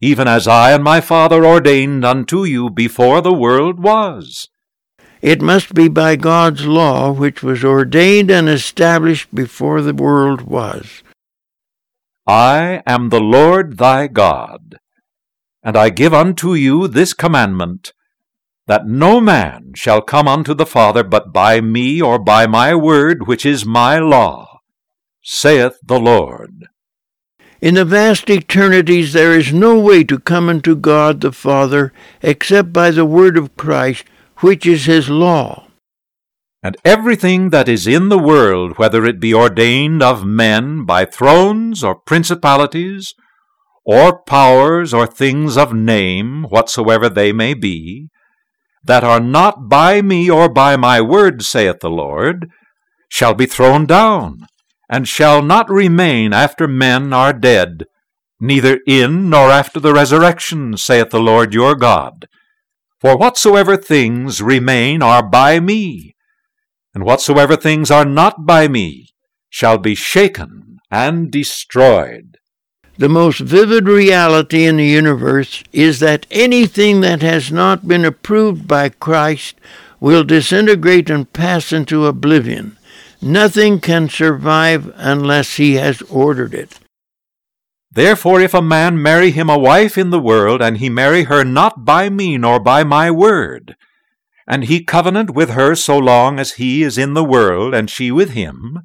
even 0.00 0.26
as 0.26 0.48
I 0.48 0.72
and 0.72 0.82
my 0.82 1.00
Father 1.00 1.44
ordained 1.44 2.04
unto 2.04 2.44
you 2.44 2.70
before 2.70 3.20
the 3.20 3.34
world 3.34 3.80
was. 3.80 4.48
It 5.20 5.42
must 5.42 5.74
be 5.74 5.88
by 5.88 6.16
God's 6.16 6.64
law, 6.66 7.10
which 7.10 7.42
was 7.42 7.64
ordained 7.64 8.30
and 8.30 8.48
established 8.48 9.34
before 9.34 9.82
the 9.82 9.92
world 9.92 10.42
was. 10.42 11.02
I 12.26 12.82
am 12.86 13.08
the 13.08 13.20
Lord 13.20 13.78
thy 13.78 14.06
God, 14.06 14.78
and 15.62 15.76
I 15.76 15.90
give 15.90 16.14
unto 16.14 16.54
you 16.54 16.86
this 16.88 17.12
commandment, 17.12 17.92
that 18.66 18.86
no 18.86 19.20
man 19.20 19.72
shall 19.74 20.00
come 20.00 20.28
unto 20.28 20.54
the 20.54 20.66
Father 20.66 21.02
but 21.02 21.32
by 21.32 21.60
me 21.60 22.00
or 22.00 22.18
by 22.18 22.46
my 22.46 22.74
word, 22.74 23.26
which 23.26 23.44
is 23.44 23.66
my 23.66 23.98
law, 23.98 24.47
saith 25.22 25.78
the 25.82 25.98
Lord. 25.98 26.66
In 27.60 27.74
the 27.74 27.84
vast 27.84 28.30
eternities 28.30 29.12
there 29.12 29.36
is 29.36 29.52
no 29.52 29.78
way 29.78 30.04
to 30.04 30.18
come 30.18 30.48
unto 30.48 30.76
God 30.76 31.20
the 31.20 31.32
Father 31.32 31.92
except 32.22 32.72
by 32.72 32.90
the 32.90 33.04
word 33.04 33.36
of 33.36 33.56
Christ, 33.56 34.04
which 34.38 34.64
is 34.64 34.84
his 34.84 35.10
law. 35.10 35.66
And 36.62 36.76
everything 36.84 37.50
that 37.50 37.68
is 37.68 37.86
in 37.86 38.08
the 38.08 38.18
world, 38.18 38.78
whether 38.78 39.04
it 39.04 39.20
be 39.20 39.34
ordained 39.34 40.02
of 40.02 40.24
men 40.24 40.84
by 40.84 41.04
thrones 41.04 41.82
or 41.82 41.94
principalities, 41.94 43.14
or 43.84 44.22
powers 44.22 44.92
or 44.92 45.06
things 45.06 45.56
of 45.56 45.72
name, 45.72 46.44
whatsoever 46.50 47.08
they 47.08 47.32
may 47.32 47.54
be, 47.54 48.08
that 48.84 49.02
are 49.02 49.20
not 49.20 49.68
by 49.68 50.02
me 50.02 50.30
or 50.30 50.48
by 50.48 50.76
my 50.76 51.00
word, 51.00 51.42
saith 51.42 51.80
the 51.80 51.90
Lord, 51.90 52.50
shall 53.08 53.34
be 53.34 53.46
thrown 53.46 53.86
down, 53.86 54.46
and 54.88 55.06
shall 55.06 55.42
not 55.42 55.70
remain 55.70 56.32
after 56.32 56.66
men 56.66 57.12
are 57.12 57.32
dead, 57.32 57.84
neither 58.40 58.80
in 58.86 59.28
nor 59.28 59.50
after 59.50 59.78
the 59.80 59.92
resurrection, 59.92 60.76
saith 60.76 61.10
the 61.10 61.20
Lord 61.20 61.52
your 61.52 61.74
God. 61.74 62.28
For 63.00 63.16
whatsoever 63.16 63.76
things 63.76 64.42
remain 64.42 65.02
are 65.02 65.22
by 65.22 65.60
me, 65.60 66.16
and 66.94 67.04
whatsoever 67.04 67.56
things 67.56 67.90
are 67.90 68.04
not 68.04 68.46
by 68.46 68.66
me 68.66 69.10
shall 69.50 69.78
be 69.78 69.94
shaken 69.94 70.78
and 70.90 71.30
destroyed. 71.30 72.38
The 72.96 73.08
most 73.08 73.38
vivid 73.38 73.86
reality 73.86 74.64
in 74.64 74.78
the 74.78 74.86
universe 74.86 75.62
is 75.72 76.00
that 76.00 76.26
anything 76.32 77.00
that 77.02 77.22
has 77.22 77.52
not 77.52 77.86
been 77.86 78.04
approved 78.04 78.66
by 78.66 78.88
Christ 78.88 79.54
will 80.00 80.24
disintegrate 80.24 81.08
and 81.08 81.32
pass 81.32 81.72
into 81.72 82.06
oblivion. 82.06 82.77
Nothing 83.20 83.80
can 83.80 84.08
survive 84.08 84.92
unless 84.96 85.56
he 85.56 85.74
has 85.74 86.02
ordered 86.02 86.54
it. 86.54 86.78
Therefore, 87.90 88.40
if 88.40 88.54
a 88.54 88.62
man 88.62 89.02
marry 89.02 89.30
him 89.30 89.50
a 89.50 89.58
wife 89.58 89.98
in 89.98 90.10
the 90.10 90.20
world, 90.20 90.62
and 90.62 90.78
he 90.78 90.88
marry 90.88 91.24
her 91.24 91.42
not 91.42 91.84
by 91.84 92.10
me 92.10 92.38
nor 92.38 92.60
by 92.60 92.84
my 92.84 93.10
word, 93.10 93.74
and 94.46 94.64
he 94.64 94.84
covenant 94.84 95.30
with 95.30 95.50
her 95.50 95.74
so 95.74 95.98
long 95.98 96.38
as 96.38 96.54
he 96.54 96.82
is 96.82 96.96
in 96.96 97.14
the 97.14 97.24
world, 97.24 97.74
and 97.74 97.90
she 97.90 98.10
with 98.12 98.30
him, 98.30 98.82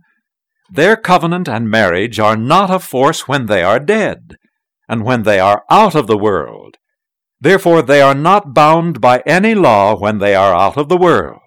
their 0.72 0.96
covenant 0.96 1.48
and 1.48 1.70
marriage 1.70 2.20
are 2.20 2.36
not 2.36 2.72
of 2.72 2.84
force 2.84 3.28
when 3.28 3.46
they 3.46 3.62
are 3.62 3.80
dead, 3.80 4.38
and 4.90 5.06
when 5.06 5.24
they 5.24 5.40
are 5.40 5.64
out 5.70 5.94
of 5.94 6.08
the 6.08 6.18
world. 6.18 6.78
Therefore 7.40 7.84
they 7.84 8.02
are 8.02 8.16
not 8.16 8.56
bound 8.56 9.00
by 9.00 9.22
any 9.28 9.54
law 9.54 9.96
when 9.96 10.18
they 10.18 10.34
are 10.34 10.56
out 10.56 10.78
of 10.78 10.90
the 10.90 10.98
world. 10.98 11.43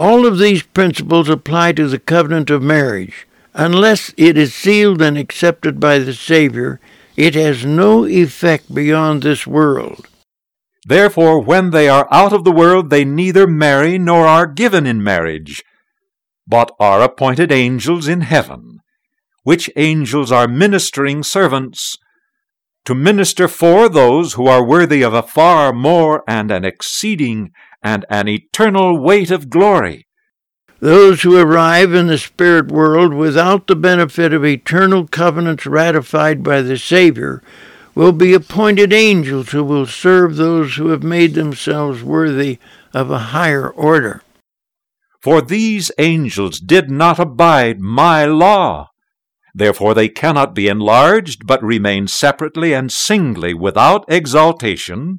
All 0.00 0.24
of 0.24 0.38
these 0.38 0.62
principles 0.62 1.28
apply 1.28 1.72
to 1.72 1.86
the 1.86 1.98
covenant 1.98 2.48
of 2.48 2.62
marriage. 2.62 3.26
Unless 3.52 4.14
it 4.16 4.38
is 4.38 4.54
sealed 4.54 5.02
and 5.02 5.18
accepted 5.18 5.78
by 5.78 5.98
the 5.98 6.14
Savior, 6.14 6.80
it 7.18 7.34
has 7.34 7.66
no 7.66 8.06
effect 8.06 8.74
beyond 8.74 9.22
this 9.22 9.46
world. 9.46 10.08
Therefore, 10.86 11.38
when 11.38 11.68
they 11.68 11.86
are 11.86 12.08
out 12.10 12.32
of 12.32 12.44
the 12.44 12.50
world, 12.50 12.88
they 12.88 13.04
neither 13.04 13.46
marry 13.46 13.98
nor 13.98 14.26
are 14.26 14.46
given 14.46 14.86
in 14.86 15.02
marriage, 15.02 15.62
but 16.46 16.74
are 16.80 17.02
appointed 17.02 17.52
angels 17.52 18.08
in 18.08 18.22
heaven, 18.22 18.78
which 19.42 19.68
angels 19.76 20.32
are 20.32 20.48
ministering 20.48 21.22
servants, 21.22 21.98
to 22.86 22.94
minister 22.94 23.46
for 23.46 23.90
those 23.90 24.32
who 24.32 24.46
are 24.46 24.64
worthy 24.64 25.02
of 25.02 25.12
a 25.12 25.22
far 25.22 25.74
more 25.74 26.24
and 26.26 26.50
an 26.50 26.64
exceeding 26.64 27.52
and 27.82 28.04
an 28.10 28.28
eternal 28.28 28.98
weight 28.98 29.30
of 29.30 29.50
glory 29.50 30.06
those 30.80 31.20
who 31.22 31.38
arrive 31.38 31.92
in 31.92 32.06
the 32.06 32.18
spirit 32.18 32.72
world 32.72 33.12
without 33.12 33.66
the 33.66 33.76
benefit 33.76 34.32
of 34.32 34.44
eternal 34.44 35.06
covenants 35.06 35.66
ratified 35.66 36.42
by 36.42 36.62
the 36.62 36.78
Savior 36.78 37.42
will 37.94 38.12
be 38.12 38.32
appointed 38.32 38.92
angels 38.92 39.50
who 39.50 39.62
will 39.62 39.84
serve 39.84 40.36
those 40.36 40.76
who 40.76 40.88
have 40.88 41.02
made 41.02 41.34
themselves 41.34 42.02
worthy 42.02 42.58
of 42.94 43.10
a 43.10 43.18
higher 43.18 43.68
order. 43.68 44.22
For 45.20 45.42
these 45.42 45.92
angels 45.98 46.60
did 46.60 46.90
not 46.90 47.18
abide 47.18 47.78
my 47.80 48.24
law. 48.24 48.88
Therefore 49.54 49.92
they 49.92 50.08
cannot 50.08 50.54
be 50.54 50.66
enlarged, 50.68 51.46
but 51.46 51.62
remain 51.62 52.06
separately 52.06 52.72
and 52.72 52.90
singly 52.90 53.52
without 53.52 54.10
exaltation 54.10 55.18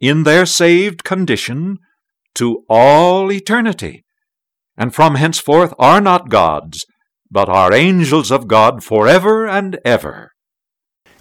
in 0.00 0.24
their 0.24 0.44
saved 0.44 1.02
condition 1.02 1.78
to 2.38 2.64
all 2.68 3.30
eternity 3.30 4.04
and 4.78 4.94
from 4.94 5.16
henceforth 5.16 5.74
are 5.78 6.00
not 6.00 6.30
gods, 6.30 6.86
but 7.30 7.48
are 7.48 7.74
angels 7.74 8.30
of 8.30 8.46
God 8.46 8.82
forever 8.82 9.46
and 9.46 9.78
ever. 9.84 10.32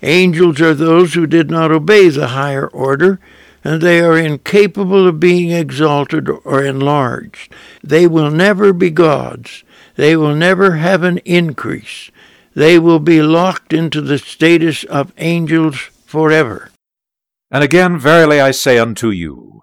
Angels 0.03 0.61
are 0.61 0.75
those 0.75 1.15
who 1.15 1.25
did 1.25 1.49
not 1.49 1.71
obey 1.71 2.07
the 2.09 2.27
higher 2.27 2.67
order, 2.67 3.19
and 3.63 3.81
they 3.81 3.99
are 3.99 4.15
incapable 4.15 5.07
of 5.07 5.19
being 5.19 5.49
exalted 5.49 6.29
or 6.29 6.63
enlarged. 6.63 7.51
They 7.83 8.05
will 8.05 8.29
never 8.29 8.71
be 8.71 8.91
gods. 8.91 9.63
They 9.95 10.15
will 10.15 10.35
never 10.35 10.75
have 10.75 11.01
an 11.01 11.17
increase. 11.19 12.11
They 12.53 12.77
will 12.77 12.99
be 12.99 13.23
locked 13.23 13.73
into 13.73 14.01
the 14.01 14.19
status 14.19 14.83
of 14.83 15.13
angels 15.17 15.77
forever. 16.05 16.69
And 17.49 17.63
again, 17.63 17.97
verily 17.97 18.39
I 18.39 18.51
say 18.51 18.77
unto 18.77 19.09
you, 19.09 19.56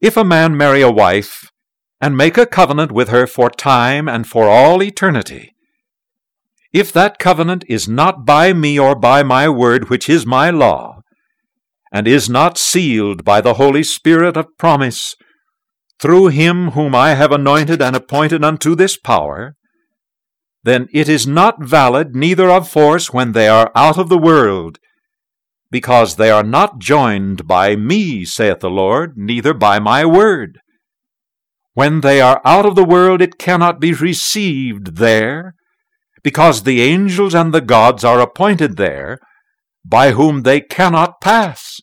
if 0.00 0.16
a 0.16 0.24
man 0.24 0.56
marry 0.56 0.80
a 0.80 0.90
wife, 0.90 1.50
and 2.00 2.16
make 2.16 2.38
a 2.38 2.46
covenant 2.46 2.90
with 2.90 3.08
her 3.10 3.26
for 3.26 3.50
time 3.50 4.08
and 4.08 4.26
for 4.26 4.48
all 4.48 4.82
eternity. 4.82 5.54
If 6.72 6.92
that 6.92 7.18
covenant 7.18 7.64
is 7.68 7.88
not 7.88 8.24
by 8.24 8.52
me 8.52 8.78
or 8.78 8.94
by 8.94 9.22
my 9.22 9.48
word, 9.48 9.90
which 9.90 10.08
is 10.08 10.24
my 10.24 10.50
law, 10.50 11.02
and 11.92 12.06
is 12.06 12.30
not 12.30 12.56
sealed 12.56 13.24
by 13.24 13.40
the 13.40 13.54
Holy 13.54 13.82
Spirit 13.82 14.36
of 14.36 14.56
promise, 14.56 15.16
through 16.00 16.28
him 16.28 16.70
whom 16.70 16.94
I 16.94 17.14
have 17.14 17.32
anointed 17.32 17.82
and 17.82 17.94
appointed 17.94 18.42
unto 18.44 18.74
this 18.74 18.96
power, 18.96 19.56
then 20.62 20.88
it 20.92 21.08
is 21.08 21.26
not 21.26 21.62
valid 21.62 22.14
neither 22.14 22.50
of 22.50 22.68
force 22.68 23.12
when 23.12 23.32
they 23.32 23.48
are 23.48 23.72
out 23.74 23.98
of 23.98 24.08
the 24.08 24.18
world, 24.18 24.78
because 25.70 26.16
they 26.16 26.30
are 26.30 26.42
not 26.42 26.78
joined 26.78 27.46
by 27.46 27.76
me, 27.76 28.24
saith 28.24 28.60
the 28.60 28.70
Lord, 28.70 29.16
neither 29.16 29.54
by 29.54 29.78
my 29.78 30.04
word. 30.04 30.58
When 31.74 32.00
they 32.00 32.20
are 32.20 32.40
out 32.44 32.66
of 32.66 32.74
the 32.74 32.84
world, 32.84 33.22
it 33.22 33.38
cannot 33.38 33.80
be 33.80 33.92
received 33.92 34.96
there, 34.96 35.54
because 36.22 36.62
the 36.62 36.82
angels 36.82 37.34
and 37.34 37.54
the 37.54 37.60
gods 37.60 38.04
are 38.04 38.20
appointed 38.20 38.76
there, 38.76 39.18
by 39.84 40.10
whom 40.10 40.42
they 40.42 40.60
cannot 40.60 41.20
pass. 41.20 41.80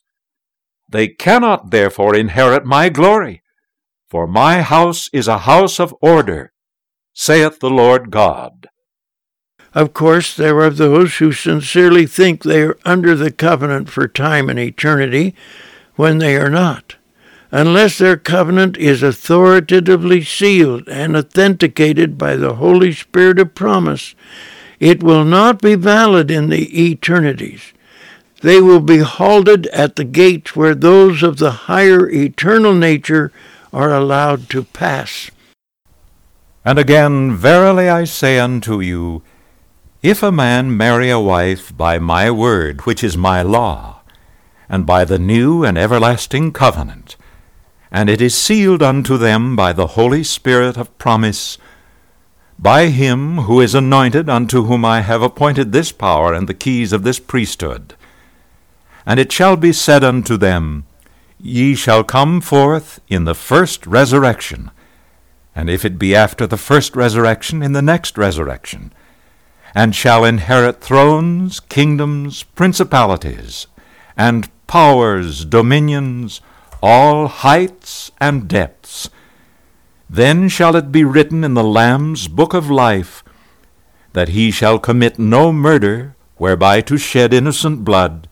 They 0.89 1.07
cannot 1.07 1.71
therefore 1.71 2.15
inherit 2.15 2.65
my 2.65 2.89
glory, 2.89 3.41
for 4.09 4.27
my 4.27 4.61
house 4.61 5.09
is 5.13 5.27
a 5.27 5.39
house 5.39 5.79
of 5.79 5.95
order, 6.01 6.51
saith 7.13 7.59
the 7.59 7.69
Lord 7.69 8.11
God. 8.11 8.67
Of 9.77 9.93
course, 9.93 10.35
there 10.35 10.59
are 10.59 10.69
those 10.69 11.17
who 11.17 11.31
sincerely 11.31 12.05
think 12.05 12.41
they 12.41 12.63
are 12.63 12.77
under 12.83 13.15
the 13.15 13.31
covenant 13.31 13.89
for 13.89 14.07
time 14.07 14.49
and 14.49 14.59
eternity 14.59 15.35
when 15.95 16.17
they 16.17 16.35
are 16.35 16.49
not 16.49 16.95
unless 17.51 17.97
their 17.97 18.17
covenant 18.17 18.77
is 18.77 19.01
authoritatively 19.01 20.23
sealed 20.23 20.87
and 20.89 21.15
authenticated 21.15 22.17
by 22.17 22.35
the 22.35 22.55
Holy 22.55 22.91
Spirit 22.91 23.39
of 23.39 23.55
promise, 23.55 24.15
it 24.79 25.01
will 25.01 25.23
not 25.23 25.61
be 25.61 25.75
valid 25.75 26.29
in 26.29 26.49
the 26.49 26.89
eternities. 26.89 27.73
They 28.41 28.61
will 28.61 28.81
be 28.81 28.99
halted 28.99 29.67
at 29.67 29.95
the 29.95 30.03
gates 30.03 30.55
where 30.55 30.75
those 30.75 31.23
of 31.23 31.37
the 31.37 31.51
higher 31.51 32.09
eternal 32.09 32.73
nature 32.73 33.31
are 33.73 33.93
allowed 33.93 34.49
to 34.49 34.63
pass. 34.63 35.31
And 36.63 36.77
again, 36.77 37.35
verily 37.35 37.89
I 37.89 38.03
say 38.03 38.37
unto 38.37 38.81
you, 38.81 39.23
if 40.03 40.21
a 40.21 40.31
man 40.31 40.75
marry 40.77 41.09
a 41.09 41.19
wife 41.19 41.75
by 41.75 41.97
my 41.97 42.29
word, 42.29 42.85
which 42.85 43.03
is 43.03 43.17
my 43.17 43.41
law, 43.41 44.01
and 44.69 44.85
by 44.85 45.03
the 45.03 45.17
new 45.17 45.63
and 45.63 45.77
everlasting 45.77 46.51
covenant, 46.51 47.15
and 47.91 48.09
it 48.09 48.21
is 48.21 48.35
sealed 48.35 48.83
unto 48.83 49.17
them 49.17 49.55
by 49.55 49.73
the 49.73 49.87
Holy 49.87 50.23
Spirit 50.23 50.77
of 50.77 50.95
promise, 50.97 51.57
by 52.59 52.87
him 52.87 53.39
who 53.39 53.61
is 53.61 53.73
anointed, 53.73 54.29
unto 54.29 54.65
whom 54.65 54.83
I 54.85 55.01
have 55.01 55.21
appointed 55.21 55.71
this 55.71 55.91
power 55.91 56.33
and 56.33 56.47
the 56.47 56.53
keys 56.53 56.93
of 56.93 57.03
this 57.03 57.19
priesthood. 57.19 57.95
And 59.05 59.19
it 59.19 59.31
shall 59.31 59.55
be 59.55 59.71
said 59.71 60.03
unto 60.03 60.37
them, 60.37 60.85
Ye 61.39 61.75
shall 61.75 62.03
come 62.03 62.41
forth 62.41 62.99
in 63.07 63.25
the 63.25 63.35
first 63.35 63.87
resurrection, 63.87 64.71
and 65.55 65.69
if 65.69 65.85
it 65.85 65.97
be 65.97 66.13
after 66.15 66.45
the 66.45 66.57
first 66.57 66.95
resurrection, 66.95 67.63
in 67.63 67.73
the 67.73 67.81
next 67.81 68.17
resurrection, 68.17 68.91
and 69.75 69.95
shall 69.95 70.25
inherit 70.25 70.81
thrones, 70.81 71.59
kingdoms, 71.59 72.43
principalities, 72.43 73.67
and 74.15 74.49
powers, 74.67 75.45
dominions, 75.45 76.41
all 76.81 77.27
heights 77.27 78.11
and 78.19 78.47
depths. 78.47 79.09
Then 80.09 80.49
shall 80.49 80.75
it 80.75 80.91
be 80.91 81.03
written 81.03 81.43
in 81.43 81.53
the 81.53 81.63
Lamb's 81.63 82.27
book 82.27 82.53
of 82.53 82.69
life 82.69 83.23
that 84.13 84.29
he 84.29 84.51
shall 84.51 84.79
commit 84.79 85.19
no 85.19 85.51
murder 85.51 86.15
whereby 86.37 86.81
to 86.81 86.97
shed 86.97 87.33
innocent 87.33 87.83
blood. 87.83 88.27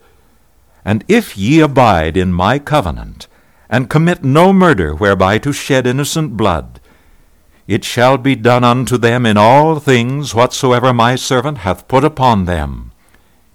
And 0.83 1.03
if 1.07 1.37
ye 1.37 1.59
abide 1.59 2.15
in 2.17 2.31
my 2.33 2.59
covenant, 2.59 3.27
and 3.69 3.89
commit 3.89 4.23
no 4.23 4.53
murder 4.53 4.93
whereby 4.93 5.37
to 5.39 5.51
shed 5.51 5.87
innocent 5.87 6.37
blood, 6.37 6.79
it 7.67 7.83
shall 7.83 8.17
be 8.17 8.35
done 8.35 8.63
unto 8.63 8.97
them 8.97 9.25
in 9.25 9.37
all 9.37 9.79
things 9.79 10.35
whatsoever 10.35 10.93
my 10.93 11.15
servant 11.15 11.59
hath 11.59 11.87
put 11.87 12.03
upon 12.03 12.45
them, 12.45 12.91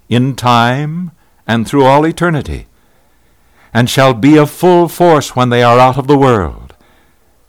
in 0.09 0.35
time 0.35 1.11
and 1.47 1.67
through 1.67 1.85
all 1.85 2.05
eternity 2.05 2.67
and 3.73 3.89
shall 3.89 4.13
be 4.13 4.37
of 4.37 4.49
full 4.49 4.87
force 4.87 5.35
when 5.35 5.49
they 5.49 5.63
are 5.63 5.79
out 5.79 5.97
of 5.97 6.07
the 6.07 6.17
world. 6.17 6.75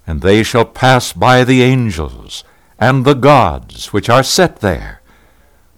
And 0.06 0.20
they 0.20 0.42
shall 0.42 0.64
pass 0.64 1.12
by 1.12 1.44
the 1.44 1.62
angels 1.62 2.44
and 2.78 3.04
the 3.04 3.14
gods 3.14 3.92
which 3.92 4.08
are 4.08 4.22
set 4.22 4.56
there, 4.56 5.00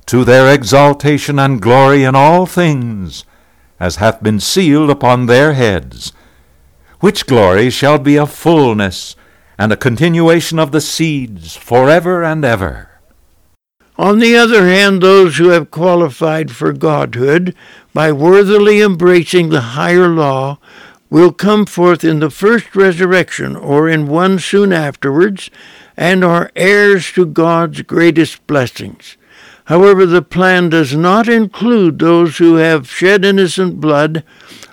to 0.06 0.24
their 0.24 0.52
exaltation 0.52 1.38
and 1.38 1.60
glory 1.60 2.04
in 2.04 2.14
all 2.14 2.46
things, 2.46 3.24
as 3.78 3.96
hath 3.96 4.22
been 4.22 4.40
sealed 4.40 4.90
upon 4.90 5.26
their 5.26 5.52
heads, 5.52 6.12
which 7.00 7.26
glory 7.26 7.68
shall 7.68 7.98
be 7.98 8.16
a 8.16 8.26
fullness 8.26 9.16
and 9.58 9.72
a 9.72 9.76
continuation 9.76 10.58
of 10.58 10.72
the 10.72 10.80
seeds 10.80 11.56
forever 11.56 12.22
and 12.22 12.44
ever. 12.44 12.90
On 13.96 14.18
the 14.18 14.36
other 14.36 14.66
hand, 14.66 15.02
those 15.02 15.36
who 15.36 15.48
have 15.50 15.70
qualified 15.70 16.50
for 16.50 16.72
godhood 16.72 17.54
by 17.92 18.10
worthily 18.10 18.80
embracing 18.80 19.50
the 19.50 19.60
higher 19.60 20.08
law 20.08 20.58
will 21.10 21.30
come 21.30 21.64
forth 21.64 22.02
in 22.02 22.18
the 22.18 22.30
first 22.30 22.74
resurrection 22.74 23.54
or 23.54 23.88
in 23.88 24.08
one 24.08 24.40
soon 24.40 24.72
afterwards 24.72 25.48
and 25.96 26.24
are 26.24 26.50
heirs 26.56 27.12
to 27.12 27.24
God's 27.24 27.82
greatest 27.82 28.44
blessings. 28.48 29.16
However, 29.66 30.06
the 30.06 30.22
plan 30.22 30.70
does 30.70 30.96
not 30.96 31.28
include 31.28 32.00
those 32.00 32.38
who 32.38 32.56
have 32.56 32.90
shed 32.90 33.24
innocent 33.24 33.80
blood 33.80 34.24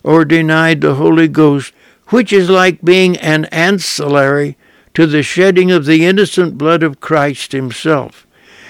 or 0.04 0.26
denied 0.26 0.82
the 0.82 0.96
Holy 0.96 1.28
Ghost, 1.28 1.74
which 2.08 2.34
is 2.34 2.50
like 2.50 2.82
being 2.82 3.18
an 3.18 3.46
ancillary 3.46 4.58
to 4.94 5.08
the 5.08 5.24
shedding 5.24 5.72
of 5.72 5.86
the 5.86 6.06
innocent 6.06 6.58
blood 6.58 6.84
of 6.84 7.00
Christ 7.00 7.52
Himself. 7.52 8.28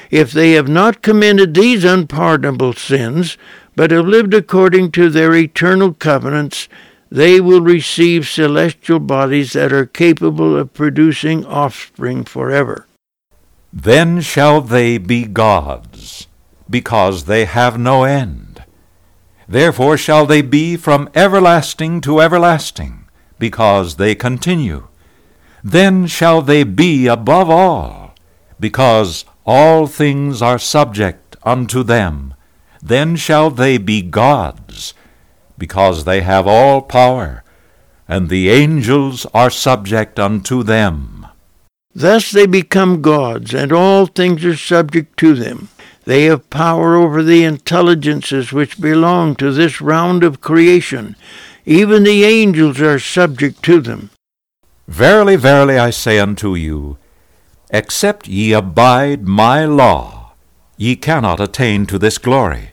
If 0.09 0.31
they 0.31 0.51
have 0.51 0.67
not 0.67 1.01
committed 1.01 1.53
these 1.53 1.83
unpardonable 1.83 2.73
sins, 2.73 3.37
but 3.75 3.91
have 3.91 4.05
lived 4.05 4.33
according 4.33 4.91
to 4.91 5.09
their 5.09 5.33
eternal 5.33 5.93
covenants, 5.93 6.67
they 7.09 7.41
will 7.41 7.61
receive 7.61 8.27
celestial 8.27 8.99
bodies 8.99 9.53
that 9.53 9.73
are 9.73 9.85
capable 9.85 10.55
of 10.57 10.73
producing 10.73 11.45
offspring 11.45 12.23
forever. 12.23 12.87
Then 13.73 14.21
shall 14.21 14.61
they 14.61 14.97
be 14.97 15.25
gods, 15.25 16.27
because 16.69 17.25
they 17.25 17.45
have 17.45 17.77
no 17.77 18.03
end. 18.03 18.63
Therefore 19.47 19.97
shall 19.97 20.25
they 20.25 20.41
be 20.41 20.77
from 20.77 21.09
everlasting 21.15 22.01
to 22.01 22.21
everlasting, 22.21 23.05
because 23.39 23.95
they 23.95 24.13
continue. 24.15 24.87
Then 25.63 26.07
shall 26.07 26.41
they 26.41 26.63
be 26.63 27.07
above 27.07 27.49
all, 27.49 28.15
because 28.59 29.25
all 29.45 29.87
things 29.87 30.41
are 30.41 30.59
subject 30.59 31.35
unto 31.43 31.83
them. 31.83 32.33
Then 32.81 33.15
shall 33.15 33.51
they 33.51 33.77
be 33.77 34.01
gods, 34.01 34.93
because 35.57 36.03
they 36.03 36.21
have 36.21 36.47
all 36.47 36.81
power, 36.81 37.43
and 38.07 38.29
the 38.29 38.49
angels 38.49 39.25
are 39.33 39.49
subject 39.49 40.19
unto 40.19 40.63
them. 40.63 41.27
Thus 41.93 42.31
they 42.31 42.45
become 42.45 43.01
gods, 43.01 43.53
and 43.53 43.71
all 43.71 44.05
things 44.05 44.43
are 44.45 44.55
subject 44.55 45.17
to 45.17 45.35
them. 45.35 45.67
They 46.05 46.23
have 46.23 46.49
power 46.49 46.95
over 46.95 47.21
the 47.21 47.43
intelligences 47.43 48.51
which 48.51 48.81
belong 48.81 49.35
to 49.35 49.51
this 49.51 49.81
round 49.81 50.23
of 50.23 50.41
creation. 50.41 51.15
Even 51.65 52.03
the 52.03 52.23
angels 52.23 52.81
are 52.81 52.97
subject 52.97 53.61
to 53.63 53.81
them. 53.81 54.09
Verily, 54.91 55.37
verily, 55.37 55.79
I 55.79 55.89
say 55.89 56.19
unto 56.19 56.53
you, 56.53 56.97
Except 57.69 58.27
ye 58.27 58.51
abide 58.51 59.25
my 59.25 59.63
law, 59.63 60.33
ye 60.75 60.97
cannot 60.97 61.39
attain 61.39 61.85
to 61.85 61.97
this 61.97 62.17
glory. 62.17 62.71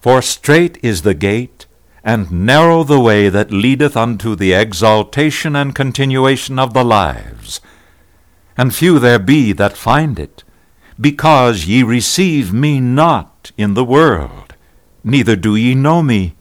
For 0.00 0.22
strait 0.22 0.78
is 0.82 1.02
the 1.02 1.12
gate, 1.12 1.66
and 2.02 2.32
narrow 2.32 2.82
the 2.82 2.98
way 2.98 3.28
that 3.28 3.50
leadeth 3.50 3.94
unto 3.94 4.34
the 4.34 4.54
exaltation 4.54 5.54
and 5.54 5.74
continuation 5.74 6.58
of 6.58 6.72
the 6.72 6.82
lives, 6.82 7.60
and 8.56 8.74
few 8.74 8.98
there 8.98 9.18
be 9.18 9.52
that 9.52 9.76
find 9.76 10.18
it, 10.18 10.44
because 10.98 11.66
ye 11.66 11.82
receive 11.82 12.54
me 12.54 12.80
not 12.80 13.52
in 13.58 13.74
the 13.74 13.84
world, 13.84 14.54
neither 15.04 15.36
do 15.36 15.54
ye 15.56 15.74
know 15.74 16.02
me. 16.02 16.36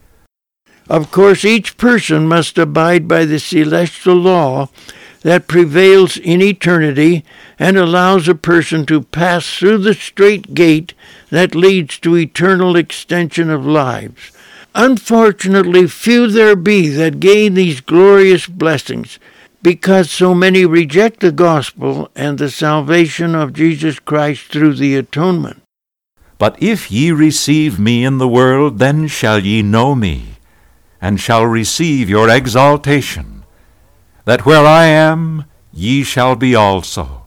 Of 0.89 1.11
course, 1.11 1.43
each 1.43 1.77
person 1.77 2.27
must 2.27 2.57
abide 2.57 3.07
by 3.07 3.25
the 3.25 3.39
celestial 3.39 4.15
law 4.15 4.69
that 5.21 5.47
prevails 5.47 6.15
in 6.15 6.41
eternity 6.41 7.25
and 7.59 7.77
allows 7.77 8.27
a 8.27 8.35
person 8.35 8.85
to 8.85 9.01
pass 9.01 9.57
through 9.57 9.79
the 9.79 9.93
strait 9.93 10.53
gate 10.53 10.93
that 11.29 11.55
leads 11.55 11.99
to 11.99 12.15
eternal 12.15 12.75
extension 12.77 13.49
of 13.49 13.65
lives. 13.65 14.31
Unfortunately, 14.75 15.88
few 15.88 16.27
there 16.27 16.55
be 16.55 16.88
that 16.89 17.19
gain 17.19 17.55
these 17.55 17.81
glorious 17.81 18.47
blessings, 18.47 19.19
because 19.61 20.09
so 20.09 20.33
many 20.35 20.65
reject 20.65 21.19
the 21.19 21.31
gospel 21.31 22.09
and 22.15 22.38
the 22.38 22.49
salvation 22.49 23.35
of 23.35 23.53
Jesus 23.53 23.99
Christ 23.99 24.51
through 24.51 24.75
the 24.75 24.95
atonement. 24.95 25.61
But 26.38 26.61
if 26.61 26.91
ye 26.91 27.11
receive 27.11 27.79
me 27.79 28.05
in 28.05 28.19
the 28.19 28.27
world, 28.27 28.77
then 28.77 29.07
shall 29.07 29.39
ye 29.39 29.63
know 29.63 29.95
me, 29.95 30.36
and 31.01 31.19
shall 31.19 31.45
receive 31.45 32.09
your 32.09 32.29
exaltation 32.29 33.37
that 34.27 34.45
where 34.45 34.65
I 34.65 34.87
am, 34.87 35.45
ye 35.71 36.03
shall 36.03 36.35
be 36.35 36.53
also. 36.53 37.23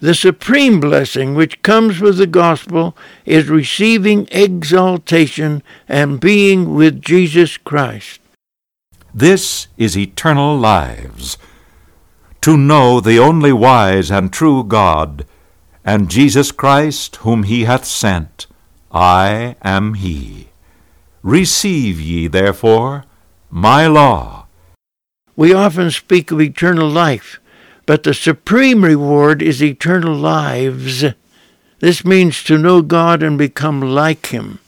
The 0.00 0.14
supreme 0.14 0.80
blessing 0.80 1.34
which 1.34 1.60
comes 1.60 2.00
with 2.00 2.16
the 2.16 2.26
gospel 2.26 2.96
is 3.26 3.50
receiving 3.50 4.26
exaltation 4.32 5.62
and 5.86 6.18
being 6.18 6.74
with 6.74 7.02
Jesus 7.02 7.58
Christ. 7.58 8.20
This 9.12 9.68
is 9.76 9.98
eternal 9.98 10.56
lives, 10.56 11.36
to 12.40 12.56
know 12.56 13.00
the 13.00 13.18
only 13.18 13.52
wise 13.52 14.10
and 14.10 14.32
true 14.32 14.64
God, 14.64 15.26
and 15.84 16.10
Jesus 16.10 16.52
Christ, 16.52 17.16
whom 17.16 17.42
he 17.42 17.64
hath 17.64 17.84
sent. 17.84 18.46
I 18.90 19.56
am 19.60 19.92
he. 19.92 20.48
Receive 21.24 22.00
ye, 22.00 22.28
therefore, 22.28 23.04
my 23.50 23.88
law 23.88 24.44
we 25.36 25.52
often 25.52 25.90
speak 25.90 26.30
of 26.30 26.40
eternal 26.40 26.88
life, 26.88 27.40
but 27.86 28.02
the 28.02 28.14
supreme 28.14 28.84
reward 28.84 29.42
is 29.42 29.62
eternal 29.62 30.14
lives. 30.14 31.04
This 31.80 32.04
means 32.04 32.42
to 32.44 32.56
know 32.56 32.82
God 32.82 33.22
and 33.22 33.36
become 33.36 33.80
like 33.80 34.26
Him. 34.26 34.60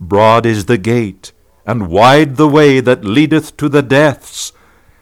Broad 0.00 0.46
is 0.46 0.64
the 0.64 0.78
gate, 0.78 1.32
and 1.66 1.88
wide 1.88 2.36
the 2.36 2.48
way 2.48 2.80
that 2.80 3.04
leadeth 3.04 3.56
to 3.58 3.68
the 3.68 3.82
deaths, 3.82 4.52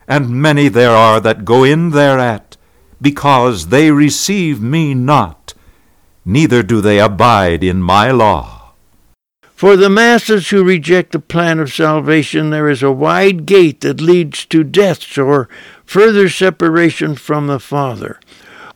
and 0.09 0.43
many 0.43 0.69
there 0.69 0.91
are 0.91 1.21
that 1.21 1.45
go 1.45 1.63
in 1.63 1.91
thereat, 1.91 2.57
because 3.01 3.69
they 3.69 3.91
receive 3.91 4.61
me 4.61 4.93
not, 4.93 5.55
neither 6.25 6.63
do 6.63 6.81
they 6.81 6.99
abide 6.99 7.63
in 7.63 7.81
my 7.81 8.11
law. 8.11 8.54
For 9.65 9.79
the 9.79 9.89
masses 9.89 10.51
who 10.51 10.63
reject 10.63 11.13
the 11.13 11.19
plan 11.19 11.59
of 11.59 11.73
salvation, 11.73 12.51
there 12.51 12.69
is 12.69 12.83
a 12.83 12.93
wide 12.93 13.47
gate 13.47 13.81
that 13.81 13.99
leads 13.99 14.45
to 14.45 14.63
death 14.63 15.17
or 15.17 15.49
further 15.87 16.29
separation 16.29 17.15
from 17.15 17.47
the 17.47 17.59
Father. 17.59 18.21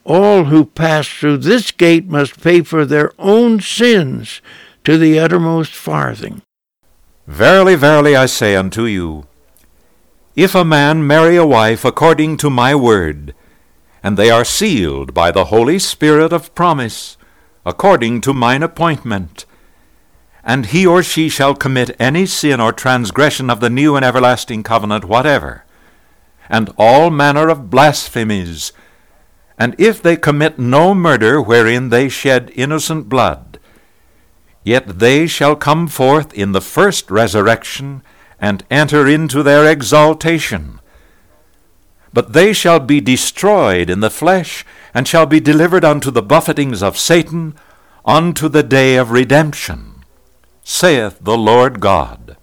All 0.05 0.45
who 0.45 0.65
pass 0.65 1.07
through 1.07 1.37
this 1.45 1.73
gate 1.73 2.07
must 2.07 2.43
pay 2.43 2.63
for 2.63 2.87
their 2.87 3.13
own 3.19 3.61
sins 3.61 4.41
to 4.85 4.97
the 4.97 5.19
uttermost 5.19 5.75
farthing. 5.75 6.41
Verily, 7.27 7.75
verily, 7.75 8.17
I 8.17 8.25
say 8.25 8.57
unto 8.57 8.85
you, 8.85 9.27
if 10.35 10.55
a 10.55 10.65
man 10.65 11.07
marry 11.07 11.37
a 11.37 11.45
wife 11.45 11.85
according 11.85 12.39
to 12.39 12.49
my 12.49 12.75
word, 12.75 13.35
and 14.03 14.17
they 14.17 14.31
are 14.31 14.43
sealed 14.43 15.13
by 15.13 15.33
the 15.33 15.53
Holy 15.53 15.79
Spirit 15.79 16.33
of 16.33 16.55
promise, 16.55 17.19
according 17.67 18.23
to 18.23 18.33
mine 18.33 18.63
appointment, 18.63 19.45
and 20.49 20.65
he 20.67 20.87
or 20.87 21.03
she 21.03 21.29
shall 21.29 21.55
commit 21.55 21.95
any 22.01 22.25
sin 22.25 22.59
or 22.59 22.73
transgression 22.73 23.51
of 23.51 23.61
the 23.61 23.69
new 23.69 23.95
and 23.95 24.03
everlasting 24.03 24.63
covenant 24.63 25.05
whatever, 25.05 25.63
and 26.49 26.73
all 26.79 27.11
manner 27.11 27.51
of 27.51 27.69
blasphemies, 27.69 28.73
and 29.59 29.77
if 29.79 30.03
they 30.03 30.17
commit 30.17 30.59
no 30.59 30.95
murder 30.95 31.39
wherein 31.39 31.91
they 31.91 32.09
shed 32.09 32.51
innocent 32.55 33.11
blood, 33.11 33.61
yet 34.65 35.01
they 35.01 35.27
shall 35.27 35.55
come 35.55 35.87
forth 35.87 36.33
in 36.33 36.53
the 36.53 36.63
first 36.63 37.11
resurrection, 37.11 38.03
and 38.41 38.65
enter 38.71 39.07
into 39.07 39.43
their 39.43 39.71
exaltation. 39.71 40.81
But 42.15 42.33
they 42.33 42.55
shall 42.55 42.81
be 42.81 43.03
destroyed 43.03 43.91
in 43.91 44.01
the 44.01 44.09
flesh, 44.09 44.65
and 44.95 45.07
shall 45.07 45.27
be 45.27 45.41
delivered 45.41 45.85
unto 45.85 46.11
the 46.11 46.23
buffetings 46.23 46.83
of 46.83 46.97
Satan, 46.97 47.55
unto 48.07 48.49
the 48.49 48.63
day 48.63 48.97
of 48.97 49.11
redemption 49.11 49.88
saith 50.69 51.19
the 51.23 51.37
Lord 51.37 51.81
God. 51.81 52.37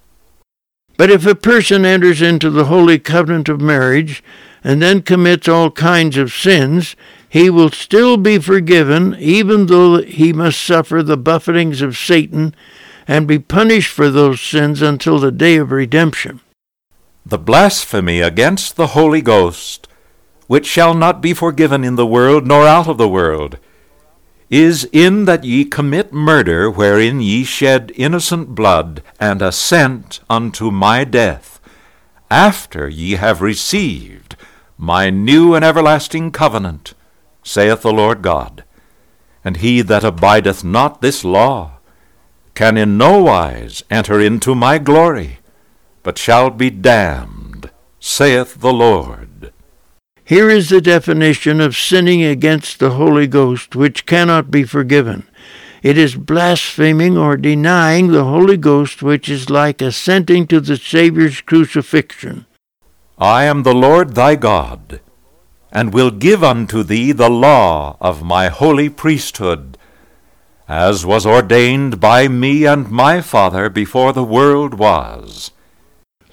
But 0.98 1.12
if 1.12 1.28
a 1.28 1.36
person 1.36 1.86
enters 1.86 2.24
into 2.24 2.50
the 2.50 2.66
holy 2.66 2.98
covenant 2.98 3.48
of 3.50 3.62
marriage 3.62 4.24
and 4.64 4.82
then 4.82 5.04
commits 5.04 5.48
all 5.48 5.70
kinds 5.70 6.18
of 6.18 6.34
sins, 6.34 6.96
he 7.30 7.52
will 7.52 7.70
still 7.70 8.18
be 8.18 8.40
forgiven, 8.40 9.16
even 9.20 9.68
though 9.68 10.02
he 10.02 10.34
must 10.34 10.60
suffer 10.60 11.04
the 11.04 11.18
buffetings 11.18 11.84
of 11.84 11.98
Satan 11.98 12.56
and 13.08 13.28
be 13.28 13.38
punished 13.38 13.92
for 13.92 14.10
those 14.10 14.42
sins 14.42 14.82
until 14.82 15.20
the 15.20 15.32
day 15.32 15.58
of 15.58 15.72
redemption. 15.72 16.42
The 17.24 17.38
blasphemy 17.38 18.22
against 18.22 18.76
the 18.76 18.88
Holy 18.88 19.22
Ghost, 19.22 19.88
which 20.48 20.66
shall 20.66 20.96
not 20.96 21.22
be 21.22 21.36
forgiven 21.36 21.84
in 21.84 21.96
the 21.96 22.08
world 22.08 22.48
nor 22.48 22.66
out 22.66 22.88
of 22.88 22.98
the 22.98 23.08
world, 23.08 23.60
is 24.50 24.88
in 24.92 25.26
that 25.26 25.44
ye 25.44 25.66
commit 25.66 26.14
murder 26.14 26.70
wherein 26.70 27.20
ye 27.20 27.44
shed 27.44 27.92
innocent 27.96 28.54
blood, 28.56 29.02
and 29.20 29.42
assent 29.42 30.20
unto 30.30 30.72
my 30.72 31.04
death, 31.04 31.60
after 32.30 32.88
ye 32.88 33.14
have 33.14 33.42
received 33.42 34.36
my 34.78 35.10
new 35.10 35.56
and 35.56 35.64
everlasting 35.64 36.32
covenant, 36.32 36.94
saith 37.44 37.82
the 37.82 37.94
Lord 37.94 38.22
God. 38.22 38.64
And 39.44 39.58
he 39.58 39.82
that 39.82 40.04
abideth 40.04 40.64
not 40.64 41.02
this 41.02 41.24
law 41.24 41.80
can 42.56 42.78
in 42.78 42.98
no 42.98 43.22
wise 43.22 43.84
enter 43.92 44.20
into 44.20 44.56
my 44.56 44.78
glory, 44.78 45.40
but 46.04 46.18
shall 46.18 46.50
be 46.50 46.70
damned, 46.70 47.70
saith 48.00 48.62
the 48.62 48.74
Lord. 48.74 49.35
Here 50.28 50.50
is 50.50 50.70
the 50.70 50.82
definition 50.82 51.62
of 51.62 51.78
sinning 51.78 52.24
against 52.24 52.80
the 52.80 52.92
Holy 52.92 53.28
Ghost, 53.28 53.76
which 53.76 54.08
cannot 54.08 54.50
be 54.50 54.64
forgiven. 54.64 55.28
It 55.84 56.00
is 56.00 56.16
blaspheming 56.16 57.16
or 57.16 57.38
denying 57.38 58.08
the 58.08 58.24
Holy 58.24 58.58
Ghost, 58.58 59.04
which 59.04 59.30
is 59.30 59.52
like 59.52 59.84
assenting 59.84 60.48
to 60.48 60.60
the 60.60 60.78
Saviour's 60.78 61.42
crucifixion. 61.42 62.48
I 63.20 63.44
am 63.44 63.62
the 63.62 63.76
Lord 63.76 64.16
thy 64.16 64.36
God, 64.36 65.00
and 65.72 65.94
will 65.94 66.10
give 66.10 66.44
unto 66.44 66.82
thee 66.82 67.12
the 67.12 67.30
law 67.30 67.96
of 68.02 68.24
my 68.24 68.48
holy 68.48 68.90
priesthood, 68.90 69.78
as 70.68 71.06
was 71.06 71.28
ordained 71.28 72.00
by 72.00 72.28
me 72.28 72.66
and 72.66 72.90
my 72.90 73.22
Father 73.22 73.70
before 73.70 74.12
the 74.12 74.24
world 74.24 74.74
was. 74.74 75.52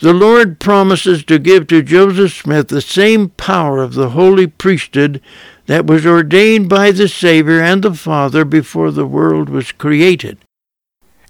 The 0.02 0.12
Lord 0.12 0.58
promises 0.58 1.22
to 1.26 1.38
give 1.38 1.68
to 1.68 1.80
Joseph 1.80 2.32
Smith 2.32 2.66
the 2.66 2.80
same 2.80 3.28
power 3.28 3.80
of 3.80 3.94
the 3.94 4.08
holy 4.08 4.48
priesthood 4.48 5.20
that 5.66 5.86
was 5.86 6.04
ordained 6.04 6.68
by 6.68 6.90
the 6.90 7.06
Savior 7.06 7.60
and 7.60 7.84
the 7.84 7.94
Father 7.94 8.44
before 8.44 8.90
the 8.90 9.06
world 9.06 9.48
was 9.48 9.70
created. 9.70 10.38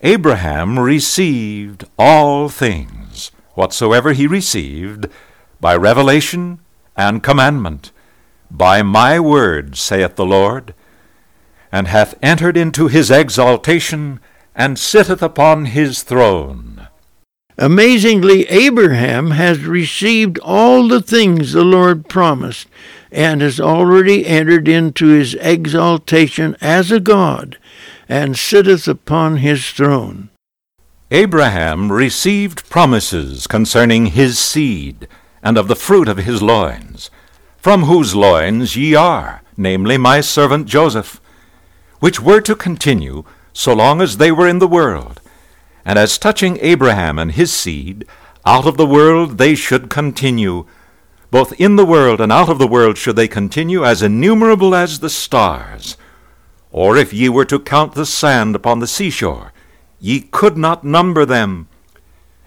Abraham 0.01 0.79
received 0.79 1.85
all 1.99 2.49
things, 2.49 3.31
whatsoever 3.53 4.15
he 4.15 4.27
received, 4.27 5.07
by 5.61 5.77
revelation 5.77 6.59
and 6.97 7.23
commandment, 7.23 7.93
by 8.51 8.81
my 8.81 9.21
word, 9.21 9.77
saith 9.77 10.17
the 10.17 10.25
Lord, 10.25 10.73
and 11.71 11.89
hath 11.89 12.15
entered 12.23 12.57
into 12.57 12.89
his 12.89 13.11
exaltation, 13.11 14.19
and 14.55 14.79
sitteth 14.79 15.23
upon 15.23 15.67
his 15.67 16.03
throne. 16.03 16.72
Amazingly, 17.59 18.45
Abraham 18.49 19.33
has 19.33 19.65
received 19.65 20.39
all 20.39 20.89
the 20.89 21.03
things 21.03 21.53
the 21.53 21.65
Lord 21.65 22.09
promised 22.09 22.67
and 23.11 23.43
has 23.43 23.61
already 23.61 24.27
entered 24.27 24.69
into 24.69 25.09
his 25.09 25.35
exaltation 25.35 26.57
as 26.63 26.91
a 26.91 26.99
God 26.99 27.59
and 28.09 28.39
sitteth 28.39 28.89
upon 28.89 29.37
his 29.39 29.71
throne. 29.71 30.31
Abraham 31.11 31.93
received 31.93 32.69
promises 32.71 33.47
concerning 33.47 34.07
his 34.07 34.39
seed 34.39 35.07
and 35.43 35.59
of 35.59 35.69
the 35.69 35.77
fruit 35.77 36.09
of 36.09 36.17
his 36.19 36.41
loins, 36.41 37.11
from 37.59 37.83
whose 37.83 38.15
loins 38.15 38.77
ye 38.77 38.95
are, 38.95 39.43
namely 39.59 39.99
my 39.99 40.23
servant 40.23 40.67
Joseph, 40.67 41.21
which 42.01 42.19
were 42.19 42.41
to 42.41 42.57
continue 42.57 43.25
so 43.53 43.75
long 43.75 44.01
as 44.01 44.17
they 44.17 44.33
were 44.33 44.49
in 44.49 44.59
the 44.59 44.67
world 44.67 45.22
and 45.85 45.99
as 45.99 46.19
touching 46.19 46.59
Abraham 46.61 47.19
and 47.19 47.33
his 47.33 47.53
seed, 47.53 48.07
out 48.45 48.67
of 48.67 48.77
the 48.77 48.87
world 48.87 49.39
they 49.39 49.55
should 49.55 49.91
continue. 49.91 50.67
Both 51.31 51.59
in 51.61 51.77
the 51.77 51.87
world 51.87 52.21
and 52.21 52.31
out 52.31 52.49
of 52.49 52.59
the 52.59 52.67
world 52.67 52.99
should 52.99 53.17
they 53.17 53.29
continue, 53.29 53.85
as 53.85 54.03
innumerable 54.03 54.75
as 54.75 55.01
the 55.01 55.11
stars. 55.11 55.97
Or 56.71 56.97
if 56.97 57.13
ye 57.13 57.29
were 57.29 57.45
to 57.47 57.59
count 57.59 57.95
the 57.95 58.07
sand 58.07 58.55
upon 58.55 58.81
the 58.81 58.87
seashore, 58.87 59.53
ye 59.99 60.21
could 60.21 60.57
not 60.57 60.85
number 60.85 61.25
them. 61.25 61.69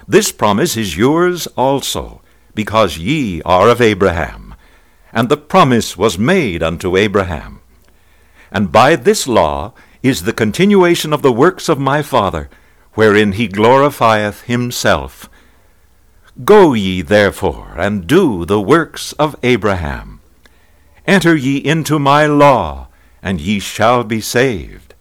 This 0.07 0.31
promise 0.31 0.77
is 0.77 0.97
yours 0.97 1.47
also, 1.57 2.21
because 2.53 2.97
ye 2.97 3.41
are 3.43 3.69
of 3.69 3.81
Abraham. 3.81 4.53
And 5.11 5.29
the 5.29 5.37
promise 5.37 5.97
was 5.97 6.17
made 6.19 6.61
unto 6.61 6.97
Abraham. 6.97 7.61
And 8.51 8.71
by 8.71 8.95
this 8.95 9.27
law 9.27 9.73
is 10.03 10.23
the 10.23 10.33
continuation 10.33 11.11
of 11.11 11.21
the 11.21 11.31
works 11.31 11.69
of 11.69 11.79
my 11.79 12.01
Father, 12.01 12.49
wherein 12.95 13.33
he 13.33 13.47
glorifieth 13.47 14.43
himself. 14.43 15.29
Go 16.43 16.73
ye 16.73 17.01
therefore, 17.01 17.75
and 17.77 18.07
do 18.07 18.45
the 18.45 18.59
works 18.59 19.13
of 19.13 19.35
Abraham. 19.43 20.19
Enter 21.05 21.35
ye 21.35 21.57
into 21.57 21.99
my 21.99 22.25
law, 22.25 22.87
and 23.21 23.39
ye 23.39 23.59
shall 23.59 24.03
be 24.03 24.19
saved. 24.19 24.93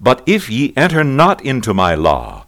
But 0.00 0.22
if 0.26 0.48
ye 0.48 0.72
enter 0.76 1.04
not 1.04 1.44
into 1.44 1.74
my 1.74 1.94
law, 1.94 2.46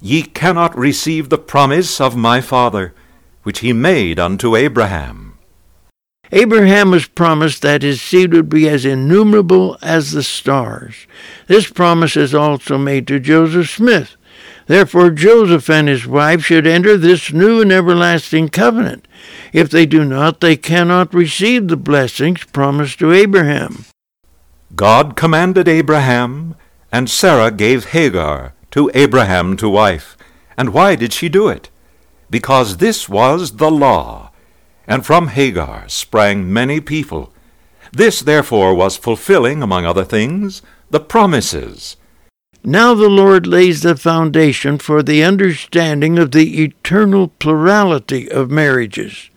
ye 0.00 0.22
cannot 0.22 0.76
receive 0.78 1.28
the 1.28 1.38
promise 1.38 2.00
of 2.00 2.16
my 2.16 2.40
Father, 2.40 2.94
which 3.42 3.60
he 3.60 3.72
made 3.72 4.18
unto 4.18 4.56
Abraham. 4.56 5.27
Abraham 6.32 6.90
was 6.90 7.08
promised 7.08 7.62
that 7.62 7.82
his 7.82 8.02
seed 8.02 8.32
would 8.34 8.48
be 8.48 8.68
as 8.68 8.84
innumerable 8.84 9.78
as 9.80 10.12
the 10.12 10.22
stars. 10.22 11.06
This 11.46 11.70
promise 11.70 12.16
is 12.16 12.34
also 12.34 12.76
made 12.76 13.06
to 13.08 13.18
Joseph 13.18 13.70
Smith. 13.70 14.16
Therefore, 14.66 15.10
Joseph 15.10 15.70
and 15.70 15.88
his 15.88 16.06
wife 16.06 16.44
should 16.44 16.66
enter 16.66 16.98
this 16.98 17.32
new 17.32 17.62
and 17.62 17.72
everlasting 17.72 18.50
covenant. 18.50 19.08
If 19.52 19.70
they 19.70 19.86
do 19.86 20.04
not, 20.04 20.40
they 20.40 20.56
cannot 20.56 21.14
receive 21.14 21.68
the 21.68 21.76
blessings 21.76 22.44
promised 22.44 22.98
to 22.98 23.12
Abraham. 23.12 23.86
God 24.76 25.16
commanded 25.16 25.66
Abraham, 25.66 26.54
and 26.92 27.08
Sarah 27.08 27.50
gave 27.50 27.86
Hagar 27.86 28.52
to 28.72 28.90
Abraham 28.92 29.56
to 29.56 29.68
wife. 29.70 30.18
And 30.58 30.74
why 30.74 30.94
did 30.94 31.14
she 31.14 31.30
do 31.30 31.48
it? 31.48 31.70
Because 32.28 32.76
this 32.76 33.08
was 33.08 33.56
the 33.56 33.70
law 33.70 34.27
and 34.88 35.06
from 35.06 35.28
Hagar 35.28 35.84
sprang 35.88 36.50
many 36.50 36.80
people. 36.80 37.32
This 37.92 38.20
therefore 38.20 38.74
was 38.74 38.96
fulfilling, 38.96 39.62
among 39.62 39.84
other 39.84 40.04
things, 40.04 40.62
the 40.90 40.98
promises. 40.98 41.96
Now 42.64 42.94
the 42.94 43.08
Lord 43.08 43.46
lays 43.46 43.82
the 43.82 43.96
foundation 43.96 44.78
for 44.78 45.02
the 45.02 45.22
understanding 45.22 46.18
of 46.18 46.32
the 46.32 46.62
eternal 46.64 47.28
plurality 47.28 48.30
of 48.30 48.50
marriages. 48.50 49.30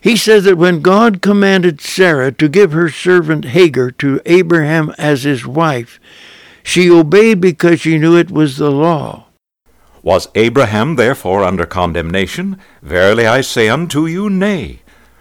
He 0.00 0.16
says 0.16 0.44
that 0.44 0.58
when 0.58 0.82
God 0.82 1.22
commanded 1.22 1.80
Sarah 1.80 2.32
to 2.32 2.48
give 2.48 2.72
her 2.72 2.88
servant 2.88 3.44
Hagar 3.44 3.92
to 3.92 4.20
Abraham 4.26 4.92
as 4.98 5.22
his 5.22 5.46
wife, 5.46 6.00
she 6.64 6.90
obeyed 6.90 7.40
because 7.40 7.80
she 7.80 7.98
knew 7.98 8.16
it 8.16 8.30
was 8.30 8.56
the 8.56 8.70
law. 8.70 9.26
Was 10.02 10.28
Abraham 10.34 10.96
therefore 10.96 11.44
under 11.44 11.64
condemnation? 11.64 12.58
Verily 12.82 13.26
I 13.26 13.40
say 13.40 13.68
unto 13.68 14.06
you, 14.06 14.28
Nay, 14.28 14.80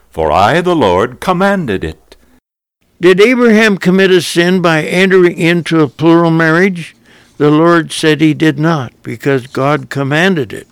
for 0.10 0.32
I, 0.32 0.62
the 0.62 0.76
Lord, 0.76 1.20
commanded 1.20 1.84
it. 1.84 2.16
Did 3.00 3.22
Abraham 3.22 3.78
commit 3.78 4.12
a 4.12 4.22
sin 4.22 4.62
by 4.62 4.84
entering 4.84 5.38
into 5.38 5.82
a 5.82 5.88
plural 5.88 6.32
marriage? 6.32 6.96
The 7.38 7.50
Lord 7.50 7.92
said 7.92 8.22
he 8.22 8.34
did 8.34 8.60
not, 8.60 8.94
because 9.02 9.48
God 9.48 9.90
commanded 9.90 10.54
it. 10.54 10.68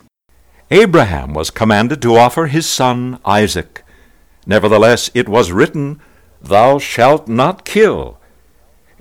Abraham 0.71 1.33
was 1.33 1.49
commanded 1.49 2.01
to 2.03 2.15
offer 2.15 2.45
his 2.45 2.67
son 2.67 3.19
Isaac. 3.25 3.83
Nevertheless, 4.45 5.09
it 5.15 5.27
was 5.27 5.51
written, 5.51 5.99
Thou 6.41 6.77
shalt 6.77 7.27
not 7.27 7.65
kill. 7.65 8.19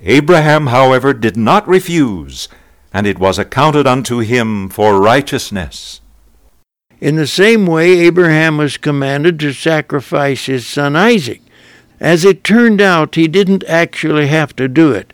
Abraham, 0.01 0.67
however, 0.67 1.13
did 1.13 1.37
not 1.37 1.67
refuse, 1.67 2.47
and 2.93 3.05
it 3.05 3.19
was 3.19 3.37
accounted 3.37 3.85
unto 3.85 4.19
him 4.19 4.69
for 4.69 4.99
righteousness. 4.99 6.01
In 6.99 7.15
the 7.15 7.27
same 7.27 7.65
way, 7.65 7.99
Abraham 7.99 8.57
was 8.57 8.77
commanded 8.77 9.39
to 9.39 9.53
sacrifice 9.53 10.45
his 10.47 10.67
son 10.67 10.95
Isaac. 10.95 11.41
As 11.99 12.25
it 12.25 12.43
turned 12.43 12.81
out, 12.81 13.15
he 13.15 13.27
didn't 13.27 13.63
actually 13.65 14.27
have 14.27 14.55
to 14.55 14.67
do 14.67 14.91
it, 14.91 15.13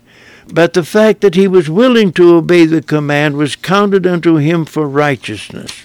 but 0.52 0.72
the 0.72 0.84
fact 0.84 1.20
that 1.20 1.34
he 1.34 1.46
was 1.46 1.70
willing 1.70 2.12
to 2.12 2.34
obey 2.34 2.64
the 2.64 2.82
command 2.82 3.36
was 3.36 3.56
counted 3.56 4.06
unto 4.06 4.36
him 4.36 4.64
for 4.64 4.88
righteousness. 4.88 5.84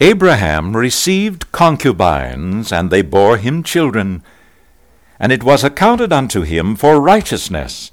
Abraham 0.00 0.76
received 0.76 1.52
concubines, 1.52 2.72
and 2.72 2.90
they 2.90 3.02
bore 3.02 3.36
him 3.36 3.62
children, 3.62 4.22
and 5.18 5.30
it 5.30 5.44
was 5.44 5.62
accounted 5.62 6.12
unto 6.12 6.42
him 6.42 6.74
for 6.74 7.00
righteousness 7.00 7.91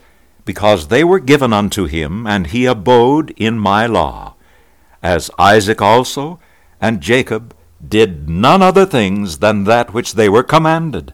because 0.50 0.88
they 0.88 1.04
were 1.04 1.20
given 1.20 1.54
unto 1.54 1.86
him, 1.86 2.26
and 2.26 2.48
he 2.48 2.66
abode 2.66 3.30
in 3.38 3.60
my 3.60 3.86
law, 3.86 4.34
as 5.04 5.30
Isaac 5.38 5.80
also 5.80 6.40
and 6.82 7.02
Jacob 7.02 7.56
did 7.88 8.28
none 8.28 8.64
other 8.64 8.88
things 8.88 9.38
than 9.38 9.66
that 9.66 9.94
which 9.94 10.14
they 10.14 10.28
were 10.28 10.42
commanded. 10.42 11.14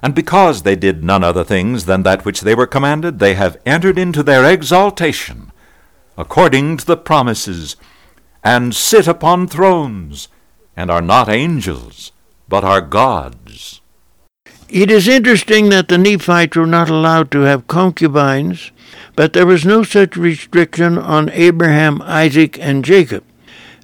And 0.00 0.14
because 0.14 0.62
they 0.62 0.76
did 0.76 1.02
none 1.02 1.24
other 1.24 1.42
things 1.42 1.86
than 1.86 2.04
that 2.04 2.24
which 2.24 2.42
they 2.42 2.54
were 2.54 2.68
commanded, 2.68 3.18
they 3.18 3.34
have 3.34 3.60
entered 3.66 3.98
into 3.98 4.22
their 4.22 4.44
exaltation, 4.44 5.50
according 6.16 6.76
to 6.76 6.86
the 6.86 6.96
promises, 6.96 7.74
and 8.44 8.72
sit 8.72 9.08
upon 9.08 9.48
thrones, 9.48 10.28
and 10.76 10.92
are 10.92 11.02
not 11.02 11.28
angels, 11.28 12.12
but 12.48 12.62
are 12.62 12.82
gods. 12.82 13.80
It 14.68 14.90
is 14.90 15.08
interesting 15.08 15.70
that 15.70 15.88
the 15.88 15.96
Nephites 15.96 16.54
were 16.54 16.66
not 16.66 16.90
allowed 16.90 17.30
to 17.30 17.40
have 17.40 17.66
concubines, 17.68 18.70
but 19.16 19.32
there 19.32 19.46
was 19.46 19.64
no 19.64 19.82
such 19.82 20.14
restriction 20.14 20.98
on 20.98 21.30
Abraham, 21.30 22.02
Isaac, 22.02 22.58
and 22.60 22.84
Jacob. 22.84 23.24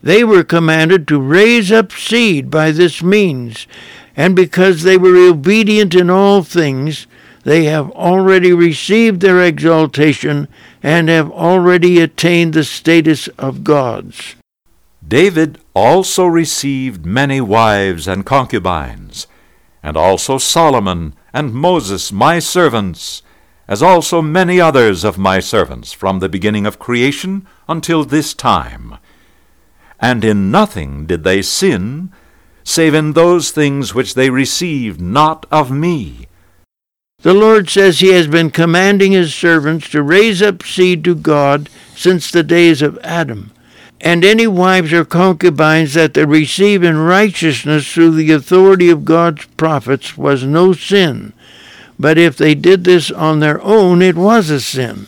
They 0.03 0.23
were 0.23 0.45
commanded 0.45 1.09
to 1.09 1.19
raise 1.19 1.73
up 1.73 1.91
seed 1.91 2.51
by 2.51 2.71
this 2.71 3.03
means, 3.03 3.67
and 4.15 4.37
because 4.37 4.83
they 4.83 4.99
were 4.99 5.17
obedient 5.31 5.95
in 5.95 6.11
all 6.11 6.43
things, 6.43 7.07
they 7.45 7.65
have 7.65 7.91
already 7.93 8.53
received 8.53 9.21
their 9.23 9.43
exaltation 9.43 10.49
and 10.83 11.09
have 11.09 11.31
already 11.31 11.99
attained 11.99 12.53
the 12.53 12.65
status 12.65 13.29
of 13.39 13.65
gods. 13.65 14.35
David 15.07 15.59
also 15.75 16.27
received 16.27 17.07
many 17.07 17.41
wives 17.41 18.07
and 18.07 18.27
concubines, 18.27 19.27
and 19.85 19.99
also 19.99 20.39
Solomon 20.39 21.15
and 21.35 21.53
Moses 21.53 22.11
my 22.11 22.39
servants, 22.39 23.23
as 23.69 23.83
also 23.83 24.23
many 24.23 24.59
others 24.59 25.05
of 25.05 25.19
my 25.19 25.39
servants 25.41 25.93
from 25.93 26.19
the 26.19 26.29
beginning 26.29 26.65
of 26.65 26.79
creation 26.79 27.47
until 27.69 28.03
this 28.03 28.33
time. 28.33 28.97
And 30.01 30.25
in 30.25 30.51
nothing 30.51 31.05
did 31.05 31.23
they 31.23 31.43
sin, 31.43 32.11
save 32.65 32.95
in 32.95 33.13
those 33.13 33.51
things 33.51 33.95
which 33.95 34.15
they 34.15 34.31
received 34.31 35.03
not 35.03 35.45
of 35.51 35.71
me. 35.71 36.29
The 37.21 37.35
Lord 37.35 37.69
says 37.69 38.01
He 38.01 38.09
has 38.09 38.27
been 38.27 38.51
commanding 38.51 39.13
His 39.13 39.35
servants 39.35 39.91
to 39.91 40.03
raise 40.03 40.41
up 40.41 40.63
seed 40.63 41.05
to 41.05 41.15
God 41.15 41.69
since 41.95 42.31
the 42.31 42.43
days 42.43 42.81
of 42.81 42.99
Adam 43.03 43.53
and 44.05 44.23
any 44.23 44.47
wives 44.47 44.93
or 44.93 45.03
concubines 45.03 45.95
that 45.95 46.13
they 46.13 46.27
receive 46.27 46.83
in 46.83 46.99
righteousness 46.99 47.91
through 47.91 48.11
the 48.11 48.31
authority 48.33 48.91
of 48.91 49.07
God's 49.07 49.47
prophets 49.57 50.15
was 50.15 50.45
no 50.45 50.75
sin. 50.75 51.33
But 51.99 52.19
if 52.19 52.37
they 52.37 52.55
did 52.55 52.85
this 52.85 53.11
on 53.11 53.41
their 53.41 53.63
own, 53.63 54.03
it 54.03 54.15
was 54.15 54.51
a 54.51 54.61
sin. 54.61 55.07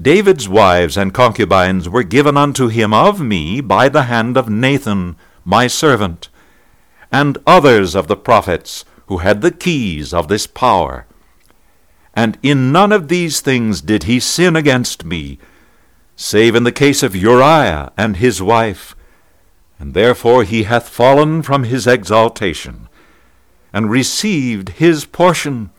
David's 0.00 0.48
wives 0.48 0.96
and 0.96 1.14
concubines 1.14 1.88
were 1.88 2.02
given 2.02 2.36
unto 2.36 2.66
him 2.66 2.92
of 2.92 3.20
me 3.20 3.60
by 3.60 3.88
the 3.88 4.04
hand 4.04 4.36
of 4.36 4.48
Nathan, 4.48 5.14
my 5.44 5.68
servant, 5.68 6.28
and 7.12 7.38
others 7.46 7.94
of 7.94 8.08
the 8.08 8.16
prophets 8.16 8.84
who 9.06 9.18
had 9.18 9.42
the 9.42 9.52
keys 9.52 10.12
of 10.12 10.26
this 10.26 10.48
power. 10.48 11.06
And 12.14 12.36
in 12.42 12.72
none 12.72 12.90
of 12.90 13.06
these 13.06 13.40
things 13.40 13.80
did 13.80 14.04
he 14.04 14.18
sin 14.18 14.56
against 14.56 15.04
me, 15.04 15.38
save 16.20 16.56
in 16.56 16.64
the 16.64 16.72
case 16.72 17.04
of 17.04 17.14
Uriah 17.14 17.92
and 17.96 18.16
his 18.16 18.42
wife. 18.42 18.96
And 19.78 19.94
therefore 19.94 20.42
he 20.42 20.64
hath 20.64 20.88
fallen 20.88 21.42
from 21.42 21.62
his 21.62 21.86
exaltation, 21.86 22.88
and 23.72 23.88
received 23.88 24.70
his 24.70 25.04
portion. 25.04 25.70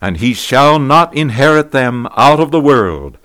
And 0.00 0.16
he 0.16 0.32
shall 0.32 0.78
not 0.78 1.14
inherit 1.14 1.70
them 1.70 2.08
out 2.16 2.40
of 2.40 2.50
the 2.50 2.60
world, 2.60 3.18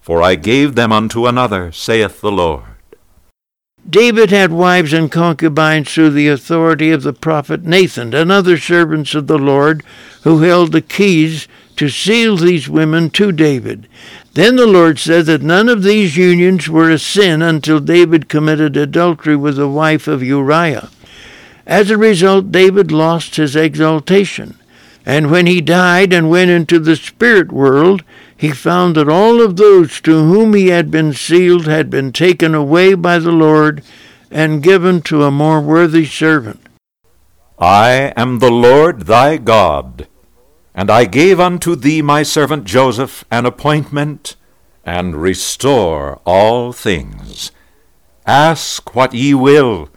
for 0.00 0.22
I 0.22 0.34
gave 0.34 0.74
them 0.74 0.92
unto 0.92 1.26
another, 1.26 1.70
saith 1.72 2.22
the 2.22 2.32
Lord. 2.32 2.64
David 3.88 4.30
had 4.30 4.52
wives 4.52 4.92
and 4.92 5.10
concubines 5.10 5.92
through 5.92 6.10
the 6.10 6.28
authority 6.28 6.90
of 6.90 7.02
the 7.02 7.12
prophet 7.12 7.64
Nathan 7.64 8.14
and 8.14 8.30
other 8.30 8.56
servants 8.56 9.14
of 9.14 9.26
the 9.26 9.38
Lord 9.38 9.82
who 10.22 10.40
held 10.40 10.72
the 10.72 10.82
keys 10.82 11.48
to 11.76 11.88
seal 11.88 12.36
these 12.36 12.68
women 12.68 13.08
to 13.10 13.32
David. 13.32 13.88
Then 14.34 14.54
the 14.56 14.66
Lord 14.66 14.98
said 14.98 15.26
that 15.26 15.42
none 15.42 15.68
of 15.68 15.82
these 15.82 16.16
unions 16.16 16.68
were 16.68 16.88
a 16.90 16.98
sin 16.98 17.42
until 17.42 17.80
David 17.80 18.28
committed 18.28 18.76
adultery 18.76 19.34
with 19.34 19.56
the 19.56 19.68
wife 19.68 20.06
of 20.06 20.22
Uriah. 20.22 20.88
As 21.66 21.90
a 21.90 21.98
result, 21.98 22.52
David 22.52 22.92
lost 22.92 23.36
his 23.36 23.56
exaltation. 23.56 24.56
And 25.04 25.30
when 25.30 25.46
he 25.46 25.60
died 25.60 26.12
and 26.12 26.30
went 26.30 26.50
into 26.50 26.78
the 26.78 26.94
spirit 26.94 27.50
world, 27.50 28.04
he 28.36 28.50
found 28.50 28.94
that 28.94 29.08
all 29.08 29.40
of 29.42 29.56
those 29.56 30.00
to 30.02 30.12
whom 30.12 30.54
he 30.54 30.68
had 30.68 30.90
been 30.90 31.12
sealed 31.12 31.66
had 31.66 31.90
been 31.90 32.12
taken 32.12 32.54
away 32.54 32.94
by 32.94 33.18
the 33.18 33.32
Lord 33.32 33.82
and 34.30 34.62
given 34.62 35.02
to 35.02 35.24
a 35.24 35.30
more 35.30 35.60
worthy 35.60 36.06
servant. 36.06 36.60
I 37.58 38.12
am 38.16 38.38
the 38.38 38.50
Lord 38.50 39.02
thy 39.02 39.38
God 39.38 40.06
and 40.74 40.90
I 40.90 41.04
gave 41.04 41.40
unto 41.40 41.74
thee 41.74 42.02
my 42.02 42.22
servant 42.22 42.64
Joseph 42.64 43.24
an 43.30 43.46
appointment, 43.46 44.36
and 44.84 45.16
restore 45.16 46.20
all 46.24 46.72
things. 46.72 47.52
Ask 48.26 48.94
what 48.94 49.14
ye 49.14 49.34
will, 49.34 49.88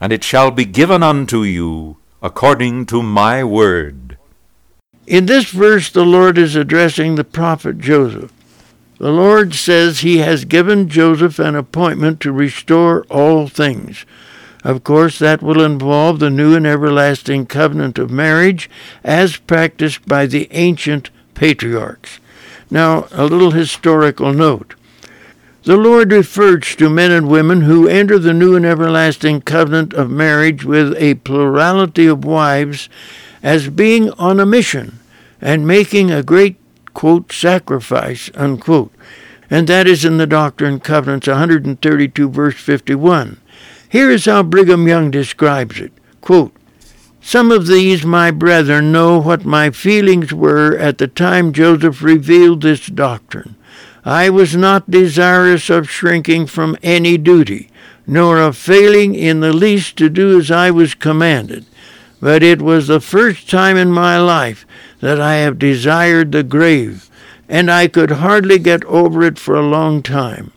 and 0.00 0.12
it 0.12 0.24
shall 0.24 0.50
be 0.50 0.64
given 0.64 1.02
unto 1.02 1.42
you 1.42 1.96
according 2.22 2.86
to 2.86 3.02
my 3.02 3.44
word. 3.44 4.16
In 5.06 5.26
this 5.26 5.50
verse, 5.50 5.90
the 5.90 6.06
Lord 6.06 6.38
is 6.38 6.56
addressing 6.56 7.14
the 7.14 7.24
prophet 7.24 7.78
Joseph. 7.78 8.32
The 8.98 9.10
Lord 9.10 9.54
says 9.54 10.00
he 10.00 10.18
has 10.18 10.44
given 10.44 10.88
Joseph 10.88 11.38
an 11.38 11.54
appointment 11.54 12.20
to 12.20 12.32
restore 12.32 13.04
all 13.10 13.48
things. 13.48 14.06
Of 14.64 14.82
course, 14.82 15.18
that 15.18 15.42
will 15.42 15.62
involve 15.62 16.18
the 16.18 16.30
new 16.30 16.56
and 16.56 16.66
everlasting 16.66 17.46
covenant 17.46 17.98
of 17.98 18.10
marriage 18.10 18.70
as 19.04 19.36
practiced 19.36 20.08
by 20.08 20.24
the 20.24 20.48
ancient 20.52 21.10
patriarchs. 21.34 22.18
Now, 22.70 23.06
a 23.12 23.26
little 23.26 23.50
historical 23.50 24.32
note. 24.32 24.74
The 25.64 25.76
Lord 25.76 26.12
refers 26.12 26.74
to 26.76 26.90
men 26.90 27.10
and 27.10 27.28
women 27.28 27.62
who 27.62 27.88
enter 27.88 28.18
the 28.18 28.34
new 28.34 28.56
and 28.56 28.64
everlasting 28.64 29.42
covenant 29.42 29.92
of 29.94 30.10
marriage 30.10 30.64
with 30.64 30.94
a 30.96 31.14
plurality 31.16 32.06
of 32.06 32.24
wives 32.24 32.88
as 33.42 33.68
being 33.68 34.10
on 34.12 34.40
a 34.40 34.46
mission 34.46 34.98
and 35.40 35.66
making 35.66 36.10
a 36.10 36.22
great, 36.22 36.56
quote, 36.94 37.32
sacrifice, 37.32 38.30
unquote. 38.34 38.92
And 39.50 39.68
that 39.68 39.86
is 39.86 40.04
in 40.04 40.16
the 40.16 40.26
Doctrine 40.26 40.74
and 40.74 40.84
Covenants 40.84 41.26
132, 41.26 42.28
verse 42.30 42.56
51. 42.56 43.40
Here 43.94 44.10
is 44.10 44.24
how 44.24 44.42
Brigham 44.42 44.88
Young 44.88 45.12
describes 45.12 45.78
it. 45.78 45.92
Quote, 46.20 46.52
some 47.20 47.52
of 47.52 47.68
these, 47.68 48.04
my 48.04 48.32
brethren, 48.32 48.90
know 48.90 49.20
what 49.20 49.44
my 49.44 49.70
feelings 49.70 50.34
were 50.34 50.76
at 50.76 50.98
the 50.98 51.06
time 51.06 51.52
Joseph 51.52 52.02
revealed 52.02 52.62
this 52.62 52.88
doctrine. 52.88 53.54
I 54.04 54.30
was 54.30 54.56
not 54.56 54.90
desirous 54.90 55.70
of 55.70 55.88
shrinking 55.88 56.46
from 56.48 56.76
any 56.82 57.16
duty, 57.16 57.70
nor 58.04 58.40
of 58.40 58.56
failing 58.56 59.14
in 59.14 59.38
the 59.38 59.52
least 59.52 59.96
to 59.98 60.10
do 60.10 60.40
as 60.40 60.50
I 60.50 60.72
was 60.72 60.96
commanded. 60.96 61.64
But 62.20 62.42
it 62.42 62.60
was 62.60 62.88
the 62.88 62.98
first 62.98 63.48
time 63.48 63.76
in 63.76 63.92
my 63.92 64.18
life 64.18 64.66
that 64.98 65.20
I 65.20 65.34
have 65.34 65.56
desired 65.56 66.32
the 66.32 66.42
grave, 66.42 67.08
and 67.48 67.70
I 67.70 67.86
could 67.86 68.10
hardly 68.10 68.58
get 68.58 68.84
over 68.86 69.22
it 69.22 69.38
for 69.38 69.54
a 69.54 69.62
long 69.62 70.02
time 70.02 70.50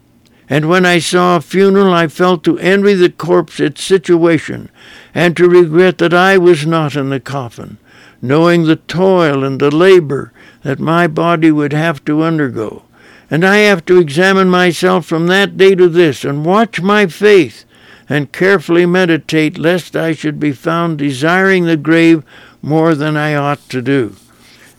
and 0.49 0.69
when 0.69 0.85
I 0.85 0.99
saw 0.99 1.35
a 1.35 1.41
funeral, 1.41 1.93
I 1.93 2.07
felt 2.07 2.43
to 2.45 2.57
envy 2.59 2.93
the 2.93 3.09
corpse 3.09 3.59
its 3.59 3.83
situation, 3.83 4.69
and 5.13 5.35
to 5.35 5.49
regret 5.49 5.97
that 5.97 6.13
I 6.13 6.37
was 6.37 6.65
not 6.65 6.95
in 6.95 7.09
the 7.09 7.19
coffin, 7.19 7.77
knowing 8.21 8.63
the 8.63 8.77
toil 8.77 9.43
and 9.43 9.59
the 9.59 9.75
labor 9.75 10.31
that 10.63 10.79
my 10.79 11.07
body 11.07 11.51
would 11.51 11.73
have 11.73 12.03
to 12.05 12.23
undergo. 12.23 12.83
And 13.29 13.45
I 13.45 13.57
have 13.57 13.83
to 13.85 13.99
examine 13.99 14.49
myself 14.49 15.05
from 15.05 15.27
that 15.27 15.57
day 15.57 15.75
to 15.75 15.89
this, 15.89 16.23
and 16.23 16.45
watch 16.45 16.81
my 16.81 17.07
faith, 17.07 17.65
and 18.07 18.31
carefully 18.31 18.85
meditate, 18.85 19.57
lest 19.57 19.97
I 19.97 20.13
should 20.13 20.39
be 20.39 20.53
found 20.53 20.97
desiring 20.97 21.65
the 21.65 21.75
grave 21.75 22.23
more 22.61 22.95
than 22.95 23.17
I 23.17 23.35
ought 23.35 23.67
to 23.69 23.81
do. 23.81 24.15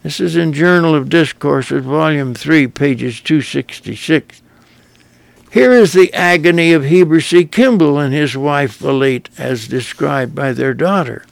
This 0.03 0.19
is 0.19 0.35
in 0.35 0.55
Journal 0.55 0.95
of 0.95 1.11
Discourses, 1.11 1.85
Volume 1.85 2.33
3, 2.33 2.69
pages 2.69 3.21
266. 3.21 4.41
Here 5.51 5.73
is 5.73 5.95
the 5.95 6.13
agony 6.13 6.73
of 6.73 6.85
Heber 6.85 7.23
C. 7.23 7.47
Kimball 7.47 7.99
and 7.99 8.13
his 8.13 8.37
wife, 8.37 8.79
Vilate, 8.79 9.29
as 9.39 9.67
described 9.67 10.35
by 10.35 10.53
their 10.53 10.75
daughter. 10.75 11.25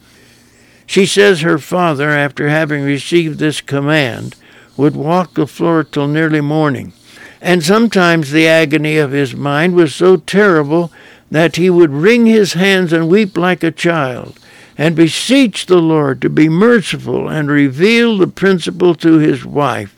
She 0.87 1.05
says 1.05 1.41
her 1.41 1.59
father, 1.59 2.09
after 2.09 2.49
having 2.49 2.83
received 2.83 3.37
this 3.37 3.61
command, 3.61 4.35
would 4.75 4.95
walk 4.95 5.35
the 5.35 5.45
floor 5.45 5.83
till 5.83 6.07
nearly 6.07 6.41
morning, 6.41 6.93
and 7.41 7.63
sometimes 7.63 8.31
the 8.31 8.47
agony 8.47 8.97
of 8.97 9.11
his 9.11 9.35
mind 9.35 9.75
was 9.75 9.93
so 9.93 10.17
terrible 10.17 10.91
that 11.29 11.57
he 11.57 11.69
would 11.69 11.91
wring 11.91 12.25
his 12.25 12.53
hands 12.53 12.91
and 12.93 13.09
weep 13.09 13.37
like 13.37 13.63
a 13.63 13.71
child, 13.71 14.39
and 14.77 14.95
beseech 14.95 15.65
the 15.65 15.81
Lord 15.81 16.21
to 16.21 16.29
be 16.29 16.49
merciful 16.49 17.27
and 17.27 17.51
reveal 17.51 18.17
the 18.17 18.27
principle 18.27 18.95
to 18.95 19.19
his 19.19 19.45
wife. 19.45 19.93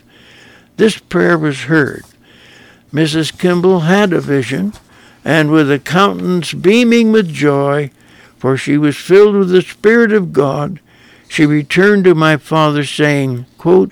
This 0.75 0.97
prayer 0.97 1.37
was 1.37 1.63
heard. 1.63 2.03
Mrs. 2.93 3.37
Kimball 3.37 3.81
had 3.81 4.13
a 4.13 4.21
vision, 4.21 4.73
and 5.23 5.51
with 5.51 5.71
a 5.71 5.79
countenance 5.79 6.53
beaming 6.53 7.11
with 7.11 7.31
joy, 7.31 7.91
for 8.37 8.57
she 8.57 8.77
was 8.77 8.97
filled 8.97 9.35
with 9.35 9.49
the 9.49 9.61
Spirit 9.61 10.11
of 10.11 10.33
God, 10.33 10.79
she 11.27 11.45
returned 11.45 12.05
to 12.05 12.15
my 12.15 12.37
father, 12.37 12.83
saying, 12.83 13.45
quote, 13.57 13.91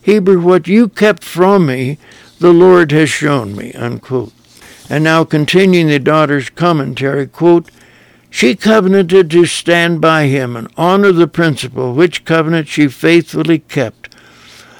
Heber, 0.00 0.38
what 0.38 0.68
you 0.68 0.88
kept 0.88 1.24
from 1.24 1.66
me, 1.66 1.98
the 2.38 2.52
Lord 2.52 2.92
has 2.92 3.10
shown 3.10 3.56
me. 3.56 3.72
Unquote. 3.72 4.32
And 4.88 5.02
now 5.02 5.24
continuing 5.24 5.88
the 5.88 5.98
daughter's 5.98 6.48
commentary, 6.48 7.26
quote, 7.26 7.68
She 8.30 8.54
covenanted 8.54 9.30
to 9.32 9.46
stand 9.46 10.00
by 10.00 10.26
him 10.26 10.54
and 10.54 10.68
honor 10.76 11.10
the 11.10 11.26
principle, 11.26 11.92
which 11.92 12.24
covenant 12.24 12.68
she 12.68 12.86
faithfully 12.86 13.58
kept. 13.58 14.14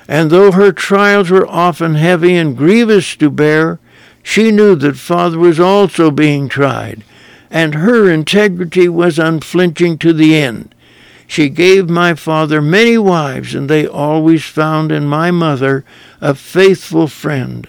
And 0.09 0.31
though 0.31 0.53
her 0.53 0.73
trials 0.73 1.31
were 1.31 1.47
often 1.47 1.97
heavy 1.97 2.37
and 2.37 2.57
grievous 2.57 3.17
to 3.17 3.31
bear, 3.31 3.79
she 4.23 4.51
knew 4.51 4.75
that 4.77 4.97
Father 4.97 5.39
was 5.39 5.61
also 5.61 6.11
being 6.11 6.49
tried, 6.49 7.05
and 7.51 7.75
her 7.75 8.11
integrity 8.11 8.89
was 8.89 9.19
unflinching 9.19 9.99
to 9.99 10.13
the 10.13 10.37
end. 10.37 10.75
She 11.27 11.49
gave 11.49 11.89
my 11.89 12.15
father 12.15 12.63
many 12.63 12.99
wives, 12.99 13.55
and 13.55 13.69
they 13.69 13.87
always 13.87 14.45
found 14.45 14.93
in 14.93 15.07
my 15.07 15.31
mother 15.31 15.85
a 16.21 16.35
faithful 16.35 17.09
friend. 17.09 17.69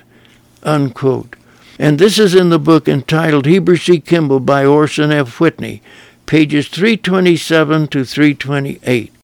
Unquote. 0.64 1.36
And 1.80 2.00
this 2.00 2.20
is 2.20 2.36
in 2.36 2.50
the 2.50 2.60
book 2.60 2.88
entitled 2.88 3.46
Heber 3.46 3.78
C. 3.78 4.00
Kimball 4.00 4.40
by 4.40 4.66
Orson 4.66 5.12
F. 5.12 5.40
Whitney, 5.40 5.82
pages 6.26 6.68
327 6.68 7.88
to 7.90 8.04
328. 8.04 9.17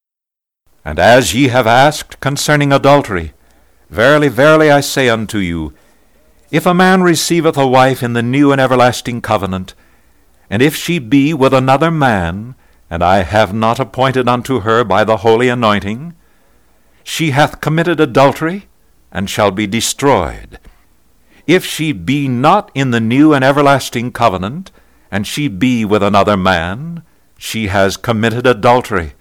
And 0.85 0.99
as 0.99 1.33
ye 1.33 1.47
have 1.47 1.67
asked 1.67 2.19
concerning 2.19 2.73
adultery, 2.73 3.33
verily, 3.89 4.27
verily, 4.27 4.69
I 4.69 4.81
say 4.81 5.09
unto 5.09 5.37
you, 5.37 5.73
if 6.51 6.65
a 6.65 6.73
man 6.73 7.01
receiveth 7.01 7.57
a 7.57 7.67
wife 7.67 8.03
in 8.03 8.13
the 8.13 8.21
new 8.21 8.51
and 8.51 8.59
everlasting 8.59 9.21
covenant, 9.21 9.73
and 10.49 10.61
if 10.61 10.75
she 10.75 10.99
be 10.99 11.33
with 11.33 11.53
another 11.53 11.89
man, 11.89 12.55
and 12.89 13.01
I 13.01 13.23
have 13.23 13.53
not 13.53 13.79
appointed 13.79 14.27
unto 14.27 14.59
her 14.59 14.83
by 14.83 15.03
the 15.03 15.17
holy 15.17 15.49
anointing, 15.49 16.13
she 17.03 17.31
hath 17.31 17.61
committed 17.61 17.99
adultery, 17.99 18.67
and 19.11 19.29
shall 19.29 19.51
be 19.51 19.65
destroyed. 19.65 20.59
If 21.47 21.65
she 21.65 21.91
be 21.91 22.27
not 22.27 22.71
in 22.75 22.91
the 22.91 22.99
new 22.99 23.33
and 23.33 23.43
everlasting 23.43 24.11
covenant, 24.11 24.71
and 25.11 25.25
she 25.25 25.47
be 25.47 25.85
with 25.85 26.03
another 26.03 26.37
man, 26.37 27.03
she 27.37 27.67
has 27.67 27.97
committed 27.97 28.45
adultery. 28.45 29.13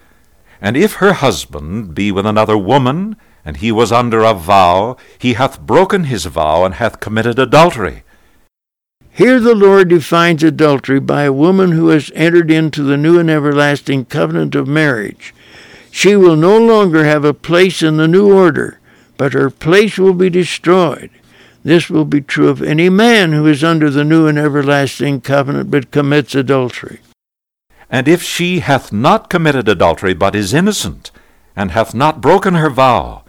And 0.63 0.77
if 0.77 0.93
her 0.93 1.11
husband 1.11 1.93
be 1.93 2.09
with 2.09 2.25
another 2.25 2.57
woman, 2.57 3.17
and 3.43 3.57
he 3.57 3.69
was 3.69 3.91
under 3.91 4.23
a 4.23 4.33
vow, 4.33 4.95
he 5.19 5.33
hath 5.33 5.59
broken 5.59 6.05
his 6.05 6.23
vow, 6.23 6.63
and 6.63 6.75
hath 6.75 7.01
committed 7.01 7.37
adultery. 7.37 8.03
Here 9.11 9.41
the 9.41 9.55
Lord 9.55 9.89
defines 9.89 10.41
adultery 10.41 11.01
by 11.01 11.23
a 11.23 11.33
woman 11.33 11.73
who 11.73 11.89
has 11.89 12.13
entered 12.15 12.49
into 12.49 12.81
the 12.81 12.95
new 12.95 13.19
and 13.19 13.29
everlasting 13.29 14.05
covenant 14.05 14.55
of 14.55 14.65
marriage. 14.65 15.35
She 15.91 16.15
will 16.15 16.37
no 16.37 16.57
longer 16.57 17.03
have 17.03 17.25
a 17.25 17.33
place 17.33 17.83
in 17.83 17.97
the 17.97 18.07
new 18.07 18.33
order, 18.33 18.79
but 19.17 19.33
her 19.33 19.49
place 19.49 19.99
will 19.99 20.13
be 20.13 20.29
destroyed. 20.29 21.11
This 21.63 21.89
will 21.89 22.05
be 22.05 22.21
true 22.21 22.47
of 22.47 22.63
any 22.63 22.89
man 22.89 23.33
who 23.33 23.45
is 23.47 23.65
under 23.65 23.89
the 23.89 24.05
new 24.05 24.27
and 24.27 24.39
everlasting 24.39 25.19
covenant 25.21 25.69
but 25.69 25.91
commits 25.91 26.33
adultery. 26.33 27.01
And 27.93 28.07
if 28.07 28.23
she 28.23 28.59
hath 28.59 28.91
not 28.91 29.29
committed 29.29 29.69
adultery, 29.69 30.13
but 30.15 30.35
is 30.35 30.53
innocent, 30.53 31.11
and 31.55 31.71
hath 31.71 31.93
not 31.93 32.19
broken 32.19 32.55
her 32.55 32.69
vow, 32.69 33.23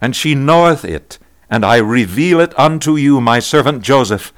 and 0.00 0.16
she 0.16 0.34
knoweth 0.34 0.84
it, 0.84 1.18
and 1.50 1.64
I 1.64 1.76
reveal 1.76 2.40
it 2.40 2.58
unto 2.58 2.96
you, 2.96 3.20
my 3.20 3.38
servant 3.38 3.82
Joseph, 3.82 4.32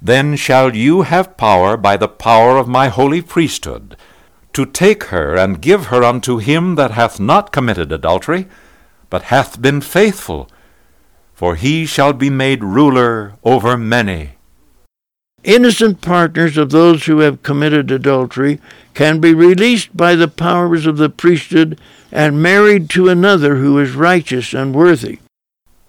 then 0.00 0.34
shall 0.34 0.74
you 0.74 1.02
have 1.02 1.36
power 1.36 1.76
by 1.76 1.98
the 1.98 2.08
power 2.08 2.56
of 2.56 2.66
my 2.66 2.88
holy 2.88 3.20
priesthood, 3.20 3.96
to 4.54 4.64
take 4.64 5.04
her 5.04 5.36
and 5.36 5.62
give 5.62 5.86
her 5.86 6.02
unto 6.02 6.38
him 6.38 6.76
that 6.76 6.92
hath 6.92 7.20
not 7.20 7.52
committed 7.52 7.92
adultery, 7.92 8.48
but 9.10 9.24
hath 9.24 9.60
been 9.60 9.82
faithful 9.82 10.48
for 11.42 11.56
he 11.56 11.84
shall 11.84 12.12
be 12.12 12.30
made 12.30 12.62
ruler 12.62 13.34
over 13.42 13.76
many. 13.76 14.34
Innocent 15.44 16.00
partners 16.00 16.56
of 16.56 16.70
those 16.70 17.06
who 17.06 17.18
have 17.18 17.42
committed 17.42 17.90
adultery 17.90 18.60
can 18.94 19.20
be 19.20 19.34
released 19.34 19.96
by 19.96 20.14
the 20.14 20.28
powers 20.28 20.86
of 20.86 20.98
the 20.98 21.10
priesthood 21.10 21.80
and 22.12 22.40
married 22.42 22.88
to 22.90 23.08
another 23.08 23.56
who 23.56 23.78
is 23.80 23.92
righteous 23.92 24.54
and 24.54 24.74
worthy. 24.74 25.18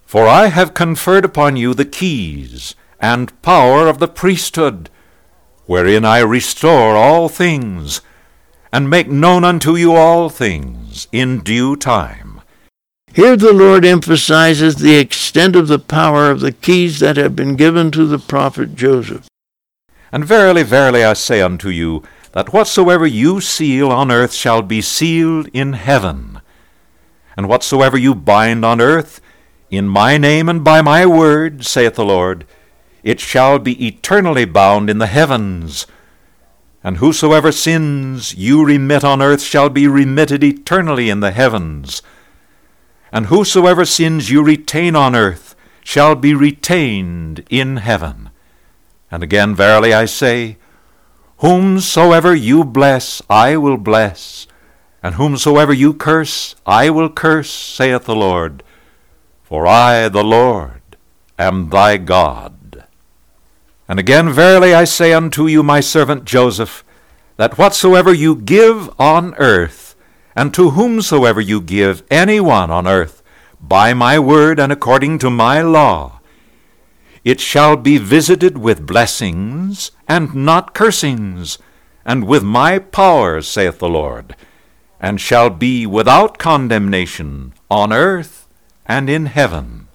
For 0.05 0.25
I 0.27 0.47
have 0.47 0.73
conferred 0.73 1.23
upon 1.23 1.55
you 1.55 1.73
the 1.73 1.85
keys 1.85 2.73
and 2.99 3.39
power 3.43 3.87
of 3.87 3.99
the 3.99 4.07
priesthood, 4.07 4.89
wherein 5.65 6.03
I 6.03 6.19
restore 6.19 6.95
all 6.95 7.29
things, 7.29 8.01
and 8.71 8.89
make 8.89 9.07
known 9.07 9.43
unto 9.43 9.75
you 9.75 9.93
all 9.95 10.29
things 10.29 11.07
in 11.11 11.41
due 11.41 11.75
time. 11.75 12.41
Here 13.13 13.35
the 13.35 13.53
Lord 13.53 13.85
emphasizes 13.85 14.77
the 14.77 14.95
extent 14.95 15.55
of 15.55 15.67
the 15.67 15.77
power 15.77 16.31
of 16.31 16.39
the 16.39 16.51
keys 16.51 16.99
that 16.99 17.17
have 17.17 17.35
been 17.35 17.55
given 17.55 17.91
to 17.91 18.07
the 18.07 18.17
prophet 18.17 18.73
Joseph. 18.73 19.27
And 20.13 20.23
verily, 20.23 20.63
verily, 20.63 21.03
I 21.03 21.11
say 21.11 21.41
unto 21.41 21.67
you, 21.67 22.03
that 22.31 22.53
whatsoever 22.53 23.05
you 23.05 23.41
seal 23.41 23.91
on 23.91 24.09
earth 24.09 24.31
shall 24.31 24.61
be 24.61 24.81
sealed 24.81 25.49
in 25.51 25.73
heaven, 25.73 26.39
and 27.35 27.49
whatsoever 27.49 27.97
you 27.97 28.15
bind 28.15 28.63
on 28.63 28.79
earth, 28.79 29.19
in 29.69 29.89
my 29.89 30.17
name 30.17 30.47
and 30.47 30.63
by 30.63 30.81
my 30.81 31.05
word, 31.05 31.65
saith 31.65 31.95
the 31.95 32.05
Lord, 32.05 32.45
it 33.03 33.19
shall 33.19 33.59
be 33.59 33.85
eternally 33.85 34.45
bound 34.45 34.89
in 34.89 34.99
the 34.99 35.07
heavens. 35.07 35.85
And 36.81 36.97
whosoever 36.97 37.51
sins 37.51 38.33
you 38.35 38.63
remit 38.63 39.03
on 39.03 39.21
earth 39.21 39.41
shall 39.41 39.69
be 39.69 39.87
remitted 39.87 40.43
eternally 40.43 41.09
in 41.09 41.19
the 41.19 41.31
heavens 41.31 42.01
and 43.13 43.27
whosoever 43.27 43.85
sins 43.85 44.31
you 44.31 44.43
retain 44.43 44.95
on 44.95 45.15
earth 45.15 45.55
shall 45.83 46.15
be 46.15 46.33
retained 46.33 47.45
in 47.47 47.77
heaven. 47.77 48.31
And 49.13 49.21
again, 49.21 49.53
verily 49.53 49.93
I 49.93 50.05
say, 50.05 50.57
Whomsoever 51.37 52.33
you 52.33 52.63
bless, 52.63 53.21
I 53.29 53.57
will 53.57 53.77
bless, 53.77 54.47
and 55.03 55.13
whomsoever 55.13 55.71
you 55.71 55.93
curse, 55.93 56.55
I 56.65 56.89
will 56.89 57.11
curse, 57.11 57.51
saith 57.51 58.05
the 58.05 58.15
Lord. 58.15 58.63
For 59.43 59.67
I, 59.67 60.09
the 60.09 60.23
Lord, 60.23 60.81
am 61.37 61.69
thy 61.69 61.97
God. 61.97 62.87
And 63.87 63.99
again, 63.99 64.31
verily 64.31 64.73
I 64.73 64.85
say 64.85 65.13
unto 65.13 65.45
you, 65.45 65.61
my 65.61 65.79
servant 65.79 66.25
Joseph, 66.25 66.83
that 67.37 67.59
whatsoever 67.59 68.11
you 68.11 68.35
give 68.35 68.89
on 68.99 69.35
earth, 69.35 69.95
and 70.35 70.51
to 70.55 70.71
whomsoever 70.71 71.39
you 71.39 71.61
give 71.61 72.01
any 72.09 72.39
one 72.39 72.71
on 72.71 72.87
earth, 72.87 73.21
by 73.61 73.93
my 73.93 74.17
word 74.17 74.59
and 74.59 74.71
according 74.71 75.19
to 75.19 75.29
my 75.29 75.61
law, 75.61 76.19
it 77.23 77.39
shall 77.39 77.77
be 77.77 77.97
visited 77.97 78.57
with 78.57 78.85
blessings 78.85 79.91
and 80.07 80.35
not 80.35 80.73
cursings, 80.73 81.57
and 82.05 82.25
with 82.25 82.43
my 82.43 82.79
power, 82.79 83.41
saith 83.41 83.79
the 83.79 83.87
Lord, 83.87 84.35
and 84.99 85.21
shall 85.21 85.49
be 85.49 85.85
without 85.85 86.37
condemnation 86.37 87.53
on 87.71 87.93
earth 87.93 88.47
and 88.85 89.09
in 89.09 89.27
heaven. 89.27 89.87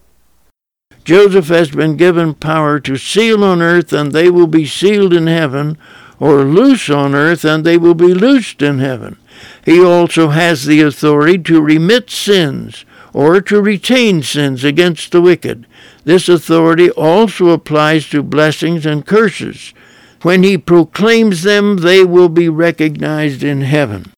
Joseph 1.05 1.49
has 1.49 1.71
been 1.71 1.97
given 1.97 2.35
power 2.35 2.81
to 2.81 2.97
seal 2.97 3.45
on 3.45 3.63
earth, 3.63 3.93
and 3.93 4.13
they 4.13 4.31
will 4.31 4.47
be 4.47 4.67
sealed 4.67 5.13
in 5.13 5.27
heaven, 5.27 5.79
or 6.21 6.45
loose 6.45 6.91
on 6.91 7.15
earth, 7.15 7.45
and 7.45 7.65
they 7.65 7.79
will 7.79 7.95
be 7.95 8.13
loosed 8.13 8.61
in 8.63 8.79
heaven. 8.79 9.19
He 9.65 9.83
also 9.83 10.29
has 10.29 10.65
the 10.65 10.81
authority 10.81 11.39
to 11.39 11.61
remit 11.61 12.11
sins 12.11 12.85
or 13.13 13.41
to 13.41 13.61
retain 13.61 14.23
sins 14.23 14.65
against 14.65 15.13
the 15.13 15.21
wicked. 15.21 15.67
This 16.05 16.29
authority 16.29 16.91
also 16.91 17.51
applies 17.51 18.09
to 18.11 18.23
blessings 18.23 18.87
and 18.87 19.07
curses. 19.07 19.75
When 20.23 20.43
he 20.43 20.59
proclaims 20.59 21.43
them, 21.43 21.79
they 21.79 22.05
will 22.05 22.29
be 22.29 22.49
recognized 22.49 23.43
in 23.43 23.63
heaven. 23.63 24.13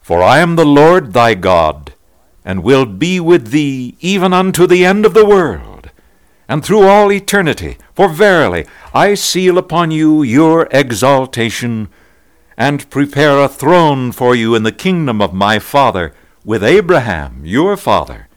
For 0.00 0.22
I 0.22 0.38
am 0.38 0.56
the 0.56 0.66
Lord 0.66 1.12
thy 1.12 1.34
God, 1.34 1.94
and 2.44 2.62
will 2.62 2.86
be 2.86 3.18
with 3.18 3.50
thee 3.50 3.96
even 4.00 4.32
unto 4.32 4.66
the 4.66 4.84
end 4.84 5.06
of 5.06 5.14
the 5.14 5.24
world, 5.24 5.90
and 6.46 6.62
through 6.62 6.86
all 6.86 7.10
eternity. 7.10 7.78
For 7.94 8.08
verily 8.08 8.66
I 8.92 9.14
seal 9.14 9.56
upon 9.56 9.90
you 9.90 10.22
your 10.22 10.68
exaltation 10.70 11.88
and 12.56 12.88
prepare 12.90 13.38
a 13.38 13.48
throne 13.48 14.12
for 14.12 14.34
you 14.34 14.54
in 14.54 14.62
the 14.62 14.72
kingdom 14.72 15.20
of 15.20 15.32
my 15.32 15.58
father, 15.58 16.14
with 16.44 16.62
Abraham 16.62 17.44
your 17.44 17.76
father. 17.76 18.28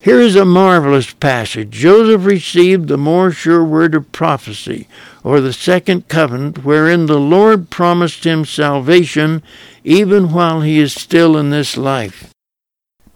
Here 0.00 0.20
is 0.20 0.36
a 0.36 0.44
marvelous 0.44 1.12
passage. 1.12 1.70
Joseph 1.70 2.24
received 2.24 2.86
the 2.86 2.96
more 2.96 3.32
sure 3.32 3.64
word 3.64 3.96
of 3.96 4.12
prophecy, 4.12 4.86
or 5.24 5.40
the 5.40 5.52
second 5.52 6.06
covenant, 6.06 6.64
wherein 6.64 7.06
the 7.06 7.18
Lord 7.18 7.68
promised 7.68 8.24
him 8.24 8.44
salvation 8.44 9.42
even 9.82 10.32
while 10.32 10.60
he 10.60 10.78
is 10.78 10.92
still 10.94 11.36
in 11.36 11.50
this 11.50 11.76
life. 11.76 12.32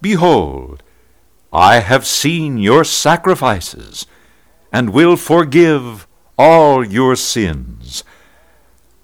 Behold, 0.01 0.83
I 1.53 1.79
have 1.79 2.05
seen 2.05 2.57
your 2.57 2.83
sacrifices, 2.83 4.05
and 4.71 4.89
will 4.89 5.15
forgive 5.15 6.05
all 6.37 6.83
your 6.85 7.15
sins. 7.15 8.03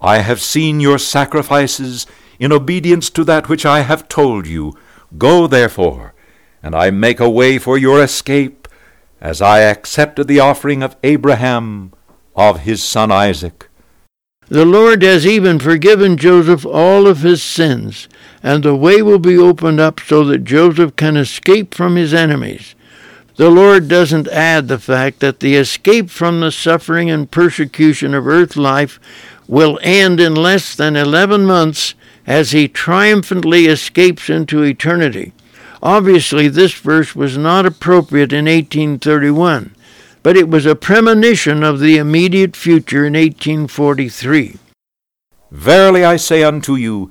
I 0.02 0.18
have 0.18 0.40
seen 0.42 0.80
your 0.80 0.98
sacrifices 0.98 2.06
in 2.38 2.52
obedience 2.52 3.08
to 3.10 3.24
that 3.24 3.48
which 3.48 3.64
I 3.64 3.80
have 3.80 4.08
told 4.08 4.46
you. 4.46 4.76
Go, 5.18 5.46
therefore, 5.46 6.14
and 6.62 6.74
I 6.74 6.90
make 6.90 7.20
a 7.20 7.30
way 7.30 7.58
for 7.58 7.76
your 7.76 8.02
escape, 8.02 8.68
as 9.20 9.42
I 9.42 9.60
accepted 9.60 10.28
the 10.28 10.40
offering 10.40 10.82
of 10.82 10.96
Abraham 11.02 11.92
of 12.36 12.60
his 12.60 12.82
son 12.82 13.10
Isaac. 13.10 13.68
The 14.48 14.64
Lord 14.64 15.02
has 15.02 15.26
even 15.26 15.58
forgiven 15.58 16.16
Joseph 16.16 16.66
all 16.66 17.06
of 17.06 17.20
his 17.20 17.42
sins, 17.42 18.08
and 18.42 18.64
the 18.64 18.74
way 18.74 19.00
will 19.00 19.20
be 19.20 19.38
opened 19.38 19.78
up 19.78 20.00
so 20.00 20.24
that 20.24 20.44
Joseph 20.44 20.96
can 20.96 21.16
escape 21.16 21.74
from 21.74 21.96
his 21.96 22.12
enemies. 22.12 22.74
The 23.36 23.48
Lord 23.48 23.88
doesn't 23.88 24.28
add 24.28 24.68
the 24.68 24.78
fact 24.78 25.20
that 25.20 25.40
the 25.40 25.54
escape 25.54 26.10
from 26.10 26.40
the 26.40 26.50
suffering 26.50 27.10
and 27.10 27.30
persecution 27.30 28.12
of 28.12 28.26
earth 28.26 28.56
life 28.56 28.98
will 29.46 29.78
end 29.82 30.20
in 30.20 30.34
less 30.34 30.74
than 30.74 30.96
11 30.96 31.46
months 31.46 31.94
as 32.26 32.52
he 32.52 32.68
triumphantly 32.68 33.66
escapes 33.66 34.28
into 34.28 34.62
eternity. 34.62 35.32
Obviously, 35.82 36.48
this 36.48 36.74
verse 36.74 37.16
was 37.16 37.38
not 37.38 37.66
appropriate 37.66 38.32
in 38.32 38.44
1831, 38.44 39.74
but 40.22 40.36
it 40.36 40.48
was 40.48 40.66
a 40.66 40.74
premonition 40.74 41.62
of 41.62 41.80
the 41.80 41.96
immediate 41.96 42.54
future 42.54 43.06
in 43.06 43.14
1843. 43.14 44.56
Verily 45.50 46.04
I 46.04 46.16
say 46.16 46.42
unto 46.42 46.74
you, 46.74 47.10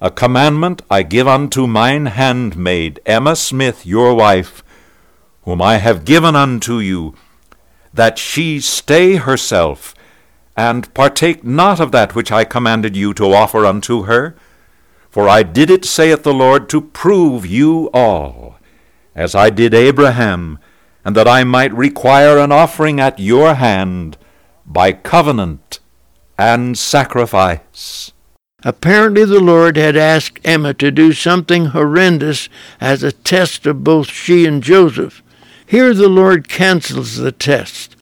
a 0.00 0.10
commandment 0.10 0.80
I 0.90 1.02
give 1.02 1.28
unto 1.28 1.66
mine 1.66 2.06
handmaid, 2.06 3.00
Emma 3.04 3.36
Smith, 3.36 3.84
your 3.84 4.14
wife, 4.14 4.64
whom 5.42 5.60
I 5.60 5.76
have 5.76 6.06
given 6.06 6.34
unto 6.34 6.78
you, 6.78 7.14
that 7.92 8.18
she 8.18 8.60
stay 8.60 9.16
herself, 9.16 9.94
and 10.60 10.92
partake 10.92 11.42
not 11.42 11.80
of 11.80 11.90
that 11.90 12.14
which 12.14 12.30
I 12.30 12.44
commanded 12.44 12.94
you 12.94 13.14
to 13.14 13.32
offer 13.32 13.64
unto 13.64 14.02
her. 14.02 14.36
For 15.08 15.26
I 15.26 15.42
did 15.42 15.70
it, 15.70 15.86
saith 15.86 16.22
the 16.22 16.34
Lord, 16.34 16.68
to 16.68 16.82
prove 16.82 17.46
you 17.46 17.88
all, 17.94 18.58
as 19.14 19.34
I 19.34 19.48
did 19.48 19.72
Abraham, 19.72 20.58
and 21.02 21.16
that 21.16 21.26
I 21.26 21.44
might 21.44 21.72
require 21.72 22.36
an 22.36 22.52
offering 22.52 23.00
at 23.00 23.18
your 23.18 23.54
hand 23.54 24.18
by 24.66 24.92
covenant 24.92 25.80
and 26.38 26.76
sacrifice. 26.76 28.12
Apparently, 28.62 29.24
the 29.24 29.40
Lord 29.40 29.78
had 29.78 29.96
asked 29.96 30.40
Emma 30.44 30.74
to 30.74 30.90
do 30.90 31.14
something 31.14 31.66
horrendous 31.76 32.50
as 32.82 33.02
a 33.02 33.12
test 33.12 33.64
of 33.64 33.82
both 33.82 34.10
she 34.10 34.44
and 34.44 34.62
Joseph. 34.62 35.22
Here 35.64 35.94
the 35.94 36.10
Lord 36.10 36.50
cancels 36.50 37.16
the 37.16 37.32
test. 37.32 37.96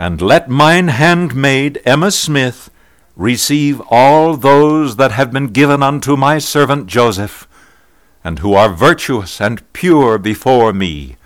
And 0.00 0.22
let 0.22 0.48
mine 0.48 0.88
handmaid 0.88 1.78
Emma 1.84 2.10
Smith 2.10 2.70
receive 3.16 3.82
all 3.90 4.34
those 4.34 4.96
that 4.96 5.12
have 5.12 5.30
been 5.30 5.48
given 5.48 5.82
unto 5.82 6.16
my 6.16 6.38
servant 6.38 6.86
Joseph, 6.86 7.46
and 8.24 8.38
who 8.38 8.54
are 8.54 8.72
virtuous 8.72 9.42
and 9.42 9.70
pure 9.74 10.16
before 10.16 10.72
me. 10.72 11.16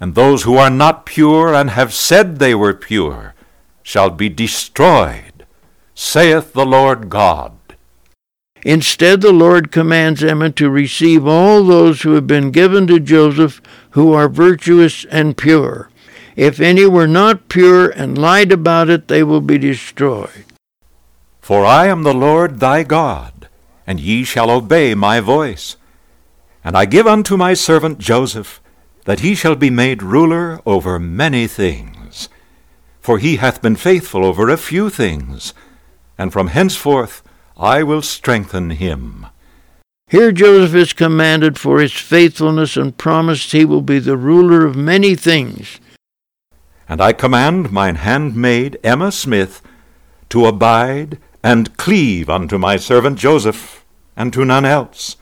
And 0.00 0.14
those 0.14 0.44
who 0.44 0.56
are 0.56 0.70
not 0.70 1.04
pure 1.04 1.52
and 1.52 1.68
have 1.68 1.92
said 1.92 2.38
they 2.38 2.54
were 2.54 2.72
pure 2.72 3.34
shall 3.82 4.08
be 4.08 4.30
destroyed, 4.30 5.44
saith 5.94 6.54
the 6.54 6.64
Lord 6.64 7.10
God. 7.10 7.52
Instead, 8.64 9.20
the 9.20 9.34
Lord 9.34 9.70
commands 9.70 10.24
Emma 10.24 10.48
to 10.52 10.70
receive 10.70 11.26
all 11.26 11.62
those 11.62 12.00
who 12.00 12.14
have 12.14 12.26
been 12.26 12.52
given 12.52 12.86
to 12.86 12.98
Joseph 12.98 13.60
who 13.90 14.14
are 14.14 14.30
virtuous 14.30 15.04
and 15.10 15.36
pure. 15.36 15.90
If 16.36 16.60
any 16.60 16.86
were 16.86 17.06
not 17.06 17.48
pure 17.48 17.90
and 17.90 18.16
lied 18.16 18.52
about 18.52 18.88
it, 18.88 19.08
they 19.08 19.22
will 19.22 19.40
be 19.40 19.58
destroyed. 19.58 20.44
For 21.40 21.64
I 21.64 21.88
am 21.88 22.02
the 22.02 22.14
Lord 22.14 22.60
thy 22.60 22.84
God, 22.84 23.48
and 23.86 24.00
ye 24.00 24.24
shall 24.24 24.50
obey 24.50 24.94
my 24.94 25.20
voice. 25.20 25.76
And 26.64 26.76
I 26.76 26.84
give 26.84 27.06
unto 27.06 27.36
my 27.36 27.54
servant 27.54 27.98
Joseph, 27.98 28.60
that 29.04 29.20
he 29.20 29.34
shall 29.34 29.56
be 29.56 29.70
made 29.70 30.02
ruler 30.02 30.60
over 30.64 30.98
many 30.98 31.46
things. 31.46 32.28
For 33.00 33.18
he 33.18 33.36
hath 33.36 33.60
been 33.60 33.76
faithful 33.76 34.24
over 34.24 34.48
a 34.48 34.56
few 34.56 34.88
things, 34.88 35.52
and 36.16 36.32
from 36.32 36.48
henceforth 36.48 37.22
I 37.56 37.82
will 37.82 38.02
strengthen 38.02 38.70
him. 38.70 39.26
Here 40.08 40.30
Joseph 40.30 40.74
is 40.74 40.92
commanded 40.92 41.58
for 41.58 41.80
his 41.80 41.92
faithfulness 41.92 42.76
and 42.76 42.96
promised 42.96 43.52
he 43.52 43.64
will 43.64 43.82
be 43.82 43.98
the 43.98 44.16
ruler 44.16 44.64
of 44.64 44.76
many 44.76 45.14
things. 45.14 45.80
And 46.92 47.00
I 47.00 47.14
command 47.14 47.72
mine 47.72 47.94
handmaid 47.94 48.78
Emma 48.84 49.12
Smith 49.12 49.62
to 50.28 50.44
abide 50.44 51.16
and 51.42 51.74
cleave 51.78 52.28
unto 52.28 52.58
my 52.58 52.76
servant 52.76 53.18
Joseph, 53.18 53.82
and 54.14 54.30
to 54.34 54.44
none 54.44 54.66
else. 54.66 55.16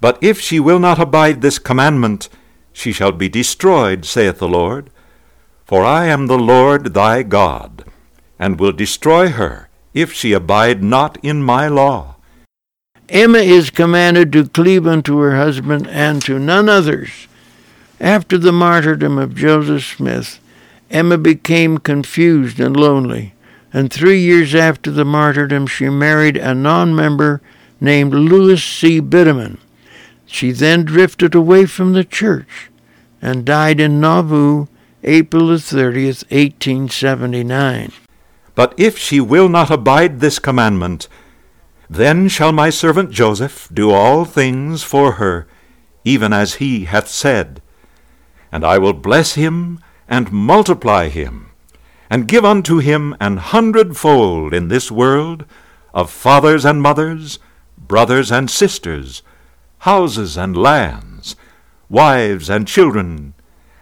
But 0.00 0.18
if 0.20 0.40
she 0.40 0.60
will 0.60 0.78
not 0.78 1.00
abide 1.00 1.40
this 1.40 1.58
commandment, 1.58 2.28
she 2.72 2.92
shall 2.92 3.10
be 3.10 3.28
destroyed, 3.28 4.04
saith 4.04 4.38
the 4.38 4.46
Lord. 4.46 4.90
For 5.64 5.84
I 5.84 6.04
am 6.04 6.28
the 6.28 6.38
Lord 6.38 6.94
thy 6.94 7.24
God, 7.24 7.84
and 8.38 8.60
will 8.60 8.70
destroy 8.70 9.30
her 9.30 9.68
if 9.94 10.12
she 10.12 10.32
abide 10.32 10.80
not 10.80 11.18
in 11.24 11.42
my 11.42 11.66
law. 11.66 12.18
Emma 13.08 13.38
is 13.40 13.70
commanded 13.70 14.32
to 14.32 14.48
cleave 14.48 14.86
unto 14.86 15.18
her 15.18 15.34
husband 15.34 15.88
and 15.88 16.22
to 16.22 16.38
none 16.38 16.68
others. 16.68 17.26
After 17.98 18.38
the 18.38 18.52
martyrdom 18.52 19.18
of 19.18 19.34
Joseph 19.34 19.82
Smith, 19.82 20.38
Emma 20.90 21.18
became 21.18 21.78
confused 21.78 22.58
and 22.58 22.76
lonely, 22.76 23.34
and 23.72 23.92
three 23.92 24.20
years 24.20 24.54
after 24.54 24.90
the 24.90 25.04
martyrdom, 25.04 25.66
she 25.66 25.88
married 25.88 26.36
a 26.36 26.54
non 26.54 26.94
member 26.94 27.42
named 27.80 28.14
Lewis 28.14 28.64
C. 28.64 29.00
Bidamon. 29.00 29.58
She 30.26 30.50
then 30.52 30.84
drifted 30.84 31.34
away 31.34 31.66
from 31.66 31.92
the 31.92 32.04
church 32.04 32.70
and 33.20 33.44
died 33.44 33.80
in 33.80 34.00
Nauvoo, 34.00 34.66
April 35.04 35.48
the 35.48 35.54
30th, 35.54 36.24
1879. 36.30 37.92
But 38.54 38.74
if 38.76 38.98
she 38.98 39.20
will 39.20 39.48
not 39.48 39.70
abide 39.70 40.20
this 40.20 40.38
commandment, 40.38 41.08
then 41.88 42.28
shall 42.28 42.52
my 42.52 42.70
servant 42.70 43.10
Joseph 43.10 43.68
do 43.72 43.90
all 43.90 44.24
things 44.24 44.82
for 44.82 45.12
her, 45.12 45.46
even 46.04 46.32
as 46.32 46.54
he 46.54 46.84
hath 46.84 47.08
said. 47.08 47.62
And 48.50 48.64
I 48.64 48.78
will 48.78 48.92
bless 48.94 49.34
him 49.34 49.80
and 50.08 50.32
multiply 50.32 51.08
him, 51.08 51.50
and 52.10 52.28
give 52.28 52.44
unto 52.44 52.78
him 52.78 53.14
an 53.20 53.36
hundredfold 53.36 54.54
in 54.54 54.68
this 54.68 54.90
world 54.90 55.44
of 55.92 56.10
fathers 56.10 56.64
and 56.64 56.80
mothers, 56.80 57.38
brothers 57.76 58.32
and 58.32 58.50
sisters, 58.50 59.22
houses 59.78 60.36
and 60.36 60.56
lands, 60.56 61.36
wives 61.88 62.48
and 62.48 62.66
children, 62.66 63.34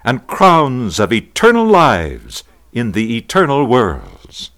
and 0.05 0.27
crowns 0.27 1.01
of 1.01 1.13
eternal 1.13 1.67
lives 1.67 2.45
in 2.73 2.93
the 2.93 3.17
eternal 3.17 3.65
worlds. 3.65 4.51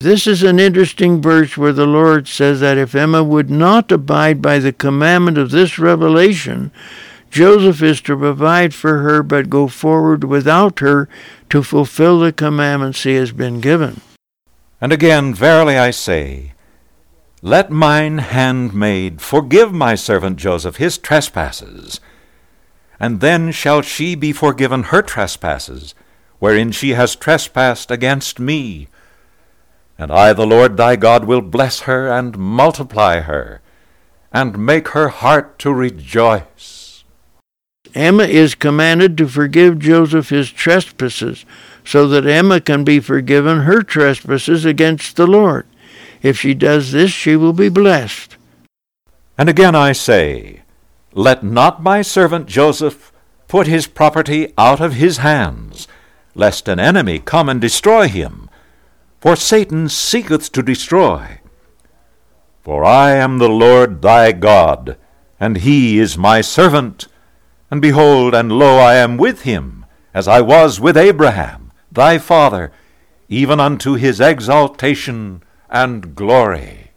This 0.00 0.26
is 0.26 0.42
an 0.42 0.58
interesting 0.58 1.22
verse 1.22 1.56
where 1.56 1.72
the 1.72 1.86
Lord 1.86 2.28
says 2.28 2.60
that 2.60 2.76
if 2.76 2.94
Emma 2.94 3.24
would 3.24 3.48
not 3.48 3.90
abide 3.90 4.42
by 4.42 4.58
the 4.58 4.72
commandment 4.72 5.38
of 5.38 5.50
this 5.50 5.78
revelation, 5.78 6.70
Joseph 7.36 7.82
is 7.82 8.00
to 8.02 8.16
provide 8.16 8.72
for 8.74 8.98
her 8.98 9.22
but 9.22 9.50
go 9.50 9.68
forward 9.68 10.24
without 10.24 10.80
her 10.80 11.08
to 11.50 11.62
fulfill 11.62 12.20
the 12.20 12.32
commandments 12.32 13.02
he 13.02 13.14
has 13.14 13.32
been 13.32 13.60
given. 13.60 14.00
And 14.80 14.92
again, 14.92 15.34
verily 15.34 15.76
I 15.76 15.90
say, 15.90 16.54
let 17.42 17.70
mine 17.70 18.18
handmaid 18.18 19.20
forgive 19.20 19.72
my 19.72 19.94
servant 19.94 20.38
Joseph 20.38 20.76
his 20.76 20.98
trespasses, 20.98 22.00
and 22.98 23.20
then 23.20 23.52
shall 23.52 23.82
she 23.82 24.14
be 24.14 24.32
forgiven 24.32 24.84
her 24.84 25.02
trespasses, 25.02 25.94
wherein 26.38 26.72
she 26.72 26.90
has 26.90 27.14
trespassed 27.14 27.90
against 27.90 28.40
me 28.40 28.88
and 29.98 30.10
I, 30.10 30.32
the 30.32 30.46
Lord 30.46 30.76
thy 30.76 30.96
God, 30.96 31.24
will 31.24 31.40
bless 31.40 31.80
her 31.80 32.08
and 32.08 32.36
multiply 32.36 33.20
her, 33.20 33.62
and 34.32 34.58
make 34.58 34.88
her 34.88 35.08
heart 35.08 35.58
to 35.60 35.72
rejoice. 35.72 36.85
Emma 37.96 38.24
is 38.24 38.54
commanded 38.54 39.16
to 39.16 39.26
forgive 39.26 39.78
Joseph 39.78 40.28
his 40.28 40.50
trespasses, 40.50 41.46
so 41.82 42.06
that 42.08 42.26
Emma 42.26 42.60
can 42.60 42.84
be 42.84 43.00
forgiven 43.00 43.60
her 43.60 43.82
trespasses 43.82 44.66
against 44.66 45.16
the 45.16 45.26
Lord. 45.26 45.66
If 46.22 46.38
she 46.38 46.52
does 46.52 46.92
this, 46.92 47.10
she 47.10 47.36
will 47.36 47.54
be 47.54 47.70
blessed. 47.70 48.36
And 49.38 49.48
again 49.48 49.74
I 49.74 49.92
say, 49.92 50.62
Let 51.14 51.42
not 51.42 51.82
my 51.82 52.02
servant 52.02 52.46
Joseph 52.46 53.12
put 53.48 53.66
his 53.66 53.86
property 53.86 54.52
out 54.58 54.80
of 54.80 54.94
his 54.94 55.18
hands, 55.18 55.88
lest 56.34 56.68
an 56.68 56.78
enemy 56.78 57.18
come 57.18 57.48
and 57.48 57.60
destroy 57.60 58.08
him. 58.08 58.50
For 59.20 59.36
Satan 59.36 59.88
seeketh 59.88 60.52
to 60.52 60.62
destroy. 60.62 61.40
For 62.62 62.84
I 62.84 63.12
am 63.12 63.38
the 63.38 63.48
Lord 63.48 64.02
thy 64.02 64.32
God, 64.32 64.96
and 65.40 65.58
he 65.58 65.98
is 65.98 66.18
my 66.18 66.42
servant. 66.42 67.06
And 67.70 67.82
behold, 67.82 68.34
and 68.34 68.52
lo, 68.52 68.78
I 68.78 68.94
am 68.94 69.16
with 69.16 69.42
him, 69.42 69.86
as 70.14 70.28
I 70.28 70.40
was 70.40 70.80
with 70.80 70.96
Abraham, 70.96 71.72
thy 71.90 72.18
father, 72.18 72.72
even 73.28 73.58
unto 73.60 73.94
his 73.94 74.20
exaltation 74.20 75.42
and 75.68 76.14
glory. 76.14 76.90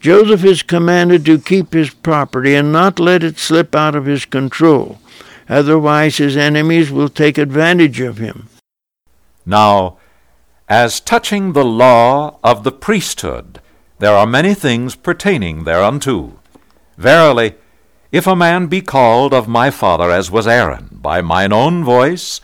Joseph 0.00 0.44
is 0.44 0.62
commanded 0.62 1.24
to 1.24 1.38
keep 1.38 1.72
his 1.72 1.90
property 1.90 2.54
and 2.54 2.72
not 2.72 2.98
let 2.98 3.22
it 3.22 3.38
slip 3.38 3.74
out 3.74 3.94
of 3.94 4.06
his 4.06 4.24
control. 4.24 4.98
Otherwise, 5.48 6.16
his 6.16 6.36
enemies 6.36 6.90
will 6.90 7.08
take 7.08 7.38
advantage 7.38 8.00
of 8.00 8.18
him. 8.18 8.48
Now, 9.44 9.98
As 10.68 11.00
touching 11.00 11.52
the 11.52 11.64
law 11.64 12.38
of 12.42 12.64
the 12.64 12.72
priesthood, 12.72 13.60
there 14.00 14.16
are 14.16 14.26
many 14.26 14.52
things 14.52 14.96
pertaining 14.96 15.62
thereunto. 15.62 16.40
Verily, 16.98 17.54
if 18.12 18.26
a 18.26 18.36
man 18.36 18.66
be 18.66 18.80
called 18.80 19.34
of 19.34 19.48
my 19.48 19.70
father, 19.70 20.10
as 20.10 20.30
was 20.30 20.46
Aaron, 20.46 20.88
by 20.92 21.20
mine 21.20 21.52
own 21.52 21.84
voice, 21.84 22.40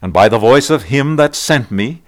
and 0.00 0.12
by 0.12 0.28
the 0.28 0.38
voice 0.38 0.70
of 0.70 0.84
him 0.84 1.16
that 1.16 1.34
sent 1.34 1.70
me, 1.70 2.02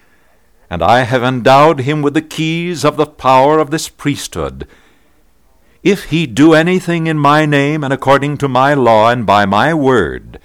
and 0.69 0.83
I 0.83 1.01
have 1.01 1.23
endowed 1.23 1.81
him 1.81 2.03
with 2.03 2.15
the 2.15 2.23
keys 2.23 2.85
of 2.85 2.97
the 2.97 3.07
power 3.07 3.59
of 3.59 3.71
this 3.71 3.89
priesthood, 3.89 4.67
if 5.83 6.07
he 6.07 6.27
do 6.27 6.53
anything 6.53 7.07
in 7.07 7.17
my 7.17 7.47
name 7.47 7.85
and 7.85 7.93
according 7.93 8.39
to 8.39 8.49
my 8.49 8.75
law 8.75 9.09
and 9.09 9.25
by 9.25 9.47
my 9.47 9.73
word, 9.73 10.41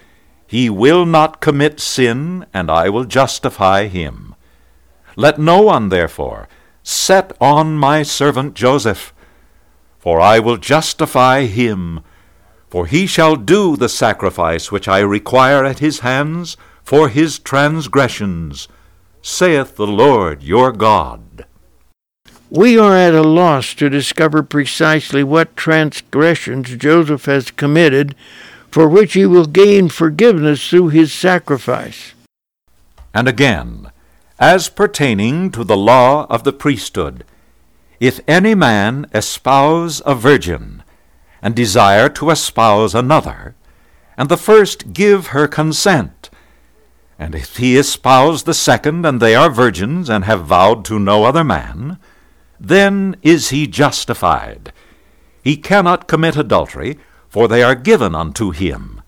he 0.46 0.70
will 0.70 1.06
not 1.06 1.42
commit 1.42 1.80
sin, 1.80 2.46
and 2.54 2.70
I 2.70 2.90
will 2.90 3.06
justify 3.06 3.88
him. 3.88 4.36
Let 5.16 5.40
no 5.40 5.62
one, 5.62 5.90
therefore, 5.90 6.48
set 6.84 7.32
on 7.42 7.78
my 7.78 8.04
servant 8.04 8.54
Joseph, 8.54 9.14
for 9.98 10.20
I 10.20 10.40
will 10.40 10.58
justify 10.58 11.46
him, 11.46 12.02
for 12.72 12.86
he 12.86 13.06
shall 13.06 13.36
do 13.36 13.76
the 13.76 13.90
sacrifice 13.90 14.72
which 14.72 14.88
I 14.88 15.00
require 15.00 15.66
at 15.66 15.80
his 15.80 16.00
hands 16.00 16.56
for 16.84 17.10
his 17.10 17.38
transgressions, 17.38 18.70
saith 19.22 19.76
the 19.76 19.86
Lord 19.86 20.42
your 20.42 20.72
God. 20.72 21.46
We 22.50 22.80
are 22.80 22.96
at 22.96 23.14
a 23.14 23.24
loss 23.24 23.74
to 23.76 23.90
discover 23.90 24.42
precisely 24.42 25.22
what 25.22 25.58
transgressions 25.58 26.76
Joseph 26.78 27.26
has 27.26 27.52
committed, 27.52 28.16
for 28.70 28.88
which 28.88 29.14
he 29.14 29.26
will 29.26 29.46
gain 29.46 29.90
forgiveness 29.90 30.70
through 30.70 30.90
his 30.90 31.12
sacrifice. 31.12 32.14
And 33.14 33.28
again, 33.28 33.92
as 34.40 34.70
pertaining 34.70 35.52
to 35.52 35.66
the 35.66 35.78
law 35.78 36.26
of 36.30 36.46
the 36.46 36.54
priesthood, 36.54 37.26
if 38.00 38.22
any 38.30 38.56
man 38.56 39.08
espouse 39.14 40.02
a 40.06 40.16
virgin, 40.16 40.81
and 41.42 41.56
desire 41.56 42.10
to 42.10 42.30
espouse 42.30 42.94
another, 42.94 43.56
and 44.18 44.30
the 44.30 44.38
first 44.38 44.94
give 44.94 45.28
her 45.28 45.48
consent, 45.48 46.30
and 47.22 47.36
if 47.36 47.58
he 47.58 47.78
espouse 47.78 48.44
the 48.44 48.54
second, 48.54 49.06
and 49.06 49.22
they 49.22 49.36
are 49.36 49.50
virgins, 49.50 50.10
and 50.10 50.26
have 50.26 50.46
vowed 50.46 50.84
to 50.86 50.98
no 50.98 51.24
other 51.24 51.44
man, 51.44 52.00
then 52.60 53.16
is 53.22 53.50
he 53.50 53.68
justified. 53.68 54.74
He 55.44 55.56
cannot 55.56 56.08
commit 56.08 56.36
adultery, 56.36 56.98
for 57.30 57.48
they 57.48 57.62
are 57.62 57.76
given 57.76 58.16
unto 58.16 58.50
him. 58.50 59.02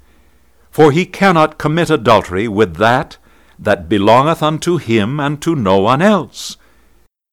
For 0.69 0.91
he 0.91 1.07
cannot 1.07 1.57
commit 1.57 1.89
adultery 1.89 2.47
with 2.47 2.75
that 2.77 3.17
that 3.57 3.89
belongeth 3.89 4.43
unto 4.43 4.77
him 4.77 5.19
and 5.19 5.41
to 5.41 5.55
no 5.55 5.79
one 5.79 6.01
else. 6.01 6.57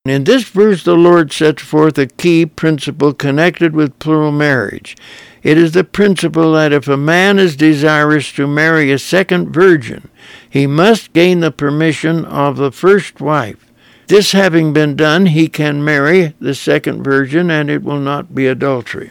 In 0.07 0.25
this 0.25 0.45
verse, 0.45 0.83
the 0.83 0.95
Lord 0.95 1.31
sets 1.31 1.63
forth 1.63 1.99
a 1.99 2.07
key 2.07 2.47
principle 2.47 3.13
connected 3.13 3.75
with 3.75 3.99
plural 3.99 4.33
marriage. 4.33 4.97
It 5.43 5.59
is 5.59 5.73
the 5.73 5.85
principle 5.85 6.53
that 6.55 6.73
if 6.73 6.89
a 6.89 6.97
man 6.97 7.39
is 7.39 7.55
desirous 7.55 8.33
to 8.33 8.47
marry 8.47 8.91
a 8.91 8.99
second 8.99 9.53
virgin, 9.53 10.09
he 10.49 10.67
must 10.67 11.13
gain 11.13 11.41
the 11.41 11.51
permission 11.51 12.25
of 12.25 12.57
the 12.57 12.73
first 12.73 13.21
wife. 13.21 13.71
This 14.07 14.33
having 14.33 14.73
been 14.73 14.97
done, 14.97 15.27
he 15.27 15.49
can 15.49 15.85
marry 15.85 16.35
the 16.41 16.55
second 16.55 17.05
virgin, 17.05 17.51
and 17.51 17.69
it 17.69 17.83
will 17.83 18.01
not 18.01 18.35
be 18.35 18.47
adultery. 18.47 19.11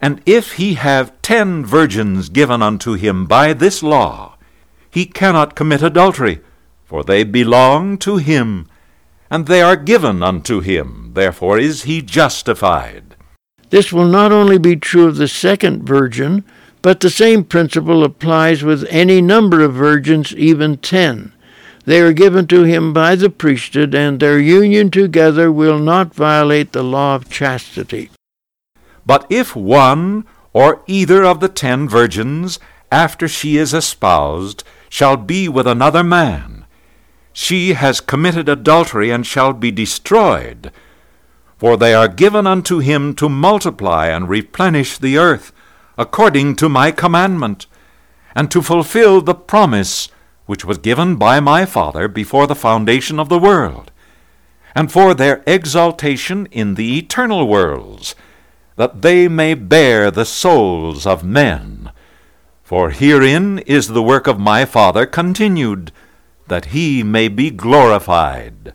And 0.00 0.22
if 0.24 0.52
he 0.52 0.74
have 0.74 1.20
ten 1.22 1.66
virgins 1.66 2.28
given 2.28 2.62
unto 2.62 2.92
him 2.92 3.26
by 3.26 3.52
this 3.52 3.82
law, 3.82 4.38
he 4.88 5.06
cannot 5.06 5.56
commit 5.56 5.82
adultery, 5.82 6.38
for 6.84 7.02
they 7.02 7.24
belong 7.24 7.98
to 7.98 8.18
him, 8.18 8.68
and 9.30 9.46
they 9.46 9.60
are 9.62 9.76
given 9.76 10.22
unto 10.22 10.60
him. 10.60 11.12
Therefore 11.14 11.58
is 11.58 11.84
he 11.84 12.02
justified. 12.02 13.16
This 13.70 13.92
will 13.92 14.06
not 14.06 14.32
only 14.32 14.58
be 14.58 14.76
true 14.76 15.06
of 15.06 15.16
the 15.16 15.28
second 15.28 15.82
virgin, 15.82 16.44
but 16.80 17.00
the 17.00 17.10
same 17.10 17.44
principle 17.44 18.04
applies 18.04 18.62
with 18.62 18.86
any 18.88 19.20
number 19.20 19.60
of 19.60 19.74
virgins, 19.74 20.34
even 20.34 20.78
ten. 20.78 21.32
They 21.84 22.00
are 22.00 22.12
given 22.12 22.46
to 22.48 22.64
him 22.64 22.92
by 22.92 23.14
the 23.14 23.30
priesthood, 23.30 23.94
and 23.94 24.20
their 24.20 24.38
union 24.38 24.90
together 24.90 25.50
will 25.50 25.78
not 25.78 26.14
violate 26.14 26.72
the 26.72 26.82
law 26.82 27.14
of 27.14 27.30
chastity. 27.30 28.10
But 29.04 29.26
if 29.30 29.56
one 29.56 30.26
or 30.52 30.82
either 30.86 31.24
of 31.24 31.40
the 31.40 31.48
ten 31.48 31.88
virgins, 31.88 32.58
after 32.92 33.26
she 33.26 33.56
is 33.56 33.74
espoused, 33.74 34.64
shall 34.88 35.16
be 35.16 35.48
with 35.48 35.66
another 35.66 36.04
man. 36.04 36.57
She 37.40 37.74
has 37.74 38.00
committed 38.00 38.48
adultery 38.48 39.10
and 39.10 39.24
shall 39.24 39.52
be 39.52 39.70
destroyed. 39.70 40.72
For 41.56 41.76
they 41.76 41.94
are 41.94 42.08
given 42.08 42.48
unto 42.48 42.80
him 42.80 43.14
to 43.14 43.28
multiply 43.28 44.08
and 44.08 44.28
replenish 44.28 44.98
the 44.98 45.18
earth, 45.18 45.52
according 45.96 46.56
to 46.56 46.68
my 46.68 46.90
commandment, 46.90 47.66
and 48.34 48.50
to 48.50 48.60
fulfill 48.60 49.22
the 49.22 49.36
promise 49.36 50.08
which 50.46 50.64
was 50.64 50.78
given 50.78 51.14
by 51.14 51.38
my 51.38 51.64
Father 51.64 52.08
before 52.08 52.48
the 52.48 52.56
foundation 52.56 53.20
of 53.20 53.28
the 53.28 53.38
world, 53.38 53.92
and 54.74 54.90
for 54.90 55.14
their 55.14 55.44
exaltation 55.46 56.46
in 56.46 56.74
the 56.74 56.98
eternal 56.98 57.46
worlds, 57.46 58.16
that 58.74 59.02
they 59.02 59.28
may 59.28 59.54
bear 59.54 60.10
the 60.10 60.26
souls 60.26 61.06
of 61.06 61.22
men. 61.22 61.92
For 62.64 62.90
herein 62.90 63.60
is 63.60 63.86
the 63.86 64.02
work 64.02 64.26
of 64.26 64.40
my 64.40 64.64
Father 64.64 65.06
continued, 65.06 65.92
that 66.48 66.66
he 66.66 67.02
may 67.02 67.28
be 67.28 67.50
glorified. 67.50 68.72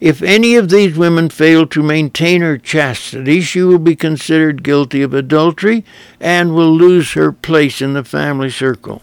If 0.00 0.22
any 0.22 0.54
of 0.56 0.70
these 0.70 0.96
women 0.96 1.28
fail 1.28 1.66
to 1.66 1.82
maintain 1.82 2.40
her 2.40 2.56
chastity, 2.56 3.42
she 3.42 3.60
will 3.60 3.78
be 3.78 3.94
considered 3.94 4.62
guilty 4.62 5.02
of 5.02 5.12
adultery 5.12 5.84
and 6.18 6.54
will 6.54 6.72
lose 6.72 7.12
her 7.12 7.32
place 7.32 7.82
in 7.82 7.92
the 7.92 8.04
family 8.04 8.48
circle. 8.48 9.02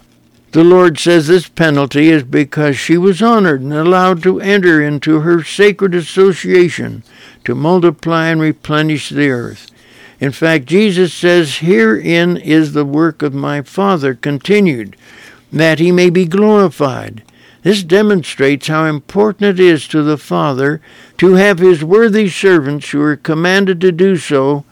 The 0.54 0.64
Lord 0.64 0.98
says 0.98 1.28
this 1.28 1.48
penalty 1.48 2.10
is 2.10 2.24
because 2.24 2.80
she 2.80 2.98
was 2.98 3.22
honored 3.22 3.62
and 3.62 3.74
allowed 3.74 4.24
to 4.24 4.42
enter 4.42 4.82
into 4.82 5.20
her 5.20 5.44
sacred 5.44 5.94
association 5.94 7.04
to 7.44 7.54
multiply 7.54 8.30
and 8.30 8.42
replenish 8.42 9.10
the 9.10 9.30
earth. 9.30 9.70
In 10.20 10.32
fact, 10.32 10.66
Jesus 10.66 11.14
says, 11.14 11.58
Herein 11.58 12.38
is 12.38 12.74
the 12.74 12.86
work 12.86 13.22
of 13.22 13.36
my 13.36 13.62
Father 13.62 14.16
continued, 14.16 14.96
that 15.52 15.78
he 15.78 15.92
may 15.92 16.10
be 16.10 16.26
glorified. 16.26 17.22
This 17.68 17.84
demonstrates 17.84 18.68
how 18.68 18.86
important 18.86 19.44
it 19.44 19.60
is 19.60 19.90
to 19.90 20.02
the 20.02 20.18
Father 20.18 20.80
to 21.18 21.34
have 21.34 21.60
his 21.60 21.84
worthy 21.84 22.30
servants 22.30 22.92
who 22.92 23.02
are 23.02 23.18
commanded 23.18 23.82
to 23.82 23.92
do 23.92 24.16
so 24.16 24.64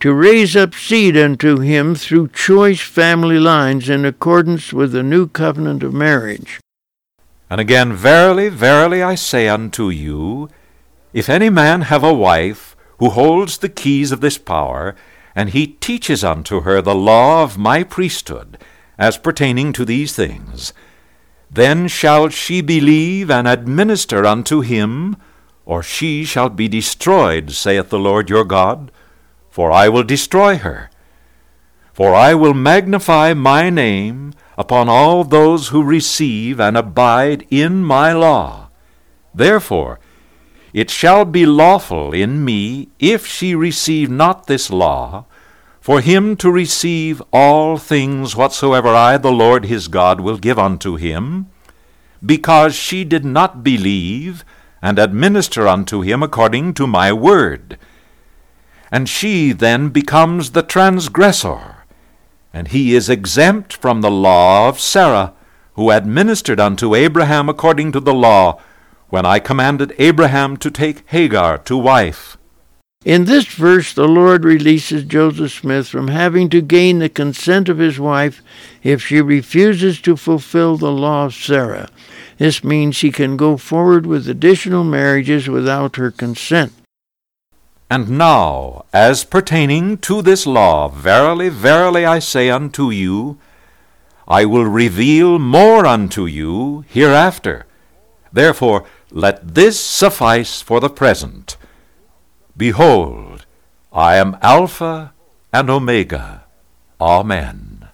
to 0.00 0.14
raise 0.14 0.56
up 0.56 0.72
seed 0.72 1.14
unto 1.14 1.58
him 1.58 1.94
through 1.94 2.28
choice 2.28 2.80
family 2.80 3.38
lines 3.38 3.90
in 3.90 4.06
accordance 4.06 4.72
with 4.72 4.92
the 4.92 5.02
new 5.02 5.28
covenant 5.28 5.82
of 5.82 5.92
marriage. 5.92 6.58
And 7.50 7.60
again, 7.60 7.92
Verily, 7.92 8.48
verily, 8.48 9.02
I 9.02 9.14
say 9.14 9.46
unto 9.46 9.90
you, 9.90 10.48
if 11.12 11.28
any 11.28 11.50
man 11.50 11.82
have 11.82 12.02
a 12.02 12.14
wife 12.14 12.74
who 12.98 13.10
holds 13.10 13.58
the 13.58 13.68
keys 13.68 14.10
of 14.10 14.22
this 14.22 14.38
power, 14.38 14.96
and 15.34 15.50
he 15.50 15.66
teaches 15.66 16.24
unto 16.24 16.62
her 16.62 16.80
the 16.80 16.94
law 16.94 17.42
of 17.42 17.58
my 17.58 17.82
priesthood, 17.84 18.56
as 18.98 19.18
pertaining 19.18 19.74
to 19.74 19.84
these 19.84 20.14
things, 20.14 20.72
then 21.50 21.88
shall 21.88 22.28
she 22.28 22.60
believe 22.60 23.30
and 23.30 23.48
administer 23.48 24.26
unto 24.26 24.60
him, 24.60 25.16
or 25.64 25.82
she 25.82 26.24
shall 26.24 26.48
be 26.48 26.68
destroyed, 26.68 27.52
saith 27.52 27.90
the 27.90 27.98
Lord 27.98 28.30
your 28.30 28.44
God, 28.44 28.90
for 29.50 29.70
I 29.70 29.88
will 29.88 30.04
destroy 30.04 30.56
her. 30.58 30.90
For 31.92 32.14
I 32.14 32.34
will 32.34 32.54
magnify 32.54 33.34
my 33.34 33.70
name 33.70 34.32
upon 34.56 34.88
all 34.88 35.24
those 35.24 35.68
who 35.68 35.82
receive 35.82 36.60
and 36.60 36.76
abide 36.76 37.46
in 37.50 37.82
my 37.82 38.12
law. 38.12 38.68
Therefore, 39.34 39.98
it 40.72 40.90
shall 40.90 41.24
be 41.24 41.46
lawful 41.46 42.12
in 42.12 42.44
me, 42.44 42.88
if 42.98 43.26
she 43.26 43.54
receive 43.54 44.10
not 44.10 44.46
this 44.46 44.70
law, 44.70 45.24
for 45.88 46.02
him 46.02 46.36
to 46.36 46.52
receive 46.52 47.22
all 47.32 47.78
things 47.78 48.36
whatsoever 48.36 48.88
I, 48.88 49.16
the 49.16 49.32
Lord 49.32 49.64
his 49.64 49.88
God, 49.88 50.20
will 50.20 50.36
give 50.36 50.58
unto 50.58 50.96
him, 50.96 51.46
because 52.22 52.74
she 52.74 53.04
did 53.04 53.24
not 53.24 53.64
believe 53.64 54.44
and 54.82 54.98
administer 54.98 55.66
unto 55.66 56.02
him 56.02 56.22
according 56.22 56.74
to 56.74 56.86
my 56.86 57.10
word. 57.10 57.78
And 58.92 59.08
she 59.08 59.52
then 59.52 59.88
becomes 59.88 60.50
the 60.50 60.62
transgressor, 60.62 61.76
and 62.52 62.68
he 62.68 62.94
is 62.94 63.08
exempt 63.08 63.72
from 63.72 64.02
the 64.02 64.10
law 64.10 64.68
of 64.68 64.78
Sarah, 64.78 65.32
who 65.72 65.90
administered 65.90 66.60
unto 66.60 66.94
Abraham 66.94 67.48
according 67.48 67.92
to 67.92 68.00
the 68.00 68.12
law, 68.12 68.60
when 69.08 69.24
I 69.24 69.38
commanded 69.38 69.94
Abraham 69.98 70.58
to 70.58 70.70
take 70.70 71.08
Hagar 71.08 71.56
to 71.56 71.78
wife. 71.78 72.37
In 73.04 73.26
this 73.26 73.46
verse, 73.46 73.94
the 73.94 74.08
Lord 74.08 74.44
releases 74.44 75.04
Joseph 75.04 75.52
Smith 75.52 75.88
from 75.88 76.08
having 76.08 76.50
to 76.50 76.60
gain 76.60 76.98
the 76.98 77.08
consent 77.08 77.68
of 77.68 77.78
his 77.78 78.00
wife 78.00 78.42
if 78.82 79.06
she 79.06 79.20
refuses 79.20 80.00
to 80.00 80.16
fulfill 80.16 80.76
the 80.76 80.90
law 80.90 81.26
of 81.26 81.34
Sarah. 81.34 81.88
This 82.38 82.64
means 82.64 83.00
he 83.00 83.12
can 83.12 83.36
go 83.36 83.56
forward 83.56 84.04
with 84.04 84.28
additional 84.28 84.82
marriages 84.82 85.48
without 85.48 85.94
her 85.94 86.10
consent. 86.10 86.72
And 87.88 88.10
now, 88.18 88.84
as 88.92 89.24
pertaining 89.24 89.98
to 89.98 90.20
this 90.20 90.44
law, 90.44 90.88
verily, 90.88 91.48
verily, 91.48 92.04
I 92.04 92.18
say 92.18 92.50
unto 92.50 92.90
you, 92.90 93.38
I 94.26 94.44
will 94.44 94.66
reveal 94.66 95.38
more 95.38 95.86
unto 95.86 96.26
you 96.26 96.84
hereafter. 96.88 97.64
Therefore, 98.32 98.84
let 99.10 99.54
this 99.54 99.80
suffice 99.80 100.60
for 100.60 100.80
the 100.80 100.90
present. 100.90 101.56
Behold, 102.58 103.46
I 103.92 104.16
am 104.16 104.36
Alpha 104.42 105.14
and 105.52 105.70
Omega. 105.70 106.42
Amen. 107.00 107.88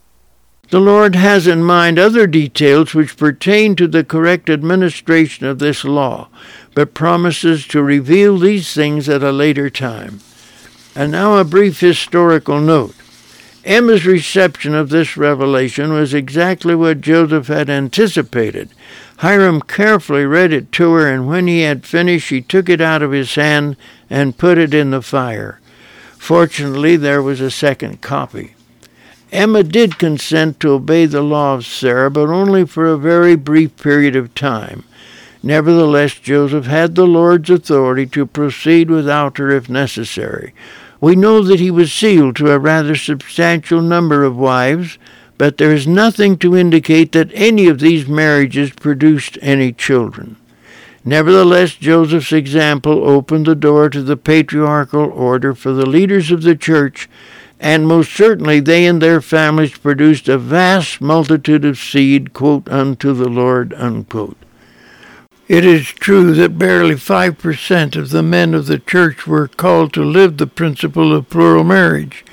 The 0.71 0.81
Lord 0.81 1.15
has 1.15 1.47
in 1.47 1.63
mind 1.63 1.99
other 1.99 2.27
details 2.27 2.95
which 2.95 3.19
pertain 3.19 3.77
to 3.77 3.87
the 3.87 4.03
correct 4.03 4.49
administration 4.49 5.45
of 5.45 5.59
this 5.59 5.85
law, 5.85 6.29
but 6.75 6.95
promises 6.95 7.67
to 7.69 7.83
reveal 7.83 8.39
these 8.39 8.73
things 8.73 9.07
at 9.07 9.23
a 9.23 9.33
later 9.33 9.69
time. 9.69 10.21
And 10.97 11.13
now 11.13 11.37
a 11.37 11.45
brief 11.45 11.81
historical 11.81 12.59
note. 12.59 12.95
Emma's 13.67 14.07
reception 14.07 14.75
of 14.75 14.89
this 14.89 15.17
revelation 15.19 15.93
was 15.93 16.15
exactly 16.15 16.75
what 16.75 17.03
Joseph 17.03 17.49
had 17.49 17.69
anticipated. 17.69 18.71
Hyrum 19.19 19.61
carefully 19.61 20.25
read 20.25 20.53
it 20.53 20.73
to 20.73 20.93
her, 20.93 21.09
and 21.09 21.27
when 21.27 21.47
he 21.47 21.61
had 21.61 21.87
finished, 21.87 22.31
he 22.31 22.41
took 22.41 22.69
it 22.69 22.81
out 22.81 23.03
of 23.03 23.13
his 23.13 23.35
hand 23.35 23.77
and 24.11 24.37
put 24.37 24.59
it 24.59 24.75
in 24.75 24.91
the 24.91 25.03
fire. 25.03 25.61
Fortunately, 26.19 26.97
there 26.97 27.23
was 27.23 27.41
a 27.41 27.51
second 27.51 28.01
copy. 28.01 28.55
Emma 29.31 29.63
did 29.63 29.99
consent 29.99 30.61
to 30.61 30.73
obey 30.73 31.07
the 31.07 31.23
law 31.23 31.55
of 31.55 31.67
Sarah, 31.67 32.11
but 32.11 32.29
only 32.29 32.65
for 32.65 32.87
a 32.87 32.97
very 32.97 33.35
brief 33.35 33.77
period 33.77 34.15
of 34.17 34.35
time. 34.35 34.85
Nevertheless, 35.43 36.15
Joseph 36.15 36.67
had 36.67 36.95
the 36.95 37.07
Lord's 37.07 37.51
authority 37.51 38.07
to 38.07 38.27
proceed 38.27 38.91
without 38.91 39.39
her 39.39 39.51
if 39.51 39.69
necessary. 39.69 40.55
We 41.01 41.17
know 41.17 41.43
that 41.43 41.61
he 41.61 41.71
was 41.71 41.93
sealed 41.93 42.37
to 42.37 42.53
a 42.53 42.59
rather 42.59 42.97
substantial 42.97 43.83
number 43.83 44.25
of 44.25 44.37
wives, 44.37 44.97
but 45.45 45.59
there 45.59 45.75
is 45.75 45.87
nothing 45.87 46.39
to 46.39 46.57
indicate 46.57 47.13
that 47.13 47.31
any 47.35 47.67
of 47.67 47.79
these 47.79 48.09
marriages 48.09 48.71
produced 48.71 49.37
any 49.43 49.71
children. 49.71 50.37
Nevertheless, 51.05 51.75
Joseph's 51.75 52.33
example 52.33 53.07
opened 53.07 53.45
the 53.45 53.55
door 53.55 53.91
to 53.91 54.01
the 54.01 54.17
patriarchal 54.17 55.05
order 55.13 55.55
for 55.55 55.73
the 55.73 55.85
leaders 55.85 56.31
of 56.31 56.45
the 56.45 56.57
church, 56.57 57.11
and 57.61 57.87
most 57.87 58.11
certainly 58.11 58.59
they 58.59 58.87
and 58.87 59.03
their 59.03 59.21
families 59.21 59.77
produced 59.77 60.31
a 60.31 60.39
vast 60.39 61.03
multitude 61.03 61.67
of 61.67 61.77
seed, 61.77 62.33
quote, 62.33 62.67
unto 62.71 63.13
the 63.13 63.29
Lord, 63.29 63.75
unquote. 63.75 64.39
It 65.47 65.67
is 65.67 65.89
true 65.89 66.33
that 66.37 66.59
barely 66.59 66.95
5% 66.95 67.97
of 67.97 68.09
the 68.09 68.23
men 68.23 68.55
of 68.55 68.65
the 68.65 68.79
church 68.79 69.27
were 69.27 69.49
called 69.49 69.93
to 69.93 70.03
live 70.03 70.39
the 70.39 70.47
principle 70.47 71.15
of 71.15 71.29
plural 71.29 71.65
marriage, 71.65 72.25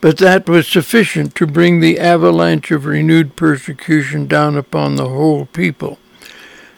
but 0.00 0.18
that 0.18 0.48
was 0.48 0.66
sufficient 0.66 1.34
to 1.34 1.46
bring 1.46 1.80
the 1.80 1.98
avalanche 1.98 2.70
of 2.70 2.86
renewed 2.86 3.36
persecution 3.36 4.26
down 4.26 4.56
upon 4.56 4.96
the 4.96 5.08
whole 5.08 5.46
people. 5.46 5.98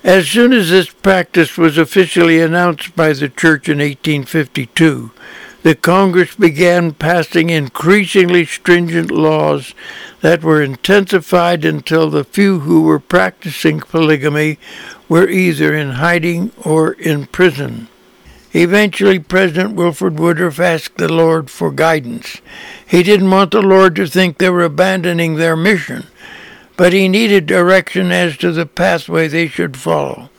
As 0.03 0.29
soon 0.29 0.53
as 0.55 0.71
this 0.71 0.89
practice 0.89 1.59
was 1.59 1.77
officially 1.77 2.41
announced 2.41 2.97
by 2.97 3.13
the 3.13 3.29
church 3.29 3.69
in 3.69 3.79
1852, 3.79 5.11
the 5.63 5.75
Congress 5.75 6.35
began 6.35 6.95
passing 6.95 7.51
increasingly 7.51 8.47
stringent 8.47 9.11
laws 9.11 9.75
that 10.23 10.43
were 10.43 10.63
intensified 10.63 11.67
until 11.67 12.09
the 12.09 12.25
few 12.25 12.61
who 12.61 12.83
were 12.83 12.99
practicing 12.99 13.81
polygamy 13.81 14.59
were 15.07 15.29
either 15.29 15.75
in 15.75 15.91
hiding 15.93 16.51
or 16.65 16.93
in 16.93 17.27
prison. 17.27 17.89
Eventually, 18.52 19.18
President 19.18 19.74
Wilford 19.74 20.18
Woodruff 20.18 20.59
asked 20.59 20.97
the 20.97 21.12
Lord 21.12 21.51
for 21.51 21.70
guidance. 21.70 22.40
He 22.86 23.02
didn't 23.02 23.31
want 23.31 23.52
the 23.52 23.62
Lord 23.62 23.97
to 23.97 24.06
think 24.06 24.39
they 24.39 24.51
were 24.51 24.64
abandoning 24.64 25.36
their 25.36 25.56
mission 25.56 26.06
but 26.81 26.94
he 26.94 27.09
needed 27.09 27.44
direction 27.44 28.10
as 28.10 28.39
to 28.39 28.51
the 28.52 28.64
pathway 28.64 29.28
they 29.28 29.47
should 29.47 29.77
follow. 29.77 30.31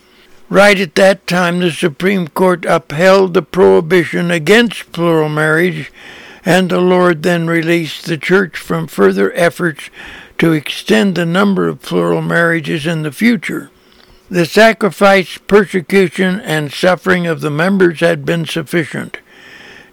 Right 0.50 0.80
at 0.80 0.96
that 0.96 1.28
time, 1.28 1.60
the 1.60 1.70
Supreme 1.70 2.30
Court 2.30 2.66
upheld 2.66 3.36
the 3.36 3.44
prohibition 3.44 4.32
against 4.32 4.92
plural 4.92 5.30
marriage, 5.30 5.92
and 6.44 6.72
the 6.72 6.82
Lord 6.82 7.22
then 7.22 7.46
released 7.46 8.08
the 8.08 8.18
church 8.18 8.58
from 8.58 8.88
further 8.88 9.32
efforts 9.34 9.92
to 10.40 10.52
extend 10.52 11.14
the 11.14 11.28
number 11.28 11.68
of 11.68 11.84
plural 11.84 12.24
marriages 12.24 12.88
in 12.88 13.04
the 13.04 13.12
future. 13.12 13.70
The 14.32 14.46
sacrifice, 14.46 15.38
persecution, 15.40 16.40
and 16.40 16.72
suffering 16.72 17.28
of 17.28 17.42
the 17.42 17.50
members 17.50 18.00
had 18.00 18.24
been 18.24 18.46
sufficient. 18.46 19.18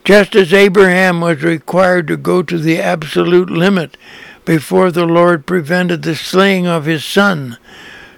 Just 0.05 0.37
as 0.37 0.55
Abraham 0.55 1.21
was 1.21 1.43
required 1.43 2.07
to 2.07 2.17
go 2.17 2.45
to 2.45 2.57
the 2.57 2.79
absolute 2.81 3.51
limit 3.51 3.97
before 4.45 4.93
the 4.93 5.07
Lord 5.07 5.45
prevented 5.45 6.03
the 6.03 6.15
slaying 6.15 6.69
of 6.69 6.85
his 6.85 7.05
son. 7.05 7.59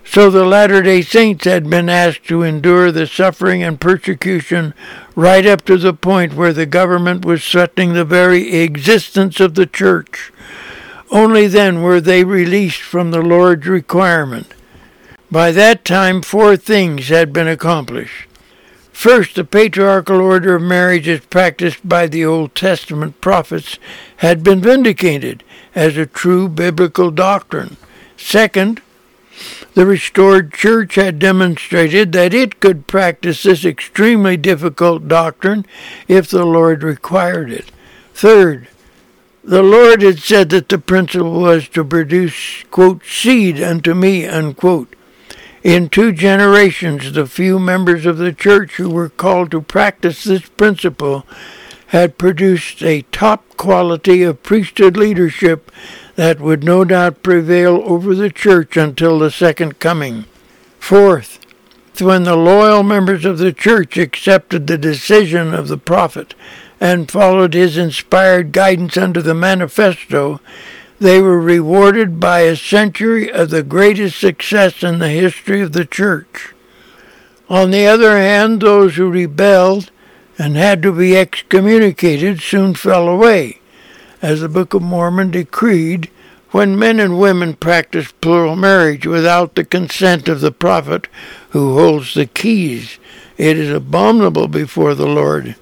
So 0.05 0.29
the 0.29 0.45
Latter 0.45 0.83
day 0.83 1.01
Saints 1.01 1.47
had 1.47 1.71
been 1.71 1.89
asked 1.89 2.25
to 2.25 2.43
endure 2.43 2.93
the 2.93 3.07
suffering 3.07 3.63
and 3.63 3.81
persecution 3.81 4.75
right 5.17 5.47
up 5.47 5.65
to 5.65 5.79
the 5.79 5.95
point 5.95 6.35
where 6.35 6.53
the 6.53 6.67
government 6.67 7.25
was 7.25 7.43
threatening 7.43 7.95
the 7.95 8.05
very 8.05 8.61
existence 8.61 9.41
of 9.41 9.55
the 9.55 9.65
church. 9.65 10.31
Only 11.11 11.47
then 11.47 11.81
were 11.81 11.99
they 11.99 12.25
released 12.25 12.83
from 12.83 13.11
the 13.11 13.23
Lord's 13.23 13.67
requirement. 13.67 14.53
By 15.31 15.52
that 15.52 15.85
time, 15.85 16.23
four 16.23 16.57
things 16.57 17.09
had 17.09 17.32
been 17.32 17.47
accomplished. 17.47 18.27
First, 18.93 19.36
the 19.36 19.44
patriarchal 19.44 20.20
order 20.20 20.57
of 20.57 20.62
marriage 20.62 21.09
as 21.09 21.20
practiced 21.20 21.89
by 21.89 22.07
the 22.09 22.24
Old 22.24 22.55
Testament 22.55 23.20
prophets 23.20 23.78
had 24.16 24.43
been 24.43 24.61
vindicated 24.61 25.44
as 25.74 25.97
a 25.97 26.05
true 26.05 26.48
biblical 26.48 27.11
doctrine. 27.11 27.77
Second, 28.16 28.82
the 29.74 29.86
restored 29.86 30.52
church 30.52 30.97
had 30.97 31.19
demonstrated 31.19 32.12
that 32.12 32.35
it 32.35 32.61
could 32.61 32.89
practice 32.89 33.44
this 33.44 33.65
extremely 33.65 34.36
difficult 34.36 35.07
doctrine 35.09 35.65
if 36.09 36.28
the 36.28 36.44
Lord 36.44 36.82
required 36.82 37.51
it. 37.51 37.70
Third, 38.12 38.66
the 39.43 39.62
Lord 39.62 40.02
had 40.02 40.19
said 40.19 40.51
that 40.51 40.69
the 40.69 40.78
principle 40.78 41.40
was 41.40 41.69
to 41.69 41.85
produce, 41.85 42.65
quote, 42.70 43.02
seed 43.07 43.62
unto 43.62 43.94
me, 43.94 44.27
unquote. 44.27 44.94
In 45.62 45.91
two 45.91 46.12
generations, 46.12 47.12
the 47.12 47.27
few 47.27 47.59
members 47.59 48.07
of 48.07 48.16
the 48.16 48.32
church 48.32 48.77
who 48.77 48.89
were 48.89 49.11
called 49.11 49.51
to 49.51 49.61
practice 49.61 50.24
this 50.24 50.49
principle 50.49 51.27
had 51.89 52.16
produced 52.16 52.82
a 52.82 53.03
top 53.12 53.45
quality 53.59 54.23
of 54.23 54.43
priesthood 54.43 54.97
leadership 54.97 55.70
that 56.16 56.41
would 56.41 56.65
no 56.65 56.85
doubt 56.85 57.23
prevail 57.23 57.82
over 57.85 58.15
the 58.15 58.31
church 58.31 58.78
until 58.78 59.19
the 59.19 59.31
second 59.31 59.78
coming. 59.78 60.24
Fourth, 60.78 61.39
when 62.01 62.23
the 62.23 62.37
loyal 62.37 62.82
members 62.82 63.27
of 63.27 63.37
the 63.37 63.53
church 63.53 63.99
accepted 63.99 64.66
the 64.66 64.78
decision 64.78 65.53
of 65.53 65.69
the 65.69 65.77
prophet 65.77 66.35
and 66.81 67.11
followed 67.11 67.53
his 67.53 67.77
inspired 67.77 68.53
guidance 68.53 68.97
under 68.97 69.20
the 69.20 69.35
manifesto, 69.35 70.41
they 71.01 71.20
were 71.20 71.40
rewarded 71.40 72.20
by 72.20 72.40
a 72.40 72.55
century 72.55 73.32
of 73.32 73.48
the 73.48 73.62
greatest 73.62 74.20
success 74.20 74.82
in 74.82 74.98
the 74.98 75.09
history 75.09 75.62
of 75.62 75.72
the 75.72 75.86
church. 75.86 76.52
On 77.48 77.70
the 77.70 77.86
other 77.86 78.18
hand, 78.18 78.60
those 78.60 78.97
who 78.97 79.10
rebelled 79.10 79.90
and 80.39 80.56
had 80.56 80.82
to 80.82 80.93
be 80.93 81.16
excommunicated 81.16 82.40
soon 82.40 82.74
fell 82.74 83.09
away, 83.09 83.60
as 84.20 84.43
the 84.43 84.48
Book 84.48 84.74
of 84.74 84.82
Mormon 84.82 85.31
decreed 85.31 86.10
when 86.51 86.78
men 86.78 87.01
and 87.01 87.18
women 87.18 87.55
practice 87.55 88.12
plural 88.20 88.56
marriage 88.56 89.06
without 89.06 89.55
the 89.55 89.64
consent 89.64 90.28
of 90.28 90.40
the 90.40 90.52
prophet 90.52 91.09
who 91.51 91.78
holds 91.78 92.12
the 92.12 92.27
keys. 92.27 92.98
It 93.39 93.56
is 93.56 93.70
abominable 93.70 94.48
before 94.48 94.94
the 94.94 95.06
Lord. 95.06 95.56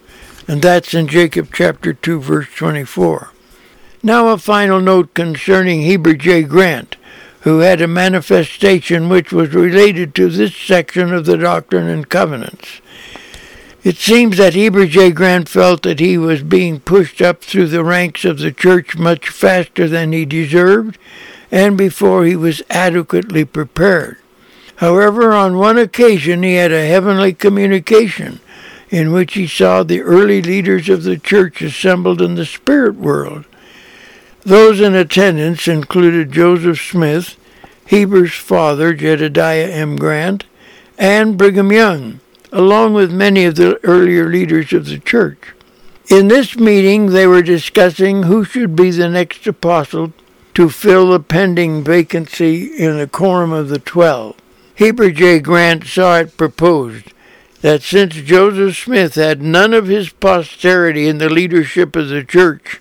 And 0.48 0.62
that's 0.62 0.94
in 0.94 1.06
Jacob 1.06 1.50
chapter 1.52 1.92
2, 1.92 2.20
verse 2.20 2.48
24. 2.56 3.30
Now, 4.02 4.28
a 4.28 4.38
final 4.38 4.80
note 4.80 5.12
concerning 5.14 5.82
Heber 5.82 6.14
J. 6.14 6.44
Grant, 6.44 6.96
who 7.40 7.58
had 7.60 7.80
a 7.80 7.88
manifestation 7.88 9.08
which 9.08 9.32
was 9.32 9.52
related 9.52 10.14
to 10.14 10.28
this 10.28 10.54
section 10.54 11.12
of 11.12 11.26
the 11.26 11.36
Doctrine 11.36 11.88
and 11.88 12.08
Covenants. 12.08 12.80
It 13.82 13.96
seems 13.96 14.36
that 14.36 14.54
Heber 14.54 14.86
J. 14.86 15.10
Grant 15.10 15.48
felt 15.48 15.82
that 15.82 15.98
he 15.98 16.16
was 16.16 16.42
being 16.42 16.78
pushed 16.78 17.20
up 17.20 17.42
through 17.42 17.68
the 17.68 17.82
ranks 17.82 18.24
of 18.24 18.38
the 18.38 18.52
church 18.52 18.96
much 18.96 19.28
faster 19.28 19.88
than 19.88 20.12
he 20.12 20.24
deserved 20.24 20.98
and 21.50 21.76
before 21.76 22.24
he 22.24 22.36
was 22.36 22.62
adequately 22.70 23.44
prepared. 23.44 24.18
However, 24.76 25.32
on 25.32 25.56
one 25.56 25.78
occasion 25.78 26.42
he 26.42 26.54
had 26.54 26.70
a 26.70 26.86
heavenly 26.86 27.32
communication 27.32 28.40
in 28.90 29.12
which 29.12 29.34
he 29.34 29.46
saw 29.46 29.82
the 29.82 30.02
early 30.02 30.40
leaders 30.40 30.88
of 30.88 31.02
the 31.02 31.18
church 31.18 31.62
assembled 31.62 32.22
in 32.22 32.36
the 32.36 32.46
spirit 32.46 32.94
world. 32.94 33.44
Those 34.48 34.80
in 34.80 34.94
attendance 34.94 35.68
included 35.68 36.32
Joseph 36.32 36.80
Smith, 36.80 37.36
Heber's 37.84 38.32
father, 38.32 38.94
Jedediah 38.94 39.68
M. 39.70 39.96
Grant, 39.96 40.46
and 40.96 41.36
Brigham 41.36 41.70
Young, 41.70 42.20
along 42.50 42.94
with 42.94 43.12
many 43.12 43.44
of 43.44 43.56
the 43.56 43.78
earlier 43.84 44.26
leaders 44.30 44.72
of 44.72 44.86
the 44.86 45.00
church. 45.00 45.52
In 46.08 46.28
this 46.28 46.56
meeting, 46.56 47.08
they 47.08 47.26
were 47.26 47.42
discussing 47.42 48.22
who 48.22 48.42
should 48.42 48.74
be 48.74 48.90
the 48.90 49.10
next 49.10 49.46
apostle 49.46 50.14
to 50.54 50.70
fill 50.70 51.10
the 51.10 51.20
pending 51.20 51.84
vacancy 51.84 52.68
in 52.74 52.96
the 52.96 53.06
quorum 53.06 53.52
of 53.52 53.68
the 53.68 53.78
twelve. 53.78 54.34
Heber 54.76 55.10
J. 55.10 55.40
Grant 55.40 55.84
saw 55.84 56.20
it 56.20 56.38
proposed 56.38 57.12
that 57.60 57.82
since 57.82 58.14
Joseph 58.14 58.78
Smith 58.78 59.16
had 59.16 59.42
none 59.42 59.74
of 59.74 59.88
his 59.88 60.08
posterity 60.08 61.06
in 61.06 61.18
the 61.18 61.28
leadership 61.28 61.94
of 61.94 62.08
the 62.08 62.24
church, 62.24 62.80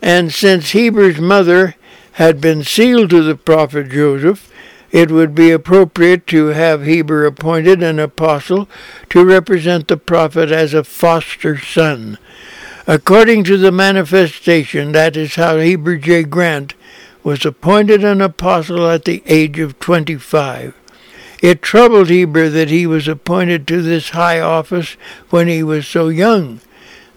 and 0.00 0.32
since 0.32 0.70
Heber's 0.70 1.20
mother 1.20 1.74
had 2.12 2.40
been 2.40 2.64
sealed 2.64 3.10
to 3.10 3.22
the 3.22 3.36
prophet 3.36 3.90
Joseph, 3.90 4.50
it 4.90 5.10
would 5.10 5.34
be 5.34 5.50
appropriate 5.50 6.26
to 6.28 6.46
have 6.48 6.84
Heber 6.84 7.26
appointed 7.26 7.82
an 7.82 7.98
apostle 7.98 8.68
to 9.10 9.24
represent 9.24 9.88
the 9.88 9.96
prophet 9.96 10.50
as 10.50 10.72
a 10.72 10.84
foster 10.84 11.58
son. 11.58 12.18
According 12.86 13.44
to 13.44 13.58
the 13.58 13.70
manifestation, 13.70 14.92
that 14.92 15.16
is 15.16 15.34
how 15.34 15.58
Heber 15.58 15.96
J. 15.96 16.22
Grant 16.22 16.74
was 17.22 17.44
appointed 17.44 18.02
an 18.02 18.22
apostle 18.22 18.88
at 18.88 19.04
the 19.04 19.22
age 19.26 19.58
of 19.58 19.78
25. 19.78 20.74
It 21.42 21.60
troubled 21.60 22.08
Heber 22.08 22.48
that 22.48 22.70
he 22.70 22.86
was 22.86 23.06
appointed 23.06 23.68
to 23.68 23.82
this 23.82 24.10
high 24.10 24.40
office 24.40 24.96
when 25.28 25.48
he 25.48 25.62
was 25.62 25.86
so 25.86 26.08
young. 26.08 26.60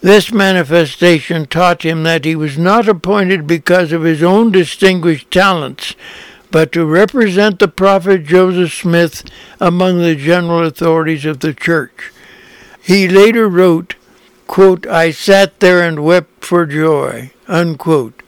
This 0.02 0.32
manifestation 0.32 1.46
taught 1.46 1.84
him 1.84 2.02
that 2.04 2.26
he 2.26 2.36
was 2.36 2.58
not 2.58 2.88
appointed 2.88 3.46
because 3.46 3.92
of 3.92 4.02
his 4.02 4.24
own 4.24 4.52
distinguished 4.52 5.30
talents, 5.30 5.96
but 6.50 6.72
to 6.72 6.86
represent 6.86 7.60
the 7.60 7.68
prophet 7.68 8.26
Joseph 8.26 8.74
Smith 8.74 9.24
among 9.60 10.00
the 10.00 10.16
general 10.16 10.66
authorities 10.66 11.24
of 11.24 11.40
the 11.40 11.54
church. 11.54 12.12
He 12.82 13.08
later 13.08 13.48
wrote, 13.48 13.94
quote, 14.48 14.88
I 14.88 15.12
sat 15.12 15.60
there 15.60 15.84
and 15.84 16.04
wept 16.04 16.44
for 16.44 16.66
joy. 16.66 17.32
Unquote. 17.48 18.24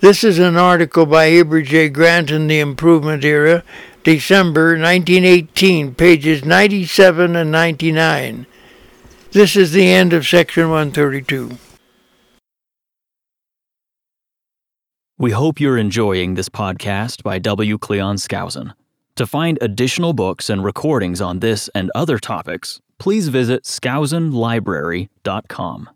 This 0.00 0.22
is 0.22 0.38
an 0.38 0.58
article 0.58 1.06
by 1.06 1.30
Heber 1.30 1.62
J. 1.62 1.88
Grant 1.88 2.30
in 2.30 2.46
the 2.46 2.60
Improvement 2.60 3.24
Era, 3.24 3.64
December 4.04 4.78
1918, 4.78 5.94
pages 5.94 6.44
97 6.44 7.34
and 7.34 7.50
99. 7.50 8.46
This 9.32 9.56
is 9.56 9.72
the 9.72 9.86
end 9.86 10.12
of 10.12 10.26
section 10.26 10.70
132. 10.70 11.56
We 15.18 15.30
hope 15.30 15.60
you're 15.60 15.78
enjoying 15.78 16.34
this 16.34 16.48
podcast 16.48 17.22
by 17.22 17.38
W. 17.38 17.78
Cleon 17.78 18.16
Skousen. 18.16 18.72
To 19.16 19.26
find 19.26 19.58
additional 19.62 20.12
books 20.12 20.50
and 20.50 20.62
recordings 20.62 21.22
on 21.22 21.40
this 21.40 21.70
and 21.74 21.90
other 21.94 22.18
topics, 22.18 22.80
please 22.98 23.28
visit 23.28 23.64
skousenlibrary.com. 23.64 25.88